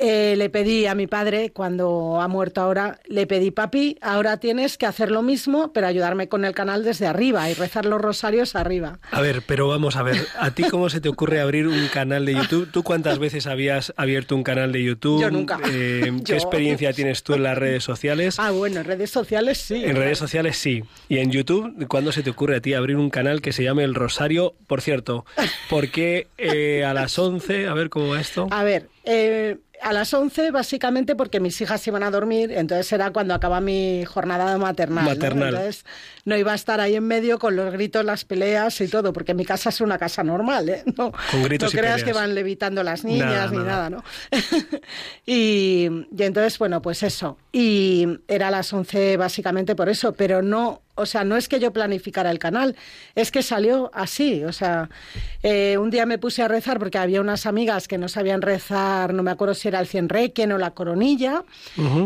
eh, 0.00 0.34
le 0.36 0.50
pedí 0.50 0.86
a 0.86 0.94
mi 0.94 1.06
padre, 1.06 1.50
cuando 1.52 2.20
ha 2.20 2.28
muerto 2.28 2.60
ahora, 2.60 2.98
le 3.06 3.26
pedí, 3.26 3.50
papi, 3.50 3.98
ahora 4.00 4.38
tienes 4.38 4.78
que 4.78 4.86
hacer 4.86 5.10
lo 5.10 5.22
mismo, 5.22 5.72
pero 5.72 5.86
ayudarme 5.86 6.28
con 6.28 6.44
el 6.44 6.54
canal 6.54 6.84
desde 6.84 7.06
arriba 7.06 7.48
y 7.50 7.54
rezar 7.54 7.86
los 7.86 8.00
rosarios 8.00 8.54
arriba. 8.56 8.98
A 9.10 9.20
ver, 9.20 9.42
pero 9.46 9.68
vamos 9.68 9.96
a 9.96 10.02
ver, 10.02 10.16
¿a 10.38 10.50
ti 10.52 10.64
cómo 10.64 10.88
se 10.90 11.00
te 11.00 11.08
ocurre 11.08 11.40
abrir 11.40 11.66
un 11.66 11.88
canal 11.88 12.24
de 12.26 12.34
YouTube? 12.34 12.70
¿Tú 12.70 12.82
cuántas 12.82 13.18
veces 13.18 13.46
habías 13.46 13.92
abierto 13.96 14.34
un 14.36 14.42
canal 14.42 14.72
de 14.72 14.82
YouTube? 14.84 15.20
Yo 15.20 15.30
nunca. 15.30 15.58
Eh, 15.70 16.12
¿Qué 16.24 16.32
Yo- 16.32 16.34
experiencia 16.34 16.92
tienes 16.92 17.22
tú 17.22 17.34
en 17.34 17.42
las 17.42 17.56
redes 17.58 17.84
sociales? 17.84 18.38
Ah, 18.38 18.50
bueno, 18.50 18.80
en 18.80 18.84
redes 18.86 19.10
sociales 19.10 19.58
sí. 19.58 19.84
En 19.84 19.96
redes 19.96 20.18
sociales 20.18 20.56
sí. 20.56 20.82
Y 21.08 21.18
en 21.18 21.30
YouTube, 21.30 21.86
¿cuándo 21.88 22.12
se 22.12 22.22
te 22.22 22.30
ocurre 22.30 22.56
a 22.56 22.60
ti 22.60 22.74
abrir 22.74 22.96
un 22.96 23.10
canal 23.10 23.40
que 23.40 23.52
se 23.52 23.62
llame 23.64 23.84
El 23.84 23.94
Rosario? 23.94 24.54
Por 24.66 24.80
cierto, 24.82 25.24
¿por 25.68 25.90
qué 25.90 26.26
eh, 26.38 26.84
a 26.84 26.94
las 26.94 27.18
11? 27.18 27.66
A 27.68 27.74
ver 27.74 27.88
cómo 27.90 28.08
va 28.08 28.20
esto. 28.20 28.46
A 28.50 28.62
ver, 28.64 28.88
eh, 29.04 29.56
a 29.82 29.92
las 29.92 30.12
11 30.12 30.50
básicamente 30.50 31.14
porque 31.16 31.40
mis 31.40 31.60
hijas 31.60 31.86
iban 31.86 32.02
a 32.02 32.10
dormir, 32.10 32.52
entonces 32.52 32.92
era 32.92 33.10
cuando 33.10 33.34
acaba 33.34 33.60
mi 33.60 34.04
jornada 34.04 34.56
maternal. 34.58 35.04
¿no? 35.04 35.10
Maternal. 35.10 35.48
Entonces 35.54 35.84
no 36.24 36.36
iba 36.36 36.52
a 36.52 36.54
estar 36.54 36.80
ahí 36.80 36.94
en 36.96 37.04
medio 37.04 37.38
con 37.38 37.56
los 37.56 37.72
gritos, 37.72 38.04
las 38.04 38.24
peleas 38.24 38.80
y 38.80 38.88
todo, 38.88 39.12
porque 39.12 39.34
mi 39.34 39.44
casa 39.44 39.68
es 39.70 39.80
una 39.80 39.98
casa 39.98 40.22
normal, 40.22 40.68
¿eh? 40.68 40.82
No, 40.96 41.12
Con 41.30 41.42
gritos 41.42 41.72
no 41.72 41.78
y 41.78 41.80
creas 41.80 42.00
peleas. 42.00 42.04
que 42.04 42.12
van 42.12 42.34
levitando 42.34 42.82
las 42.82 43.04
niñas 43.04 43.30
Nada, 43.30 43.50
ni 43.50 43.56
nada. 43.58 43.68
nada, 43.68 43.90
¿no? 43.90 44.04
y, 45.26 45.88
y 46.16 46.22
entonces, 46.22 46.58
bueno, 46.58 46.82
pues 46.82 47.02
eso. 47.02 47.38
Y 47.60 48.06
era 48.28 48.48
a 48.48 48.50
las 48.52 48.72
11 48.72 49.16
básicamente 49.16 49.74
por 49.74 49.88
eso, 49.88 50.12
pero 50.12 50.42
no, 50.42 50.82
o 50.94 51.06
sea, 51.06 51.24
no 51.24 51.36
es 51.36 51.48
que 51.48 51.58
yo 51.58 51.72
planificara 51.72 52.30
el 52.30 52.38
canal, 52.38 52.76
es 53.16 53.32
que 53.32 53.42
salió 53.42 53.90
así. 53.92 54.44
O 54.44 54.52
sea, 54.52 54.88
eh, 55.42 55.76
un 55.76 55.90
día 55.90 56.06
me 56.06 56.18
puse 56.18 56.40
a 56.42 56.46
rezar 56.46 56.78
porque 56.78 56.98
había 56.98 57.20
unas 57.20 57.46
amigas 57.46 57.88
que 57.88 57.98
no 57.98 58.08
sabían 58.08 58.42
rezar, 58.42 59.12
no 59.12 59.24
me 59.24 59.32
acuerdo 59.32 59.54
si 59.54 59.66
era 59.66 59.80
el 59.80 59.88
cien 59.88 60.08
requiem 60.08 60.52
o 60.52 60.58
la 60.58 60.70
coronilla, 60.70 61.42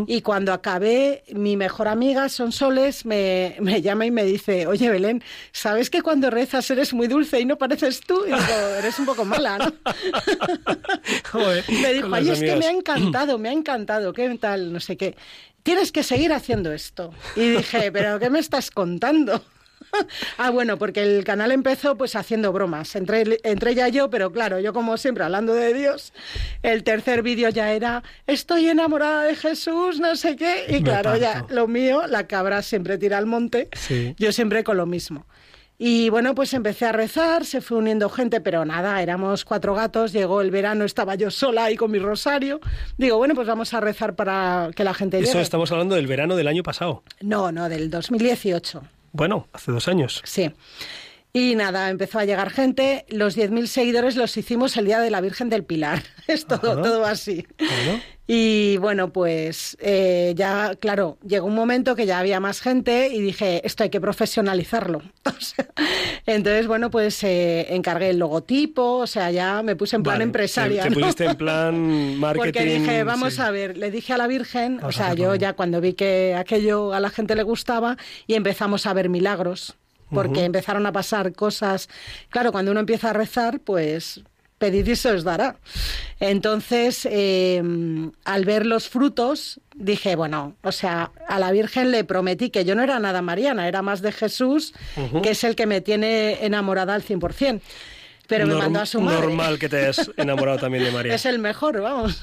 y 0.07 0.21
cuando 0.21 0.53
acabé, 0.53 1.23
mi 1.33 1.55
mejor 1.55 1.87
amiga, 1.87 2.29
Sonsoles, 2.29 3.05
me, 3.05 3.55
me 3.59 3.83
llama 3.83 4.07
y 4.07 4.11
me 4.11 4.23
dice, 4.23 4.65
oye 4.65 4.89
Belén, 4.89 5.23
¿sabes 5.51 5.91
que 5.91 6.01
cuando 6.01 6.31
rezas 6.31 6.67
eres 6.71 6.95
muy 6.95 7.07
dulce 7.07 7.39
y 7.39 7.45
no 7.45 7.59
pareces 7.59 8.01
tú? 8.01 8.23
Y 8.25 8.29
digo, 8.29 8.75
eres 8.79 8.97
un 8.97 9.05
poco 9.05 9.23
mala, 9.23 9.59
¿no? 9.59 9.73
Joder, 11.31 11.63
Me 11.69 11.93
dijo, 11.93 12.09
ay, 12.11 12.29
es 12.29 12.39
que 12.39 12.55
me 12.55 12.65
ha 12.65 12.71
encantado, 12.71 13.37
me 13.37 13.49
ha 13.49 13.53
encantado, 13.53 14.13
qué 14.13 14.35
tal, 14.39 14.73
no 14.73 14.79
sé 14.79 14.97
qué. 14.97 15.15
Tienes 15.63 15.91
que 15.91 16.03
seguir 16.03 16.33
haciendo 16.33 16.71
esto. 16.73 17.13
Y 17.35 17.49
dije, 17.51 17.91
pero 17.91 18.19
¿qué 18.19 18.29
me 18.29 18.39
estás 18.39 18.69
contando? 18.71 19.43
Ah, 20.39 20.49
bueno, 20.49 20.79
porque 20.79 21.03
el 21.03 21.23
canal 21.23 21.51
empezó 21.51 21.95
pues 21.95 22.15
haciendo 22.15 22.51
bromas, 22.51 22.95
entre, 22.95 23.37
entre 23.43 23.71
ella 23.71 23.89
y 23.89 23.91
yo, 23.91 24.09
pero 24.09 24.31
claro, 24.31 24.59
yo 24.59 24.73
como 24.73 24.97
siempre 24.97 25.23
hablando 25.23 25.53
de 25.53 25.71
Dios, 25.73 26.13
el 26.63 26.83
tercer 26.83 27.21
vídeo 27.21 27.49
ya 27.49 27.71
era, 27.73 28.01
estoy 28.25 28.67
enamorada 28.69 29.21
de 29.23 29.35
Jesús, 29.35 29.99
no 29.99 30.15
sé 30.15 30.35
qué, 30.35 30.65
y 30.69 30.81
claro, 30.81 31.15
ya 31.17 31.45
lo 31.49 31.67
mío, 31.67 32.07
la 32.07 32.25
cabra 32.25 32.63
siempre 32.63 32.97
tira 32.97 33.19
al 33.19 33.27
monte, 33.27 33.69
Sí. 33.75 34.15
yo 34.17 34.31
siempre 34.31 34.63
con 34.63 34.77
lo 34.77 34.87
mismo. 34.87 35.27
Y 35.85 36.07
bueno, 36.09 36.33
pues 36.33 36.53
empecé 36.53 36.85
a 36.85 36.93
rezar, 36.93 37.43
se 37.43 37.59
fue 37.59 37.77
uniendo 37.77 38.07
gente, 38.09 38.39
pero 38.39 38.63
nada, 38.63 39.01
éramos 39.01 39.43
cuatro 39.43 39.75
gatos, 39.75 40.13
llegó 40.13 40.39
el 40.39 40.49
verano, 40.49 40.85
estaba 40.85 41.15
yo 41.15 41.29
sola 41.29 41.65
ahí 41.65 41.75
con 41.75 41.91
mi 41.91 41.99
rosario. 41.99 42.61
Digo, 42.97 43.17
bueno, 43.17 43.35
pues 43.35 43.49
vamos 43.49 43.73
a 43.73 43.81
rezar 43.81 44.15
para 44.15 44.69
que 44.77 44.85
la 44.85 44.93
gente 44.93 45.17
Eso 45.19 45.33
llegue. 45.33 45.41
estamos 45.41 45.69
hablando 45.73 45.95
del 45.95 46.07
verano 46.07 46.37
del 46.37 46.47
año 46.47 46.63
pasado. 46.63 47.03
No, 47.19 47.51
no, 47.51 47.67
del 47.67 47.89
2018. 47.89 48.81
Bueno, 49.11 49.49
hace 49.51 49.73
dos 49.73 49.89
años. 49.89 50.21
Sí. 50.23 50.53
Y 51.35 51.55
nada, 51.55 51.89
empezó 51.89 52.19
a 52.19 52.25
llegar 52.25 52.51
gente. 52.51 53.05
Los 53.09 53.35
10.000 53.35 53.65
seguidores 53.65 54.15
los 54.15 54.37
hicimos 54.37 54.77
el 54.77 54.85
día 54.85 54.99
de 54.99 55.09
la 55.09 55.19
Virgen 55.19 55.49
del 55.49 55.63
Pilar. 55.63 56.03
Es 56.27 56.45
todo, 56.45 56.73
Ajá. 56.73 56.81
todo 56.81 57.05
así. 57.05 57.45
Y 58.25 58.77
bueno, 58.77 59.11
pues 59.11 59.75
eh, 59.81 60.33
ya, 60.37 60.75
claro, 60.79 61.17
llegó 61.27 61.47
un 61.47 61.55
momento 61.55 61.97
que 61.97 62.05
ya 62.05 62.19
había 62.19 62.39
más 62.39 62.61
gente 62.61 63.09
y 63.09 63.19
dije, 63.19 63.65
esto 63.65 63.83
hay 63.83 63.89
que 63.89 63.99
profesionalizarlo. 63.99 65.01
O 65.25 65.45
sea, 65.45 65.67
entonces, 66.25 66.67
bueno, 66.67 66.89
pues 66.89 67.21
eh, 67.23 67.73
encargué 67.75 68.11
el 68.11 68.19
logotipo, 68.19 68.99
o 68.99 69.07
sea, 69.07 69.29
ya 69.31 69.61
me 69.61 69.75
puse 69.75 69.97
en 69.97 70.03
plan 70.03 70.15
Vale, 70.15 70.23
empresaria. 70.23 70.83
Te, 70.83 70.91
pusiste 70.91 71.25
en 71.25 71.35
plan 71.35 72.19
marketing. 72.19 72.43
Porque 72.53 72.63
dije, 72.63 73.03
vamos 73.03 73.33
sí. 73.33 73.41
a 73.41 73.51
ver, 73.51 73.77
le 73.77 73.91
dije 73.91 74.13
a 74.13 74.17
la 74.17 74.27
Virgen, 74.27 74.79
o 74.83 74.93
sea, 74.93 75.15
yo 75.15 75.35
ya 75.35 75.53
cuando 75.53 75.81
vi 75.81 75.93
que 75.93 76.35
aquello 76.35 76.93
a 76.93 77.01
la 77.01 77.09
gente 77.09 77.35
le 77.35 77.43
gustaba 77.43 77.97
y 78.25 78.35
empezamos 78.35 78.85
a 78.85 78.93
ver 78.93 79.09
milagros, 79.09 79.75
porque 80.13 80.45
empezaron 80.45 80.85
a 80.85 80.91
pasar 80.91 81.33
cosas. 81.33 81.89
Claro, 82.29 82.51
cuando 82.51 82.71
uno 82.71 82.79
empieza 82.79 83.09
a 83.09 83.13
rezar, 83.13 83.59
pues 83.59 84.23
pedid 84.63 84.87
y 84.87 84.95
se 84.95 85.11
os 85.11 85.25
dará. 85.25 85.57
Entonces, 86.21 87.05
eh, 87.11 87.61
al 88.23 88.45
ver 88.45 88.65
los 88.65 88.87
frutos, 88.87 89.59
dije, 89.75 90.15
bueno, 90.15 90.55
o 90.61 90.71
sea, 90.71 91.11
a 91.27 91.37
la 91.37 91.51
Virgen 91.51 91.91
le 91.91 92.05
prometí 92.05 92.49
que 92.49 92.63
yo 92.63 92.73
no 92.73 92.81
era 92.81 92.97
nada 92.99 93.21
mariana, 93.21 93.67
era 93.67 93.81
más 93.81 94.01
de 94.01 94.13
Jesús, 94.13 94.73
que 95.21 95.31
es 95.31 95.43
el 95.43 95.57
que 95.57 95.65
me 95.65 95.81
tiene 95.81 96.45
enamorada 96.45 96.93
al 96.93 97.03
100%. 97.03 97.59
Pero 98.37 98.47
me 98.47 98.55
mandó 98.55 98.79
a 98.79 98.85
su 98.85 98.99
madre. 98.99 99.21
Normal 99.21 99.59
que 99.59 99.69
te 99.69 99.77
hayas 99.77 100.09
enamorado 100.17 100.57
también 100.57 100.83
de 100.83 100.91
María. 100.91 101.13
Es 101.13 101.25
el 101.25 101.39
mejor, 101.39 101.81
vamos. 101.81 102.19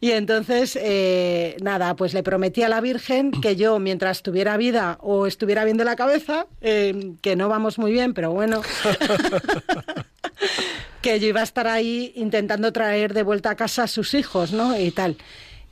Y 0.00 0.12
entonces, 0.12 0.78
eh, 0.80 1.56
nada, 1.60 1.96
pues 1.96 2.14
le 2.14 2.22
prometí 2.22 2.62
a 2.62 2.68
la 2.68 2.80
Virgen 2.80 3.32
que 3.32 3.56
yo, 3.56 3.78
mientras 3.78 4.22
tuviera 4.22 4.56
vida 4.56 4.98
o 5.00 5.26
estuviera 5.26 5.64
bien 5.64 5.76
de 5.76 5.84
la 5.84 5.96
cabeza, 5.96 6.46
eh, 6.60 7.14
que 7.20 7.36
no 7.36 7.48
vamos 7.48 7.78
muy 7.78 7.90
bien, 7.90 8.14
pero 8.14 8.30
bueno, 8.30 8.62
que 11.02 11.18
yo 11.18 11.26
iba 11.28 11.40
a 11.40 11.44
estar 11.44 11.66
ahí 11.66 12.12
intentando 12.16 12.72
traer 12.72 13.12
de 13.12 13.22
vuelta 13.22 13.50
a 13.50 13.56
casa 13.56 13.84
a 13.84 13.88
sus 13.88 14.14
hijos, 14.14 14.52
¿no? 14.52 14.78
Y 14.78 14.90
tal. 14.90 15.16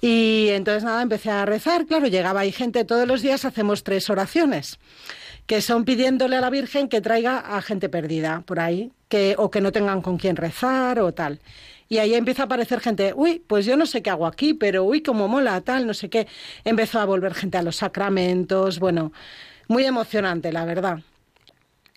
Y 0.00 0.48
entonces, 0.50 0.82
nada, 0.82 1.02
empecé 1.02 1.30
a 1.30 1.46
rezar. 1.46 1.86
Claro, 1.86 2.08
llegaba 2.08 2.40
ahí 2.40 2.50
gente 2.50 2.84
todos 2.84 3.06
los 3.06 3.22
días, 3.22 3.44
hacemos 3.44 3.84
tres 3.84 4.10
oraciones 4.10 4.78
que 5.47 5.61
son 5.61 5.84
pidiéndole 5.84 6.36
a 6.36 6.40
la 6.40 6.51
Virgen 6.51 6.88
que 6.88 7.01
traiga 7.01 7.38
a 7.38 7.61
gente 7.62 7.88
perdida 7.88 8.43
por 8.47 8.61
ahí, 8.61 8.93
que, 9.09 9.34
o 9.38 9.51
que 9.51 9.61
no 9.61 9.72
tengan 9.72 10.03
con 10.03 10.16
quién 10.18 10.36
rezar 10.36 11.01
o 11.01 11.12
tal. 11.12 11.40
Y 11.88 11.99
ahí 11.99 12.14
empieza 12.14 12.43
a 12.43 12.47
aparecer 12.47 12.80
gente, 12.80 13.12
uy, 13.14 13.43
pues 13.47 13.66
yo 13.66 13.76
no 13.76 13.84
sé 13.84 14.03
qué 14.03 14.11
hago 14.11 14.26
aquí, 14.26 14.55
pero 14.55 14.84
uy, 14.84 15.03
cómo 15.03 15.28
mola, 15.28 15.61
tal, 15.61 15.86
no 15.86 15.95
sé 15.95 16.09
qué. 16.09 16.26
Empezó 16.64 17.01
a 17.01 17.05
volver 17.05 17.34
gente 17.34 17.59
a 17.59 17.62
los 17.62 17.76
sacramentos, 17.76 18.78
bueno, 18.78 19.12
muy 19.68 19.84
emocionante, 19.84 20.53
la 20.53 20.64
verdad. 20.64 21.01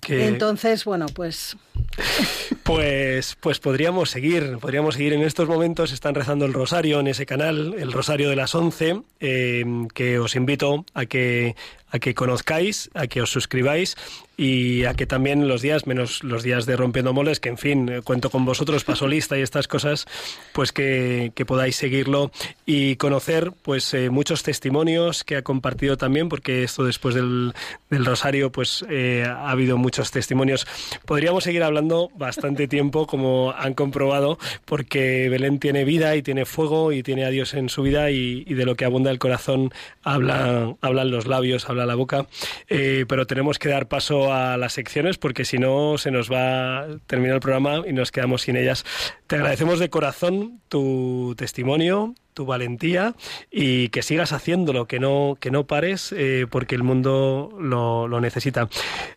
Que- 0.06 0.28
Entonces, 0.28 0.86
bueno, 0.86 1.08
pues 1.14 1.58
Pues, 2.64 3.38
pues 3.40 3.60
podríamos 3.60 4.10
seguir, 4.10 4.58
podríamos 4.60 4.96
seguir 4.96 5.14
en 5.14 5.22
estos 5.22 5.48
momentos. 5.48 5.92
Están 5.92 6.16
rezando 6.16 6.46
el 6.46 6.54
rosario 6.54 7.00
en 7.00 7.08
ese 7.08 7.26
canal, 7.26 7.76
el 7.78 7.92
rosario 7.92 8.30
de 8.30 8.36
las 8.36 8.56
11, 8.56 9.02
eh, 9.20 9.64
que 9.94 10.18
os 10.20 10.36
invito 10.36 10.84
a 10.96 11.06
que, 11.06 11.56
a 11.90 12.00
que 12.00 12.16
conozcáis, 12.16 12.90
a 12.96 13.06
que 13.08 13.22
os 13.22 13.30
suscribáis 13.30 13.96
y 14.38 14.86
a 14.86 14.94
que 14.94 15.06
también 15.06 15.48
los 15.48 15.62
días, 15.62 15.88
menos 15.88 16.24
los 16.24 16.44
días 16.44 16.66
de 16.66 16.76
Rompiendo 16.76 17.14
Moles, 17.14 17.40
que 17.40 17.50
en 17.50 17.58
fin, 17.58 17.90
eh, 17.90 18.02
cuento 18.02 18.30
con 18.30 18.46
vosotros, 18.46 18.84
paso 18.84 19.08
lista 19.08 19.38
y 19.38 19.42
estas 19.42 19.68
cosas, 19.68 20.06
pues 20.54 20.72
que, 20.72 21.32
que 21.36 21.46
podáis 21.46 21.76
seguirlo 21.76 22.32
y 22.66 22.96
conocer 22.98 23.52
pues 23.62 23.94
eh, 23.94 24.10
muchos 24.10 24.44
testimonios 24.44 25.24
que 25.24 25.38
ha 25.38 25.42
compartido 25.42 25.98
también, 25.98 26.30
porque 26.30 26.64
esto 26.64 26.84
después 26.84 27.16
del, 27.16 27.54
del 27.90 28.06
rosario 28.06 28.52
pues 28.52 28.86
eh, 28.90 29.26
ha 29.28 29.50
habido 29.50 29.78
muchos 29.78 30.12
testimonios. 30.12 30.68
Podríamos 31.06 31.44
seguir 31.44 31.64
hablando 31.64 32.10
bastante 32.16 32.68
tiempo, 32.76 33.08
como 33.08 33.54
han 33.58 33.74
comprobado, 33.74 34.38
porque 34.66 35.30
Belén 35.30 35.60
tiene 35.60 35.86
vida 35.86 36.16
y 36.16 36.22
tiene 36.22 36.46
fuego 36.46 36.92
y 36.92 37.04
tiene 37.04 37.26
a 37.26 37.30
Dios 37.30 37.54
en 37.54 37.70
su 37.70 37.84
vida 37.84 38.12
y, 38.12 38.44
y 38.48 38.54
de 38.54 38.66
lo 38.66 38.76
que 38.76 38.86
abunda 38.86 39.12
el 39.12 39.20
corazón 39.20 39.74
habla, 40.04 40.76
hablan 40.82 41.12
los 41.12 41.28
labios, 41.28 41.70
habla 41.70 41.86
la 41.86 41.96
boca. 41.96 42.28
Eh, 42.70 43.06
pero 43.08 43.28
tenemos 43.28 43.60
que 43.60 43.70
dar 43.70 43.88
paso 43.88 44.25
a 44.34 44.58
las 44.58 44.74
secciones 44.74 45.18
porque 45.18 45.46
si 45.46 45.58
no 45.58 45.98
se 45.98 46.12
nos 46.12 46.32
va 46.32 46.80
a 46.80 46.88
terminar 47.08 47.36
el 47.36 47.42
programa 47.42 47.84
y 47.88 47.94
nos 47.94 48.12
quedamos 48.12 48.44
sin 48.44 48.56
ellas. 48.58 48.86
Te 49.28 49.36
agradecemos 49.36 49.80
de 49.80 49.90
corazón 49.90 50.60
tu 50.70 51.34
testimonio, 51.38 52.14
tu 52.34 52.46
valentía 52.46 53.16
y 53.50 53.88
que 53.90 54.02
sigas 54.02 54.34
haciéndolo, 54.34 54.86
que 54.88 55.00
no, 55.00 55.38
que 55.40 55.52
no 55.52 55.66
pares 55.68 56.14
eh, 56.18 56.46
porque 56.50 56.76
el 56.76 56.84
mundo 56.84 57.50
lo, 57.60 58.08
lo 58.08 58.20
necesita. 58.22 58.68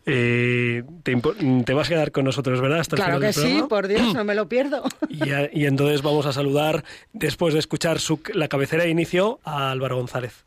Eh, 0.05 0.83
te, 1.03 1.15
te 1.65 1.73
vas 1.73 1.87
a 1.87 1.89
quedar 1.89 2.11
con 2.11 2.23
nosotros, 2.25 2.61
¿verdad? 2.61 2.79
Hasta 2.79 2.95
el 2.95 3.01
claro 3.01 3.17
final 3.19 3.33
que 3.33 3.39
del 3.41 3.51
sí, 3.61 3.63
por 3.67 3.87
Dios, 3.87 4.13
no 4.13 4.23
me 4.23 4.35
lo 4.35 4.47
pierdo. 4.47 4.83
Y, 5.09 5.31
a- 5.31 5.49
y 5.53 5.65
entonces 5.65 6.01
vamos 6.01 6.25
a 6.25 6.33
saludar, 6.33 6.83
después 7.11 7.53
de 7.53 7.59
escuchar 7.59 7.99
su, 7.99 8.21
la 8.33 8.47
cabecera 8.47 8.83
de 8.83 8.89
inicio, 8.89 9.39
a 9.43 9.71
Álvaro 9.71 9.97
González. 9.97 10.45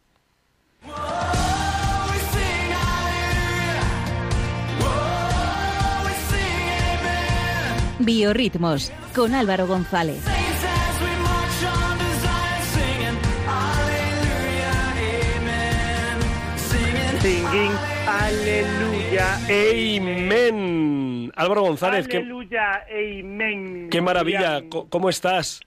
Biorritmos 8.05 8.93
con 9.15 9.35
Álvaro 9.35 9.67
González. 9.67 10.23
Singing 17.21 17.73
Aleluya. 18.07 19.39
¡Amen! 19.49 21.33
Álvaro 21.37 21.63
González, 21.63 22.09
qué, 22.09 22.19
Aleluya, 22.19 22.85
amen. 22.91 23.89
qué 23.91 24.01
maravilla, 24.01 24.61
¿cómo 24.69 25.09
estás? 25.09 25.61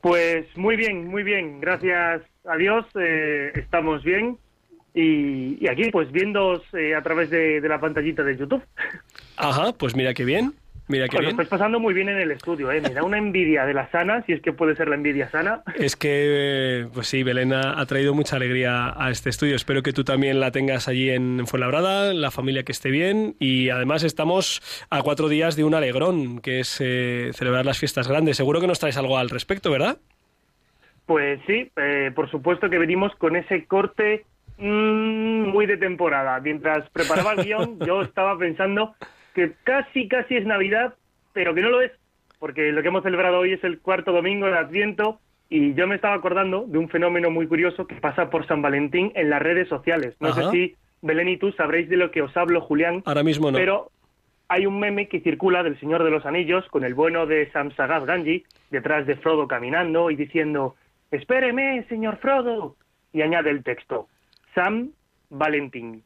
Pues 0.00 0.46
muy 0.56 0.76
bien, 0.76 1.08
muy 1.08 1.22
bien. 1.22 1.60
Gracias 1.60 2.22
a 2.46 2.56
Dios 2.56 2.86
eh, 2.98 3.52
estamos 3.54 4.02
bien. 4.02 4.38
Y, 4.94 5.62
y 5.62 5.68
aquí, 5.68 5.90
pues, 5.90 6.10
viendo 6.10 6.54
a 6.54 7.02
través 7.02 7.28
de, 7.28 7.60
de 7.60 7.68
la 7.68 7.78
pantallita 7.78 8.22
de 8.22 8.36
YouTube. 8.38 8.62
Ajá, 9.36 9.72
pues 9.72 9.94
mira 9.94 10.14
qué 10.14 10.24
bien. 10.24 10.54
Mira 10.88 11.08
qué 11.08 11.16
Pues 11.16 11.24
lo 11.24 11.30
estáis 11.30 11.48
pasando 11.48 11.80
muy 11.80 11.94
bien 11.94 12.08
en 12.08 12.18
el 12.18 12.30
estudio, 12.30 12.70
¿eh? 12.70 12.80
Me 12.80 12.90
da 12.90 13.02
una 13.02 13.18
envidia 13.18 13.66
de 13.66 13.74
la 13.74 13.90
sana, 13.90 14.22
si 14.22 14.32
es 14.32 14.40
que 14.40 14.52
puede 14.52 14.76
ser 14.76 14.88
la 14.88 14.94
envidia 14.94 15.28
sana. 15.30 15.62
Es 15.74 15.96
que, 15.96 16.10
eh, 16.12 16.86
pues 16.94 17.08
sí, 17.08 17.24
Belén 17.24 17.52
ha, 17.52 17.80
ha 17.80 17.86
traído 17.86 18.14
mucha 18.14 18.36
alegría 18.36 18.94
a 18.96 19.10
este 19.10 19.30
estudio. 19.30 19.56
Espero 19.56 19.82
que 19.82 19.92
tú 19.92 20.04
también 20.04 20.38
la 20.38 20.52
tengas 20.52 20.86
allí 20.86 21.10
en 21.10 21.44
Fuenlabrada, 21.46 22.14
la 22.14 22.30
familia 22.30 22.62
que 22.62 22.70
esté 22.70 22.90
bien. 22.90 23.34
Y 23.40 23.70
además 23.70 24.04
estamos 24.04 24.86
a 24.88 25.02
cuatro 25.02 25.28
días 25.28 25.56
de 25.56 25.64
un 25.64 25.74
alegrón, 25.74 26.40
que 26.40 26.60
es 26.60 26.80
eh, 26.80 27.30
celebrar 27.32 27.66
las 27.66 27.78
fiestas 27.78 28.06
grandes. 28.06 28.36
Seguro 28.36 28.60
que 28.60 28.68
nos 28.68 28.78
traes 28.78 28.96
algo 28.96 29.18
al 29.18 29.28
respecto, 29.28 29.72
¿verdad? 29.72 29.98
Pues 31.06 31.40
sí, 31.46 31.70
eh, 31.76 32.12
por 32.14 32.30
supuesto 32.30 32.70
que 32.70 32.78
venimos 32.78 33.14
con 33.16 33.34
ese 33.34 33.64
corte 33.66 34.24
mm, 34.58 35.48
muy 35.48 35.66
de 35.66 35.76
temporada. 35.76 36.38
Mientras 36.40 36.88
preparaba 36.90 37.32
el 37.32 37.44
guion, 37.44 37.78
yo 37.80 38.02
estaba 38.02 38.38
pensando 38.38 38.94
que 39.36 39.52
casi, 39.64 40.08
casi 40.08 40.34
es 40.36 40.46
Navidad, 40.46 40.94
pero 41.34 41.54
que 41.54 41.60
no 41.60 41.68
lo 41.68 41.82
es, 41.82 41.92
porque 42.38 42.72
lo 42.72 42.80
que 42.80 42.88
hemos 42.88 43.02
celebrado 43.02 43.38
hoy 43.38 43.52
es 43.52 43.62
el 43.64 43.80
cuarto 43.80 44.10
domingo 44.10 44.46
de 44.46 44.56
Adviento 44.56 45.20
y 45.50 45.74
yo 45.74 45.86
me 45.86 45.94
estaba 45.94 46.14
acordando 46.14 46.64
de 46.66 46.78
un 46.78 46.88
fenómeno 46.88 47.30
muy 47.30 47.46
curioso 47.46 47.86
que 47.86 47.96
pasa 47.96 48.30
por 48.30 48.46
San 48.46 48.62
Valentín 48.62 49.12
en 49.14 49.28
las 49.28 49.42
redes 49.42 49.68
sociales. 49.68 50.16
No 50.20 50.28
Ajá. 50.30 50.44
sé 50.44 50.50
si 50.50 50.74
Belén 51.02 51.28
y 51.28 51.36
tú 51.36 51.52
sabréis 51.52 51.88
de 51.90 51.98
lo 51.98 52.10
que 52.10 52.22
os 52.22 52.34
hablo, 52.34 52.62
Julián, 52.62 53.02
Ahora 53.04 53.22
mismo 53.22 53.50
no. 53.50 53.58
pero 53.58 53.90
hay 54.48 54.64
un 54.64 54.80
meme 54.80 55.06
que 55.06 55.20
circula 55.20 55.62
del 55.62 55.78
Señor 55.80 56.02
de 56.02 56.10
los 56.10 56.24
Anillos 56.24 56.64
con 56.70 56.84
el 56.84 56.94
bueno 56.94 57.26
de 57.26 57.50
Sam 57.52 57.70
Sagat 57.76 58.06
Ganji 58.06 58.42
detrás 58.70 59.06
de 59.06 59.16
Frodo 59.16 59.46
caminando 59.46 60.10
y 60.10 60.16
diciendo 60.16 60.76
«Espéreme, 61.10 61.84
señor 61.90 62.16
Frodo», 62.16 62.74
y 63.12 63.20
añade 63.20 63.50
el 63.50 63.62
texto 63.62 64.08
«Sam 64.54 64.92
Valentín». 65.28 66.02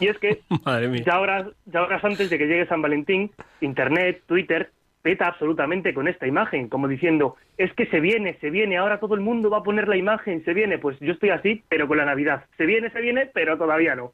Y 0.00 0.08
es 0.08 0.18
que 0.18 0.40
Madre 0.64 0.88
mía. 0.88 1.02
ya 1.06 1.20
horas, 1.20 1.46
ya 1.66 1.82
horas 1.82 2.04
antes 2.04 2.30
de 2.30 2.38
que 2.38 2.46
llegue 2.46 2.66
San 2.66 2.82
Valentín, 2.82 3.30
Internet, 3.60 4.22
Twitter, 4.26 4.70
peta 5.02 5.28
absolutamente 5.28 5.94
con 5.94 6.08
esta 6.08 6.26
imagen, 6.26 6.68
como 6.68 6.88
diciendo, 6.88 7.36
es 7.56 7.72
que 7.74 7.86
se 7.86 8.00
viene, 8.00 8.36
se 8.40 8.50
viene, 8.50 8.76
ahora 8.76 9.00
todo 9.00 9.14
el 9.14 9.20
mundo 9.20 9.50
va 9.50 9.58
a 9.58 9.62
poner 9.62 9.88
la 9.88 9.96
imagen, 9.96 10.44
se 10.44 10.54
viene, 10.54 10.78
pues 10.78 10.98
yo 11.00 11.12
estoy 11.12 11.30
así, 11.30 11.62
pero 11.68 11.88
con 11.88 11.98
la 11.98 12.04
Navidad. 12.04 12.44
Se 12.56 12.66
viene, 12.66 12.90
se 12.90 13.00
viene, 13.00 13.30
pero 13.32 13.56
todavía 13.56 13.94
no. 13.94 14.12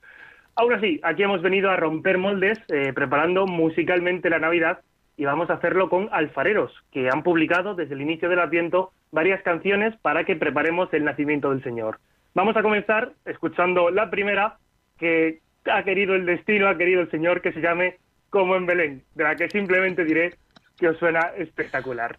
Ahora 0.54 0.80
sí, 0.80 1.00
aquí 1.02 1.22
hemos 1.22 1.42
venido 1.42 1.70
a 1.70 1.76
romper 1.76 2.18
moldes, 2.18 2.58
eh, 2.68 2.92
preparando 2.94 3.46
musicalmente 3.46 4.30
la 4.30 4.38
Navidad, 4.38 4.80
y 5.16 5.24
vamos 5.24 5.50
a 5.50 5.54
hacerlo 5.54 5.88
con 5.88 6.08
alfareros, 6.12 6.72
que 6.92 7.08
han 7.08 7.22
publicado 7.22 7.74
desde 7.74 7.94
el 7.94 8.02
inicio 8.02 8.28
del 8.28 8.40
Adviento 8.40 8.92
varias 9.12 9.42
canciones 9.42 9.96
para 9.96 10.24
que 10.24 10.36
preparemos 10.36 10.92
el 10.92 11.04
nacimiento 11.04 11.50
del 11.50 11.62
Señor. 11.62 11.98
Vamos 12.34 12.56
a 12.56 12.62
comenzar 12.62 13.12
escuchando 13.24 13.90
la 13.90 14.10
primera, 14.10 14.58
que 14.98 15.40
ha 15.70 15.82
querido 15.84 16.14
el 16.14 16.26
destino, 16.26 16.68
ha 16.68 16.76
querido 16.76 17.00
el 17.00 17.10
Señor 17.10 17.40
que 17.40 17.52
se 17.52 17.60
llame 17.60 17.98
Como 18.30 18.56
en 18.56 18.66
Belén, 18.66 19.02
de 19.14 19.24
la 19.24 19.36
que 19.36 19.48
simplemente 19.48 20.04
diré 20.04 20.34
que 20.78 20.88
os 20.88 20.98
suena 20.98 21.32
espectacular. 21.36 22.18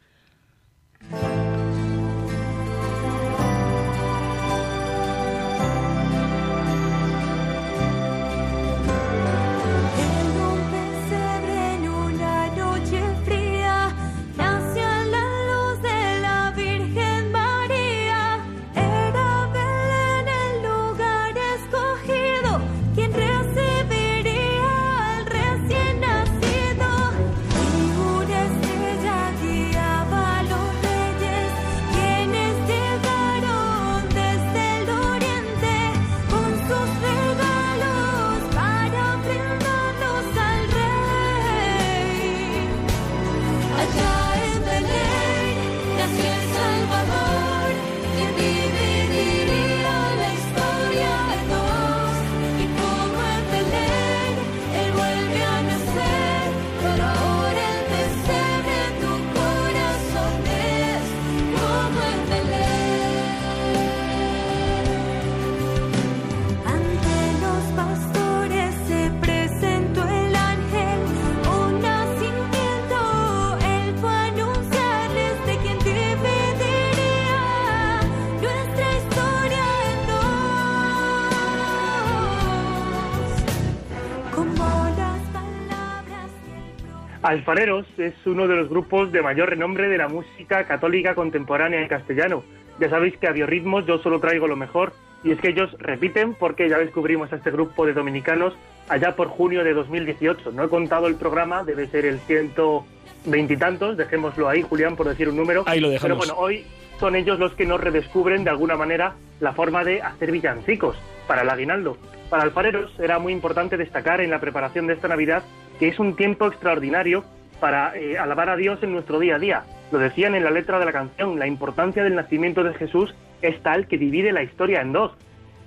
Alfareros 87.28 87.86
es 87.97 88.13
uno 88.25 88.47
de 88.47 88.55
los 88.55 88.69
grupos 88.69 89.11
de 89.11 89.21
mayor 89.21 89.49
renombre 89.49 89.89
de 89.89 89.97
la 89.97 90.07
música 90.07 90.63
católica 90.63 91.13
contemporánea 91.13 91.82
en 91.82 91.89
castellano. 91.89 92.41
Ya 92.80 92.89
sabéis 92.89 93.17
que 93.17 93.28
a 93.28 93.34
Biorritmos 93.34 93.86
yo 93.86 93.97
solo 93.97 94.21
traigo 94.21 94.47
lo 94.47 94.55
mejor, 94.55 94.93
y 95.25 95.32
es 95.32 95.39
que 95.41 95.49
ellos 95.49 95.75
repiten 95.78 96.36
porque 96.36 96.69
ya 96.69 96.78
descubrimos 96.78 97.34
a 97.34 97.36
este 97.36 97.51
grupo 97.51 97.86
de 97.86 97.91
dominicanos 97.91 98.53
allá 98.88 99.17
por 99.17 99.28
junio 99.28 99.65
de 99.65 99.73
2018. 99.73 100.53
No 100.53 100.63
he 100.63 100.69
contado 100.69 101.07
el 101.07 101.15
programa, 101.15 101.65
debe 101.65 101.88
ser 101.88 102.05
el 102.05 102.19
ciento 102.19 102.86
veintitantos, 103.25 103.97
dejémoslo 103.97 104.47
ahí, 104.47 104.61
Julián, 104.61 104.95
por 104.95 105.09
decir 105.09 105.28
un 105.28 105.36
número. 105.36 105.65
Ahí 105.65 105.82
lo 105.82 105.89
Pero 105.89 106.01
dejamos. 106.01 106.17
bueno, 106.19 106.36
hoy 106.38 106.63
son 106.97 107.17
ellos 107.17 107.39
los 107.39 107.51
que 107.55 107.65
nos 107.65 107.82
redescubren 107.82 108.45
de 108.45 108.51
alguna 108.51 108.78
manera 108.78 109.15
la 109.41 109.51
forma 109.51 109.84
de 109.84 110.01
hacer 110.01 110.32
villancicos 110.32 110.95
para 111.28 111.41
el 111.41 111.49
aguinaldo. 111.49 111.97
Para 112.30 112.43
alfareros 112.43 112.91
era 112.99 113.19
muy 113.19 113.34
importante 113.34 113.78
destacar 113.78 114.21
en 114.21 114.30
la 114.32 114.39
preparación 114.39 114.88
de 114.88 114.93
esta 114.93 115.07
Navidad 115.07 115.43
que 115.80 115.88
es 115.88 115.99
un 115.99 116.15
tiempo 116.15 116.47
extraordinario 116.47 117.23
para 117.59 117.95
eh, 117.97 118.17
alabar 118.17 118.49
a 118.49 118.55
Dios 118.55 118.82
en 118.84 118.91
nuestro 118.93 119.19
día 119.19 119.36
a 119.36 119.39
día. 119.39 119.63
Lo 119.91 119.99
decían 119.99 120.36
en 120.36 120.43
la 120.43 120.51
letra 120.51 120.80
de 120.80 120.86
la 120.86 120.91
canción, 120.91 121.39
la 121.39 121.47
importancia 121.47 122.03
del 122.03 122.15
nacimiento 122.15 122.63
de 122.63 122.73
Jesús 122.73 123.13
es 123.41 123.61
tal 123.61 123.88
que 123.88 123.97
divide 123.97 124.32
la 124.32 124.43
historia 124.43 124.82
en 124.82 124.91
dos. 124.93 125.11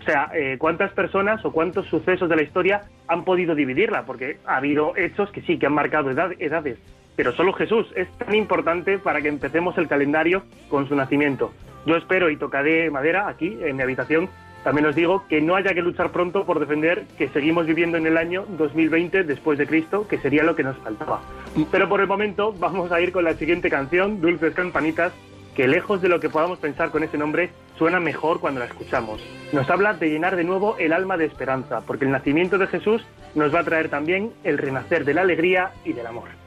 O 0.01 0.05
sea, 0.05 0.31
eh, 0.35 0.57
¿cuántas 0.59 0.93
personas 0.93 1.45
o 1.45 1.53
cuántos 1.53 1.87
sucesos 1.87 2.29
de 2.29 2.37
la 2.37 2.43
historia 2.43 2.83
han 3.07 3.25
podido 3.25 3.55
dividirla? 3.55 4.05
Porque 4.05 4.39
ha 4.47 4.57
habido 4.57 4.97
hechos 4.97 5.31
que 5.31 5.43
sí, 5.43 5.59
que 5.59 5.67
han 5.67 5.75
marcado 5.75 6.11
edad- 6.11 6.33
edades. 6.39 6.79
Pero 7.17 7.33
solo 7.33 7.53
Jesús 7.53 7.87
es 7.97 8.09
tan 8.19 8.35
importante 8.35 8.99
para 8.99 9.21
que 9.21 9.29
empecemos 9.29 9.77
el 9.77 9.89
calendario 9.89 10.43
con 10.69 10.89
su 10.89 10.95
nacimiento. 10.95 11.53
Yo 11.87 11.97
espero 11.97 12.31
y 12.31 12.37
tocaré 12.37 12.91
madera 12.91 13.29
aquí 13.29 13.59
en 13.63 13.77
mi 13.77 13.83
habitación. 13.83 14.29
También 14.65 14.87
os 14.87 14.95
digo 14.95 15.25
que 15.29 15.41
no 15.41 15.57
haya 15.57 15.73
que 15.73 15.81
luchar 15.81 16.11
pronto 16.13 16.45
por 16.45 16.61
defender 16.61 17.07
que 17.17 17.29
seguimos 17.29 17.67
viviendo 17.67 17.97
en 17.97 18.07
el 18.07 18.17
año 18.17 18.45
2020 18.49 19.25
después 19.25 19.59
de 19.59 19.67
Cristo, 19.67 20.07
que 20.07 20.19
sería 20.19 20.43
lo 20.43 20.55
que 20.55 20.63
nos 20.63 20.77
faltaba. 20.79 21.21
Pero 21.71 21.89
por 21.89 22.01
el 22.01 22.07
momento 22.07 22.53
vamos 22.59 22.93
a 22.93 23.01
ir 23.01 23.13
con 23.13 23.25
la 23.25 23.35
siguiente 23.35 23.71
canción, 23.71 24.21
Dulces 24.21 24.55
Campanitas, 24.55 25.13
que 25.55 25.67
lejos 25.67 26.01
de 26.03 26.09
lo 26.09 26.21
que 26.21 26.29
podamos 26.29 26.59
pensar 26.59 26.91
con 26.91 27.03
ese 27.03 27.19
nombre, 27.19 27.51
suena 27.77 28.01
mejor 28.01 28.41
cuando 28.41 28.61
la 28.61 28.67
escuchamos. 28.67 29.21
Nos 29.53 29.69
habla 29.71 29.95
de 29.95 30.09
llenar 30.09 30.37
de 30.37 30.45
nuevo 30.45 30.77
el 30.79 30.93
alma 30.93 31.17
de 31.17 31.25
esperanza, 31.25 31.81
porque 31.87 32.05
el 32.05 32.11
nacimiento 32.11 32.59
de 32.59 32.67
Jesús 32.67 33.05
nos 33.35 33.55
va 33.55 33.61
a 33.61 33.65
traer 33.65 33.89
también 33.89 34.33
el 34.45 34.59
renacer 34.59 35.05
de 35.05 35.15
la 35.15 35.23
alegría 35.23 35.73
y 35.85 35.93
del 35.93 36.07
amor. 36.07 36.40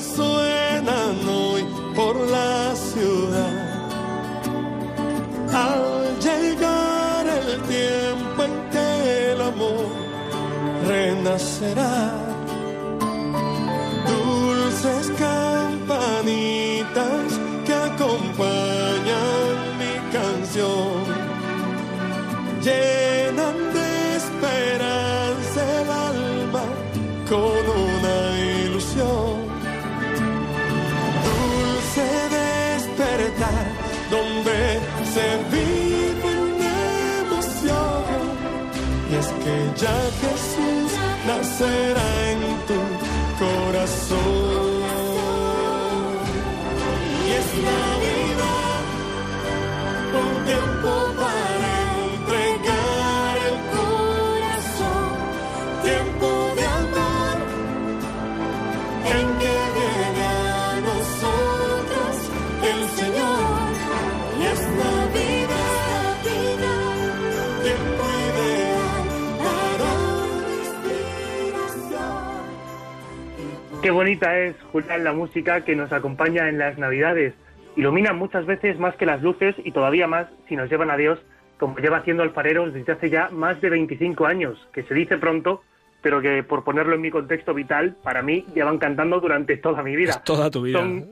Campanitas 0.00 0.02
suenan 0.02 1.28
hoy 1.28 1.64
por 1.94 2.16
la 2.16 2.74
ciudad. 2.74 3.80
Al 5.52 6.18
llegar 6.20 7.26
el 7.26 7.60
tiempo 7.62 8.42
en 8.44 8.70
que 8.70 9.32
el 9.32 9.40
amor 9.40 9.86
renacerá. 10.86 12.12
Dulces 14.06 15.08
campanitas 15.18 15.49
se 35.14 35.28
vive 35.54 36.30
una 36.48 36.74
emoción. 37.22 38.04
Y 39.10 39.14
es 39.20 39.28
que 39.42 39.56
ya 39.82 39.98
Jesús 40.22 40.90
nacerá 41.26 42.08
en 42.30 42.40
tu 42.68 42.80
corazón. 43.44 44.49
Qué 73.90 73.94
bonita 73.94 74.38
es, 74.38 74.54
Julián, 74.70 75.02
la 75.02 75.12
música 75.12 75.64
que 75.64 75.74
nos 75.74 75.90
acompaña 75.92 76.48
en 76.48 76.58
las 76.58 76.78
Navidades. 76.78 77.34
Ilumina 77.74 78.12
muchas 78.12 78.46
veces 78.46 78.78
más 78.78 78.94
que 78.94 79.04
las 79.04 79.20
luces 79.20 79.56
y 79.64 79.72
todavía 79.72 80.06
más 80.06 80.28
si 80.48 80.54
nos 80.54 80.70
llevan 80.70 80.92
a 80.92 80.96
Dios, 80.96 81.18
como 81.58 81.76
lleva 81.76 81.96
haciendo 81.96 82.22
Alfareros 82.22 82.72
desde 82.72 82.92
hace 82.92 83.10
ya 83.10 83.30
más 83.30 83.60
de 83.60 83.68
25 83.68 84.26
años, 84.26 84.64
que 84.72 84.84
se 84.84 84.94
dice 84.94 85.18
pronto, 85.18 85.62
pero 86.02 86.20
que 86.20 86.44
por 86.44 86.62
ponerlo 86.62 86.94
en 86.94 87.00
mi 87.00 87.10
contexto 87.10 87.52
vital, 87.52 87.96
para 88.04 88.22
mí 88.22 88.46
llevan 88.54 88.78
cantando 88.78 89.18
durante 89.18 89.56
toda 89.56 89.82
mi 89.82 89.96
vida. 89.96 90.10
Es 90.10 90.22
toda 90.22 90.52
tu 90.52 90.62
vida. 90.62 90.78
Son, 90.78 91.08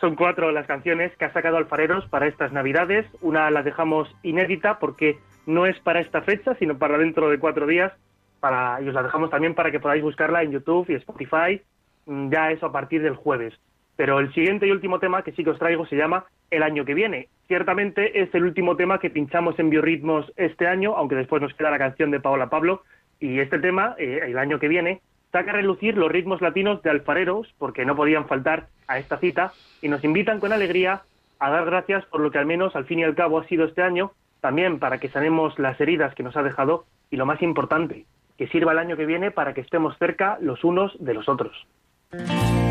son 0.00 0.16
cuatro 0.16 0.50
las 0.50 0.66
canciones 0.66 1.16
que 1.16 1.26
ha 1.26 1.32
sacado 1.32 1.58
Alfareros 1.58 2.08
para 2.08 2.26
estas 2.26 2.50
Navidades. 2.50 3.06
Una 3.20 3.48
la 3.52 3.62
dejamos 3.62 4.12
inédita 4.24 4.80
porque 4.80 5.20
no 5.46 5.64
es 5.64 5.78
para 5.78 6.00
esta 6.00 6.22
fecha, 6.22 6.56
sino 6.58 6.76
para 6.76 6.98
dentro 6.98 7.30
de 7.30 7.38
cuatro 7.38 7.68
días. 7.68 7.92
Para, 8.40 8.82
y 8.82 8.88
os 8.88 8.94
la 8.94 9.04
dejamos 9.04 9.30
también 9.30 9.54
para 9.54 9.70
que 9.70 9.78
podáis 9.78 10.02
buscarla 10.02 10.42
en 10.42 10.50
YouTube 10.50 10.90
y 10.90 10.94
Spotify. 10.94 11.62
Mm, 12.06 12.30
Ya 12.30 12.50
eso 12.50 12.66
a 12.66 12.72
partir 12.72 13.02
del 13.02 13.14
jueves. 13.14 13.54
Pero 13.96 14.18
el 14.18 14.32
siguiente 14.34 14.66
y 14.66 14.70
último 14.70 14.98
tema 14.98 15.22
que 15.22 15.32
sí 15.32 15.42
que 15.42 15.50
os 15.50 15.58
traigo 15.58 15.86
se 15.86 15.96
llama 15.96 16.26
El 16.50 16.62
año 16.62 16.84
que 16.84 16.94
viene. 16.94 17.28
Ciertamente 17.48 18.20
es 18.20 18.34
el 18.34 18.44
último 18.44 18.76
tema 18.76 18.98
que 18.98 19.10
pinchamos 19.10 19.58
en 19.58 19.70
Biorritmos 19.70 20.32
este 20.36 20.66
año, 20.66 20.94
aunque 20.96 21.14
después 21.14 21.40
nos 21.40 21.54
queda 21.54 21.70
la 21.70 21.78
canción 21.78 22.10
de 22.10 22.20
Paola 22.20 22.48
Pablo. 22.48 22.82
Y 23.20 23.38
este 23.40 23.58
tema, 23.58 23.94
eh, 23.98 24.20
el 24.24 24.38
año 24.38 24.58
que 24.58 24.68
viene, 24.68 25.00
saca 25.32 25.50
a 25.50 25.54
relucir 25.54 25.96
los 25.96 26.12
ritmos 26.12 26.42
latinos 26.42 26.82
de 26.82 26.90
alfareros, 26.90 27.54
porque 27.58 27.86
no 27.86 27.96
podían 27.96 28.26
faltar 28.26 28.68
a 28.86 28.98
esta 28.98 29.18
cita, 29.18 29.52
y 29.80 29.88
nos 29.88 30.04
invitan 30.04 30.40
con 30.40 30.52
alegría 30.52 31.02
a 31.38 31.50
dar 31.50 31.64
gracias 31.64 32.04
por 32.06 32.20
lo 32.20 32.30
que 32.30 32.38
al 32.38 32.46
menos 32.46 32.76
al 32.76 32.84
fin 32.84 32.98
y 32.98 33.04
al 33.04 33.14
cabo 33.14 33.38
ha 33.38 33.46
sido 33.46 33.64
este 33.64 33.82
año, 33.82 34.12
también 34.40 34.78
para 34.78 34.98
que 34.98 35.08
sanemos 35.08 35.58
las 35.58 35.80
heridas 35.80 36.14
que 36.14 36.22
nos 36.22 36.36
ha 36.36 36.42
dejado, 36.42 36.84
y 37.10 37.16
lo 37.16 37.26
más 37.26 37.40
importante, 37.42 38.04
que 38.36 38.48
sirva 38.48 38.72
el 38.72 38.78
año 38.78 38.96
que 38.96 39.06
viene 39.06 39.30
para 39.30 39.54
que 39.54 39.62
estemos 39.62 39.96
cerca 39.98 40.38
los 40.40 40.64
unos 40.64 40.94
de 40.98 41.14
los 41.14 41.28
otros. 41.28 41.66
Ahí 42.12 42.65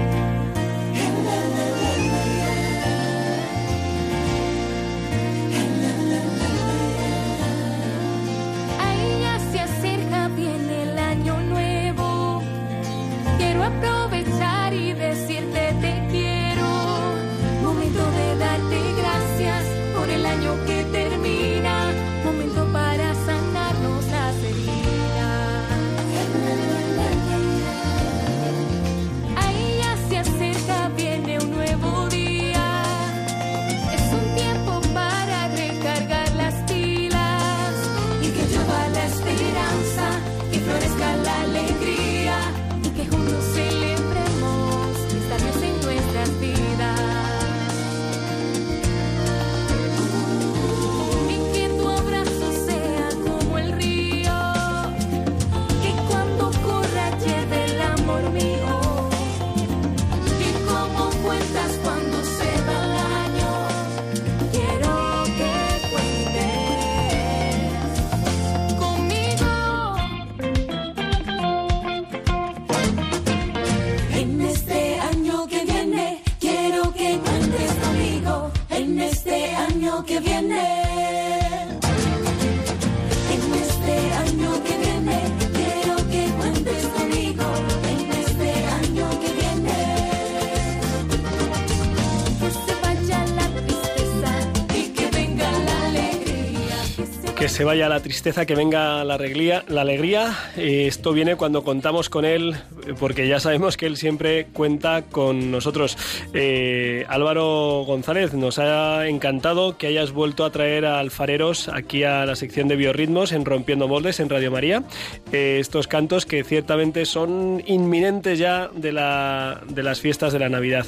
vaya 97.66 97.90
la 97.90 98.00
tristeza, 98.00 98.46
que 98.46 98.56
venga 98.56 99.04
la 99.04 99.16
alegría. 99.16 99.66
La 99.68 99.82
alegría, 99.82 100.38
esto 100.56 101.12
viene 101.12 101.36
cuando 101.36 101.64
contamos 101.64 102.10
con 102.10 102.24
él, 102.24 102.56
porque 103.00 103.28
ya 103.28 103.40
sabemos 103.40 103.76
que 103.76 103.88
él 103.88 103.98
siempre 103.98 104.46
cuenta 104.54 105.02
con 105.02 105.52
nosotros. 105.52 105.98
Eh, 106.34 107.06
Álvaro 107.10 107.84
González, 107.86 108.34
nos 108.34 108.60
ha 108.60 109.08
encantado 109.08 109.78
que 109.78 109.88
hayas 109.88 110.12
vuelto 110.12 110.46
a 110.46 110.52
traer 110.52 110.86
a 110.86 111.00
alfareros 111.00 111.68
aquí 111.68 112.04
a 112.04 112.26
la 112.26 112.36
sección 112.36 112.68
de 112.68 112.76
biorritmos 112.76 113.32
en 113.32 113.44
Rompiendo 113.44 113.88
Moldes 113.88 114.20
en 114.20 114.30
Radio 114.30 114.52
María. 114.52 114.84
Eh, 115.32 115.58
estos 115.60 115.88
cantos 115.88 116.26
que 116.26 116.44
ciertamente 116.44 117.06
son 117.06 117.64
inminentes 117.66 118.38
ya 118.38 118.70
de, 118.74 118.92
la, 118.92 119.62
de 119.68 119.84
las 119.84 120.00
fiestas 120.00 120.32
de 120.32 120.40
la 120.40 120.50
Navidad. 120.50 120.86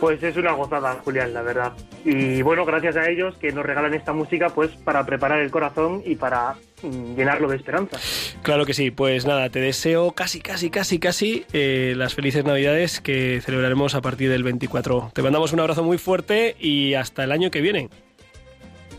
Pues 0.00 0.22
es 0.22 0.36
una 0.36 0.52
gozada, 0.52 1.00
Julián, 1.04 1.32
la 1.32 1.42
verdad. 1.42 1.72
Y 2.04 2.42
bueno, 2.42 2.64
gracias 2.64 2.96
a 2.96 3.08
ellos 3.08 3.36
que 3.38 3.52
nos 3.52 3.64
regalan 3.64 3.94
esta 3.94 4.12
música 4.12 4.50
pues 4.50 4.70
para 4.84 5.04
preparar 5.04 5.40
el 5.40 5.50
corazón 5.50 6.02
y 6.04 6.16
para 6.16 6.54
mm, 6.82 7.14
llenarlo 7.16 7.48
de 7.48 7.56
esperanza. 7.56 7.98
Claro 8.42 8.66
que 8.66 8.74
sí, 8.74 8.90
pues 8.90 9.26
nada, 9.26 9.48
te 9.48 9.60
deseo 9.60 10.12
casi, 10.12 10.40
casi, 10.40 10.70
casi, 10.70 10.98
casi 10.98 11.44
eh, 11.52 11.94
las 11.96 12.14
felices 12.14 12.44
Navidades 12.44 13.00
que 13.00 13.40
celebraremos 13.42 13.94
a 13.94 14.02
partir 14.02 14.30
del 14.30 14.42
24. 14.42 15.10
Te 15.14 15.22
mandamos 15.22 15.52
un 15.52 15.60
abrazo 15.60 15.82
muy 15.82 15.98
fuerte 15.98 16.56
y 16.60 16.94
hasta 16.94 17.24
el 17.24 17.32
año 17.32 17.50
que 17.50 17.60
viene. 17.60 17.88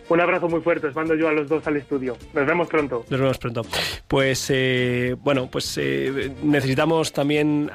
Un 0.10 0.22
abrazo 0.22 0.48
muy 0.48 0.62
fuerte, 0.62 0.88
os 0.88 0.96
mando 0.96 1.16
yo 1.16 1.28
a 1.28 1.34
los 1.34 1.50
dos 1.50 1.66
al 1.68 1.78
estudio. 1.78 2.18
Nos 2.34 2.46
vemos 2.46 2.68
pronto. 2.68 3.06
Nos 3.10 3.20
vemos 3.20 3.38
pronto. 3.38 3.62
Pues 4.08 4.50
eh, 4.50 5.16
bueno, 5.22 5.50
pues 5.52 5.78
eh, 5.78 6.32
necesitamos 6.44 7.12
también 7.12 7.70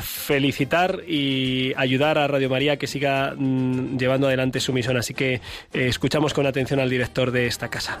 felicitar 0.00 1.00
y 1.06 1.72
ayudar 1.76 2.18
a 2.18 2.26
Radio 2.26 2.50
María 2.50 2.76
que 2.76 2.86
siga 2.86 3.34
mm, 3.36 3.96
llevando 3.96 4.26
adelante 4.26 4.60
su 4.60 4.72
misión. 4.72 4.96
Así 4.96 5.14
que 5.14 5.34
eh, 5.34 5.40
escuchamos 5.72 6.34
con 6.34 6.46
atención 6.46 6.80
al 6.80 6.90
director 6.90 7.30
de 7.30 7.46
esta 7.46 7.68
casa. 7.68 8.00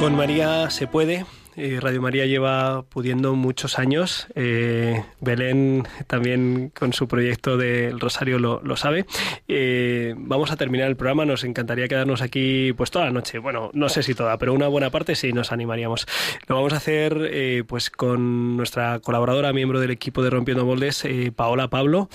Con 0.00 0.16
María 0.16 0.70
se 0.70 0.86
puede. 0.86 1.26
Eh, 1.62 1.78
Radio 1.78 2.00
María 2.00 2.24
lleva 2.24 2.84
pudiendo 2.88 3.34
muchos 3.34 3.78
años. 3.78 4.28
Eh, 4.34 5.04
Belén 5.20 5.86
también 6.06 6.72
con 6.74 6.94
su 6.94 7.06
proyecto 7.06 7.58
del 7.58 8.00
Rosario 8.00 8.38
lo, 8.38 8.76
sabe. 8.78 9.04
Eh, 9.46 10.14
vamos 10.16 10.50
a 10.52 10.56
terminar 10.56 10.88
el 10.88 10.96
programa. 10.96 11.26
Nos 11.26 11.44
encantaría 11.44 11.86
quedarnos 11.86 12.22
aquí 12.22 12.72
pues 12.72 12.90
toda 12.90 13.04
la 13.04 13.10
noche. 13.10 13.38
Bueno, 13.38 13.70
no 13.74 13.90
sé 13.90 14.02
si 14.02 14.14
toda, 14.14 14.38
pero 14.38 14.54
una 14.54 14.68
buena 14.68 14.88
parte 14.88 15.14
sí 15.14 15.34
nos 15.34 15.52
animaríamos. 15.52 16.06
Lo 16.46 16.54
vamos 16.54 16.72
a 16.72 16.76
hacer 16.76 17.64
pues 17.68 17.90
con 17.90 18.56
nuestra 18.56 19.00
colaboradora, 19.00 19.52
miembro 19.52 19.80
del 19.80 19.90
equipo 19.90 20.22
de 20.22 20.30
Rompiendo 20.30 20.64
Moldes, 20.64 21.06
Paola 21.36 21.68
Pablo, 21.68 22.08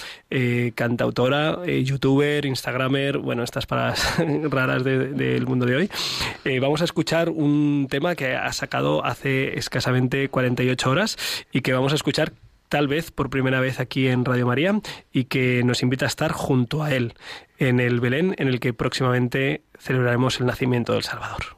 cantautora, 0.73 1.59
youtuber, 1.65 2.47
instagramer, 2.47 3.19
bueno, 3.19 3.43
estas 3.43 3.67
palabras 3.67 4.15
raras 4.49 4.83
del 4.83 5.45
mundo 5.45 5.67
de 5.67 5.75
hoy. 5.75 6.59
vamos 6.59 6.81
a 6.81 6.85
escuchar 6.85 7.29
un 7.29 7.87
tema 7.91 8.15
que 8.15 8.35
ha 8.35 8.51
sacado 8.51 9.05
hace 9.05 9.34
escasamente 9.55 10.29
48 10.29 10.89
horas 10.89 11.17
y 11.51 11.61
que 11.61 11.73
vamos 11.73 11.91
a 11.91 11.95
escuchar 11.95 12.33
tal 12.69 12.87
vez 12.87 13.11
por 13.11 13.29
primera 13.29 13.59
vez 13.59 13.79
aquí 13.79 14.07
en 14.07 14.25
Radio 14.25 14.47
María 14.47 14.79
y 15.11 15.25
que 15.25 15.63
nos 15.63 15.83
invita 15.83 16.05
a 16.05 16.07
estar 16.07 16.31
junto 16.31 16.83
a 16.83 16.93
él 16.93 17.13
en 17.57 17.79
el 17.79 17.99
Belén 17.99 18.35
en 18.37 18.47
el 18.47 18.59
que 18.59 18.73
próximamente 18.73 19.63
celebraremos 19.79 20.39
el 20.39 20.47
nacimiento 20.47 20.93
del 20.93 21.03
Salvador. 21.03 21.57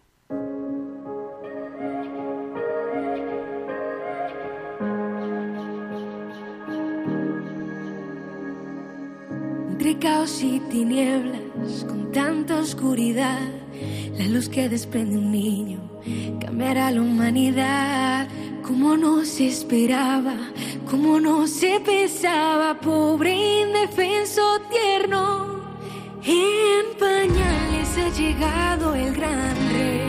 Entre 9.71 9.99
caos 9.99 10.43
y 10.43 10.59
tinieblas, 10.69 11.86
con 11.88 12.11
tanta 12.11 12.59
oscuridad, 12.59 13.47
la 14.17 14.25
luz 14.28 14.49
que 14.49 14.67
desprende 14.67 15.17
un 15.17 15.32
niño 15.32 15.86
cambiará 16.39 16.91
la 16.91 17.01
humanidad 17.01 18.28
como 18.68 18.97
no 18.97 19.24
se 19.24 19.47
esperaba, 19.47 20.36
como 20.89 21.20
no 21.20 21.47
se 21.47 21.80
pensaba, 21.80 22.80
pobre 22.82 23.62
indefenso 23.62 24.41
tierno. 24.70 25.62
En 26.26 26.97
pañales 26.99 27.97
ha 27.97 28.10
llegado 28.10 28.93
el 28.93 29.16
gran 29.16 29.55
rey, 29.72 30.01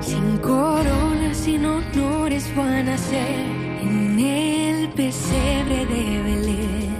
sin 0.00 0.38
coronas, 0.38 1.36
sin 1.36 1.66
honores 1.66 2.50
van 2.56 2.74
a 2.74 2.82
nacer 2.84 3.44
en 3.82 4.18
el 4.18 4.88
pesebre 4.90 5.84
de 5.84 6.22
Belén, 6.22 6.96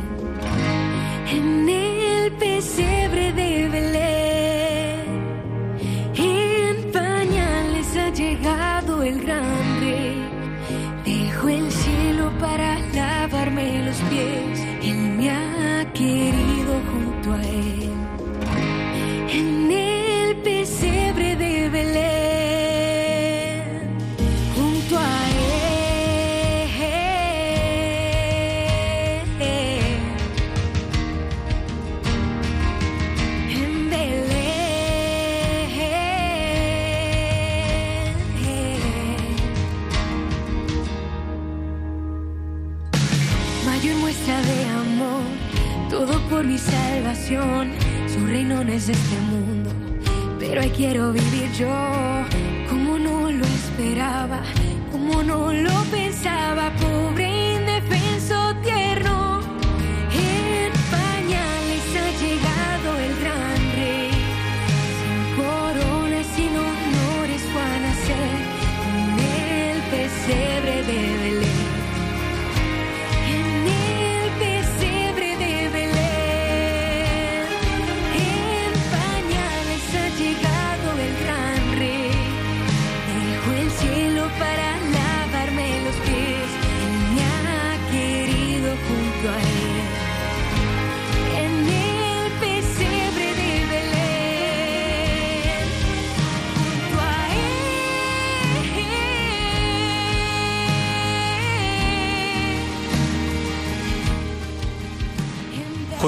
en 1.32 1.68
el 1.68 2.32
pesebre 2.32 3.32
de 3.32 3.68
Belén. 3.70 4.17
Llegado 8.10 9.02
el 9.02 9.20
gran 9.20 9.80
rey. 9.80 10.28
Dejo 11.04 11.48
el 11.48 11.70
cielo 11.70 12.30
para 12.40 12.78
lavarme 12.94 13.84
los 13.84 13.96
pies. 14.10 14.66
Él 14.82 14.98
me 15.16 15.30
ha 15.30 15.92
querido 15.92 16.47
es 48.78 48.88
este 48.90 49.18
mundo, 49.22 49.70
pero 50.38 50.60
ahí 50.60 50.70
quiero 50.70 51.12
vivir 51.12 51.50
yo. 51.58 51.66
Como 52.70 52.96
no 52.96 53.28
lo 53.30 53.44
esperaba, 53.44 54.40
como 54.92 55.20
no 55.24 55.52
lo 55.52 55.82
pensaba, 55.90 56.70
pobre 56.80 56.97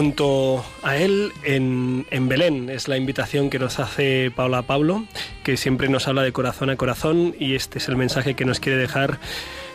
Junto 0.01 0.65
a 0.83 0.97
él 0.97 1.31
en, 1.43 2.07
Belén. 2.27 2.71
Es 2.71 2.89
la 2.89 2.97
invitación 2.97 3.51
que 3.51 3.59
nos 3.59 3.79
hace 3.79 4.33
Paula 4.35 4.63
Pablo, 4.63 5.05
que 5.45 5.59
siempre 5.59 5.91
nos 5.91 6.09
habla 6.09 6.23
de 6.23 6.33
corazón 6.33 6.71
a 6.71 6.77
corazón 6.77 7.37
y 7.39 7.55
este 7.55 7.77
es 7.77 7.89
el 7.91 7.97
mensaje 7.97 8.33
que 8.33 8.47
nos 8.47 8.61
quiere 8.61 8.79
dejar 8.79 9.19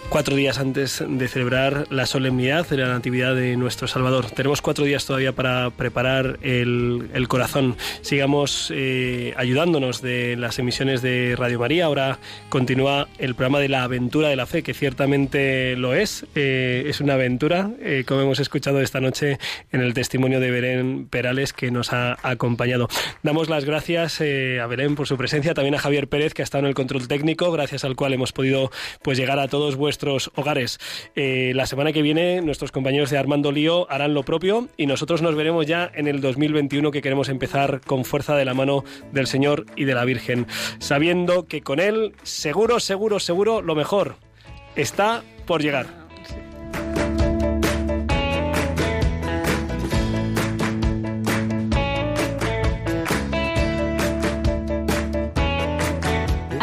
cuatro 0.09 0.35
días 0.35 0.59
antes 0.59 1.03
de 1.07 1.27
celebrar 1.27 1.87
la 1.89 2.05
solemnidad 2.05 2.67
de 2.67 2.77
la 2.77 2.87
Natividad 2.87 3.35
de 3.35 3.57
nuestro 3.57 3.87
Salvador. 3.87 4.29
Tenemos 4.31 4.61
cuatro 4.61 4.85
días 4.85 5.05
todavía 5.05 5.31
para 5.33 5.69
preparar 5.71 6.39
el, 6.41 7.25
corazón. 7.27 7.75
Sigamos 8.01 8.71
eh, 8.73 9.33
ayudándonos 9.35 10.01
de 10.01 10.35
las 10.37 10.59
emisiones 10.59 11.01
de 11.01 11.35
Radio 11.37 11.59
María. 11.59 11.85
Ahora 11.85 12.19
continúa 12.49 13.07
el 13.17 13.35
programa 13.35 13.59
de 13.59 13.69
la 13.69 13.83
aventura 13.83 14.29
de 14.29 14.35
la 14.35 14.45
fe, 14.45 14.63
que 14.63 14.73
ciertamente 14.73 15.75
lo 15.75 15.93
es. 15.95 16.25
Eh, 16.35 16.83
es 16.87 17.01
una 17.01 17.15
aventura, 17.15 17.71
eh, 17.81 18.03
como 18.07 18.21
hemos 18.21 18.39
escuchado 18.39 18.81
esta 18.81 19.01
noche 19.01 19.39
en 19.71 19.81
el 19.81 19.93
testimonio 19.93 20.39
de 20.39 20.51
Belén 20.51 21.07
Perales, 21.09 21.51
que 21.51 21.71
nos 21.71 21.93
ha 21.93 22.17
acompañado. 22.21 22.87
Damos 23.23 23.49
las 23.49 23.65
gracias 23.65 24.21
a 24.21 24.67
Belén 24.67 24.95
por 24.95 25.07
su 25.07 25.17
presencia, 25.17 25.53
también 25.53 25.75
a 25.75 25.79
Javier 25.79 26.07
Pérez, 26.07 26.33
que 26.33 26.41
ha 26.41 26.45
estado 26.45 26.63
en 26.63 26.69
el 26.69 26.75
control 26.75 27.07
técnico, 27.07 27.51
gracias 27.51 27.83
al 27.83 27.95
cual 27.95 28.13
hemos 28.13 28.31
podido 28.31 28.71
pues, 29.01 29.17
llegar 29.17 29.39
a 29.39 29.47
todos 29.47 29.75
vuestros 29.75 29.94
nuestros 29.95 30.29
hogares. 30.35 30.77
Eh, 31.15 31.53
la 31.55 31.65
semana 31.65 31.93
que 31.93 32.01
viene 32.01 32.41
nuestros 32.41 32.73
compañeros 32.73 33.11
de 33.11 33.17
Armando 33.17 33.53
Lío 33.53 33.89
harán 33.89 34.13
lo 34.13 34.23
propio 34.23 34.67
y 34.75 34.87
nosotros 34.87 35.21
nos 35.21 35.35
veremos 35.35 35.65
ya 35.65 35.89
en 35.93 36.07
el 36.07 36.19
2021 36.19 36.91
que 36.91 37.01
queremos 37.01 37.29
empezar 37.29 37.79
con 37.79 38.03
fuerza 38.03 38.35
de 38.35 38.43
la 38.43 38.53
mano 38.53 38.83
del 39.13 39.25
Señor 39.25 39.65
y 39.77 39.85
de 39.85 39.95
la 39.95 40.03
Virgen, 40.03 40.47
sabiendo 40.79 41.47
que 41.47 41.61
con 41.61 41.79
Él 41.79 42.13
seguro, 42.23 42.81
seguro, 42.81 43.21
seguro 43.21 43.61
lo 43.61 43.73
mejor 43.73 44.17
está 44.75 45.23
por 45.45 45.61
llegar. 45.61 46.04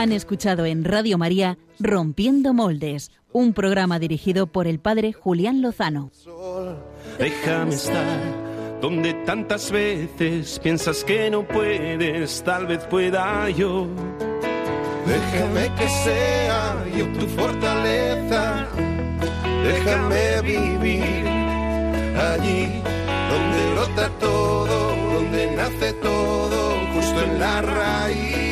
Han 0.03 0.11
escuchado 0.11 0.67
en 0.67 0.83
Radio 0.83 1.17
María 1.17 1.59
Rompiendo 1.79 2.53
Moldes, 2.53 3.13
un 3.31 3.53
programa 3.53 4.01
dirigido 4.01 4.49
por 4.49 4.67
el 4.67 4.81
padre 4.81 5.13
Julián 5.13 5.63
Lozano. 5.63 6.11
Déjame 7.21 7.73
estar 7.73 8.81
donde 8.81 9.15
tantas 9.25 9.71
veces 9.71 10.59
piensas 10.59 11.05
que 11.05 11.31
no 11.31 11.47
puedes, 11.47 12.43
tal 12.43 12.67
vez 12.67 12.81
pueda 12.87 13.49
yo. 13.51 13.87
Déjame 15.07 15.73
que 15.77 15.89
sea 15.89 16.85
yo 16.99 17.07
tu 17.13 17.25
fortaleza. 17.29 18.67
Déjame 19.63 20.43
vivir 20.43 21.29
allí 22.19 22.83
donde 23.31 23.73
brota 23.75 24.11
todo, 24.19 24.97
donde 25.15 25.55
nace 25.55 25.93
todo, 25.93 26.73
justo 26.93 27.23
en 27.23 27.39
la 27.39 27.63
raíz. 27.63 28.52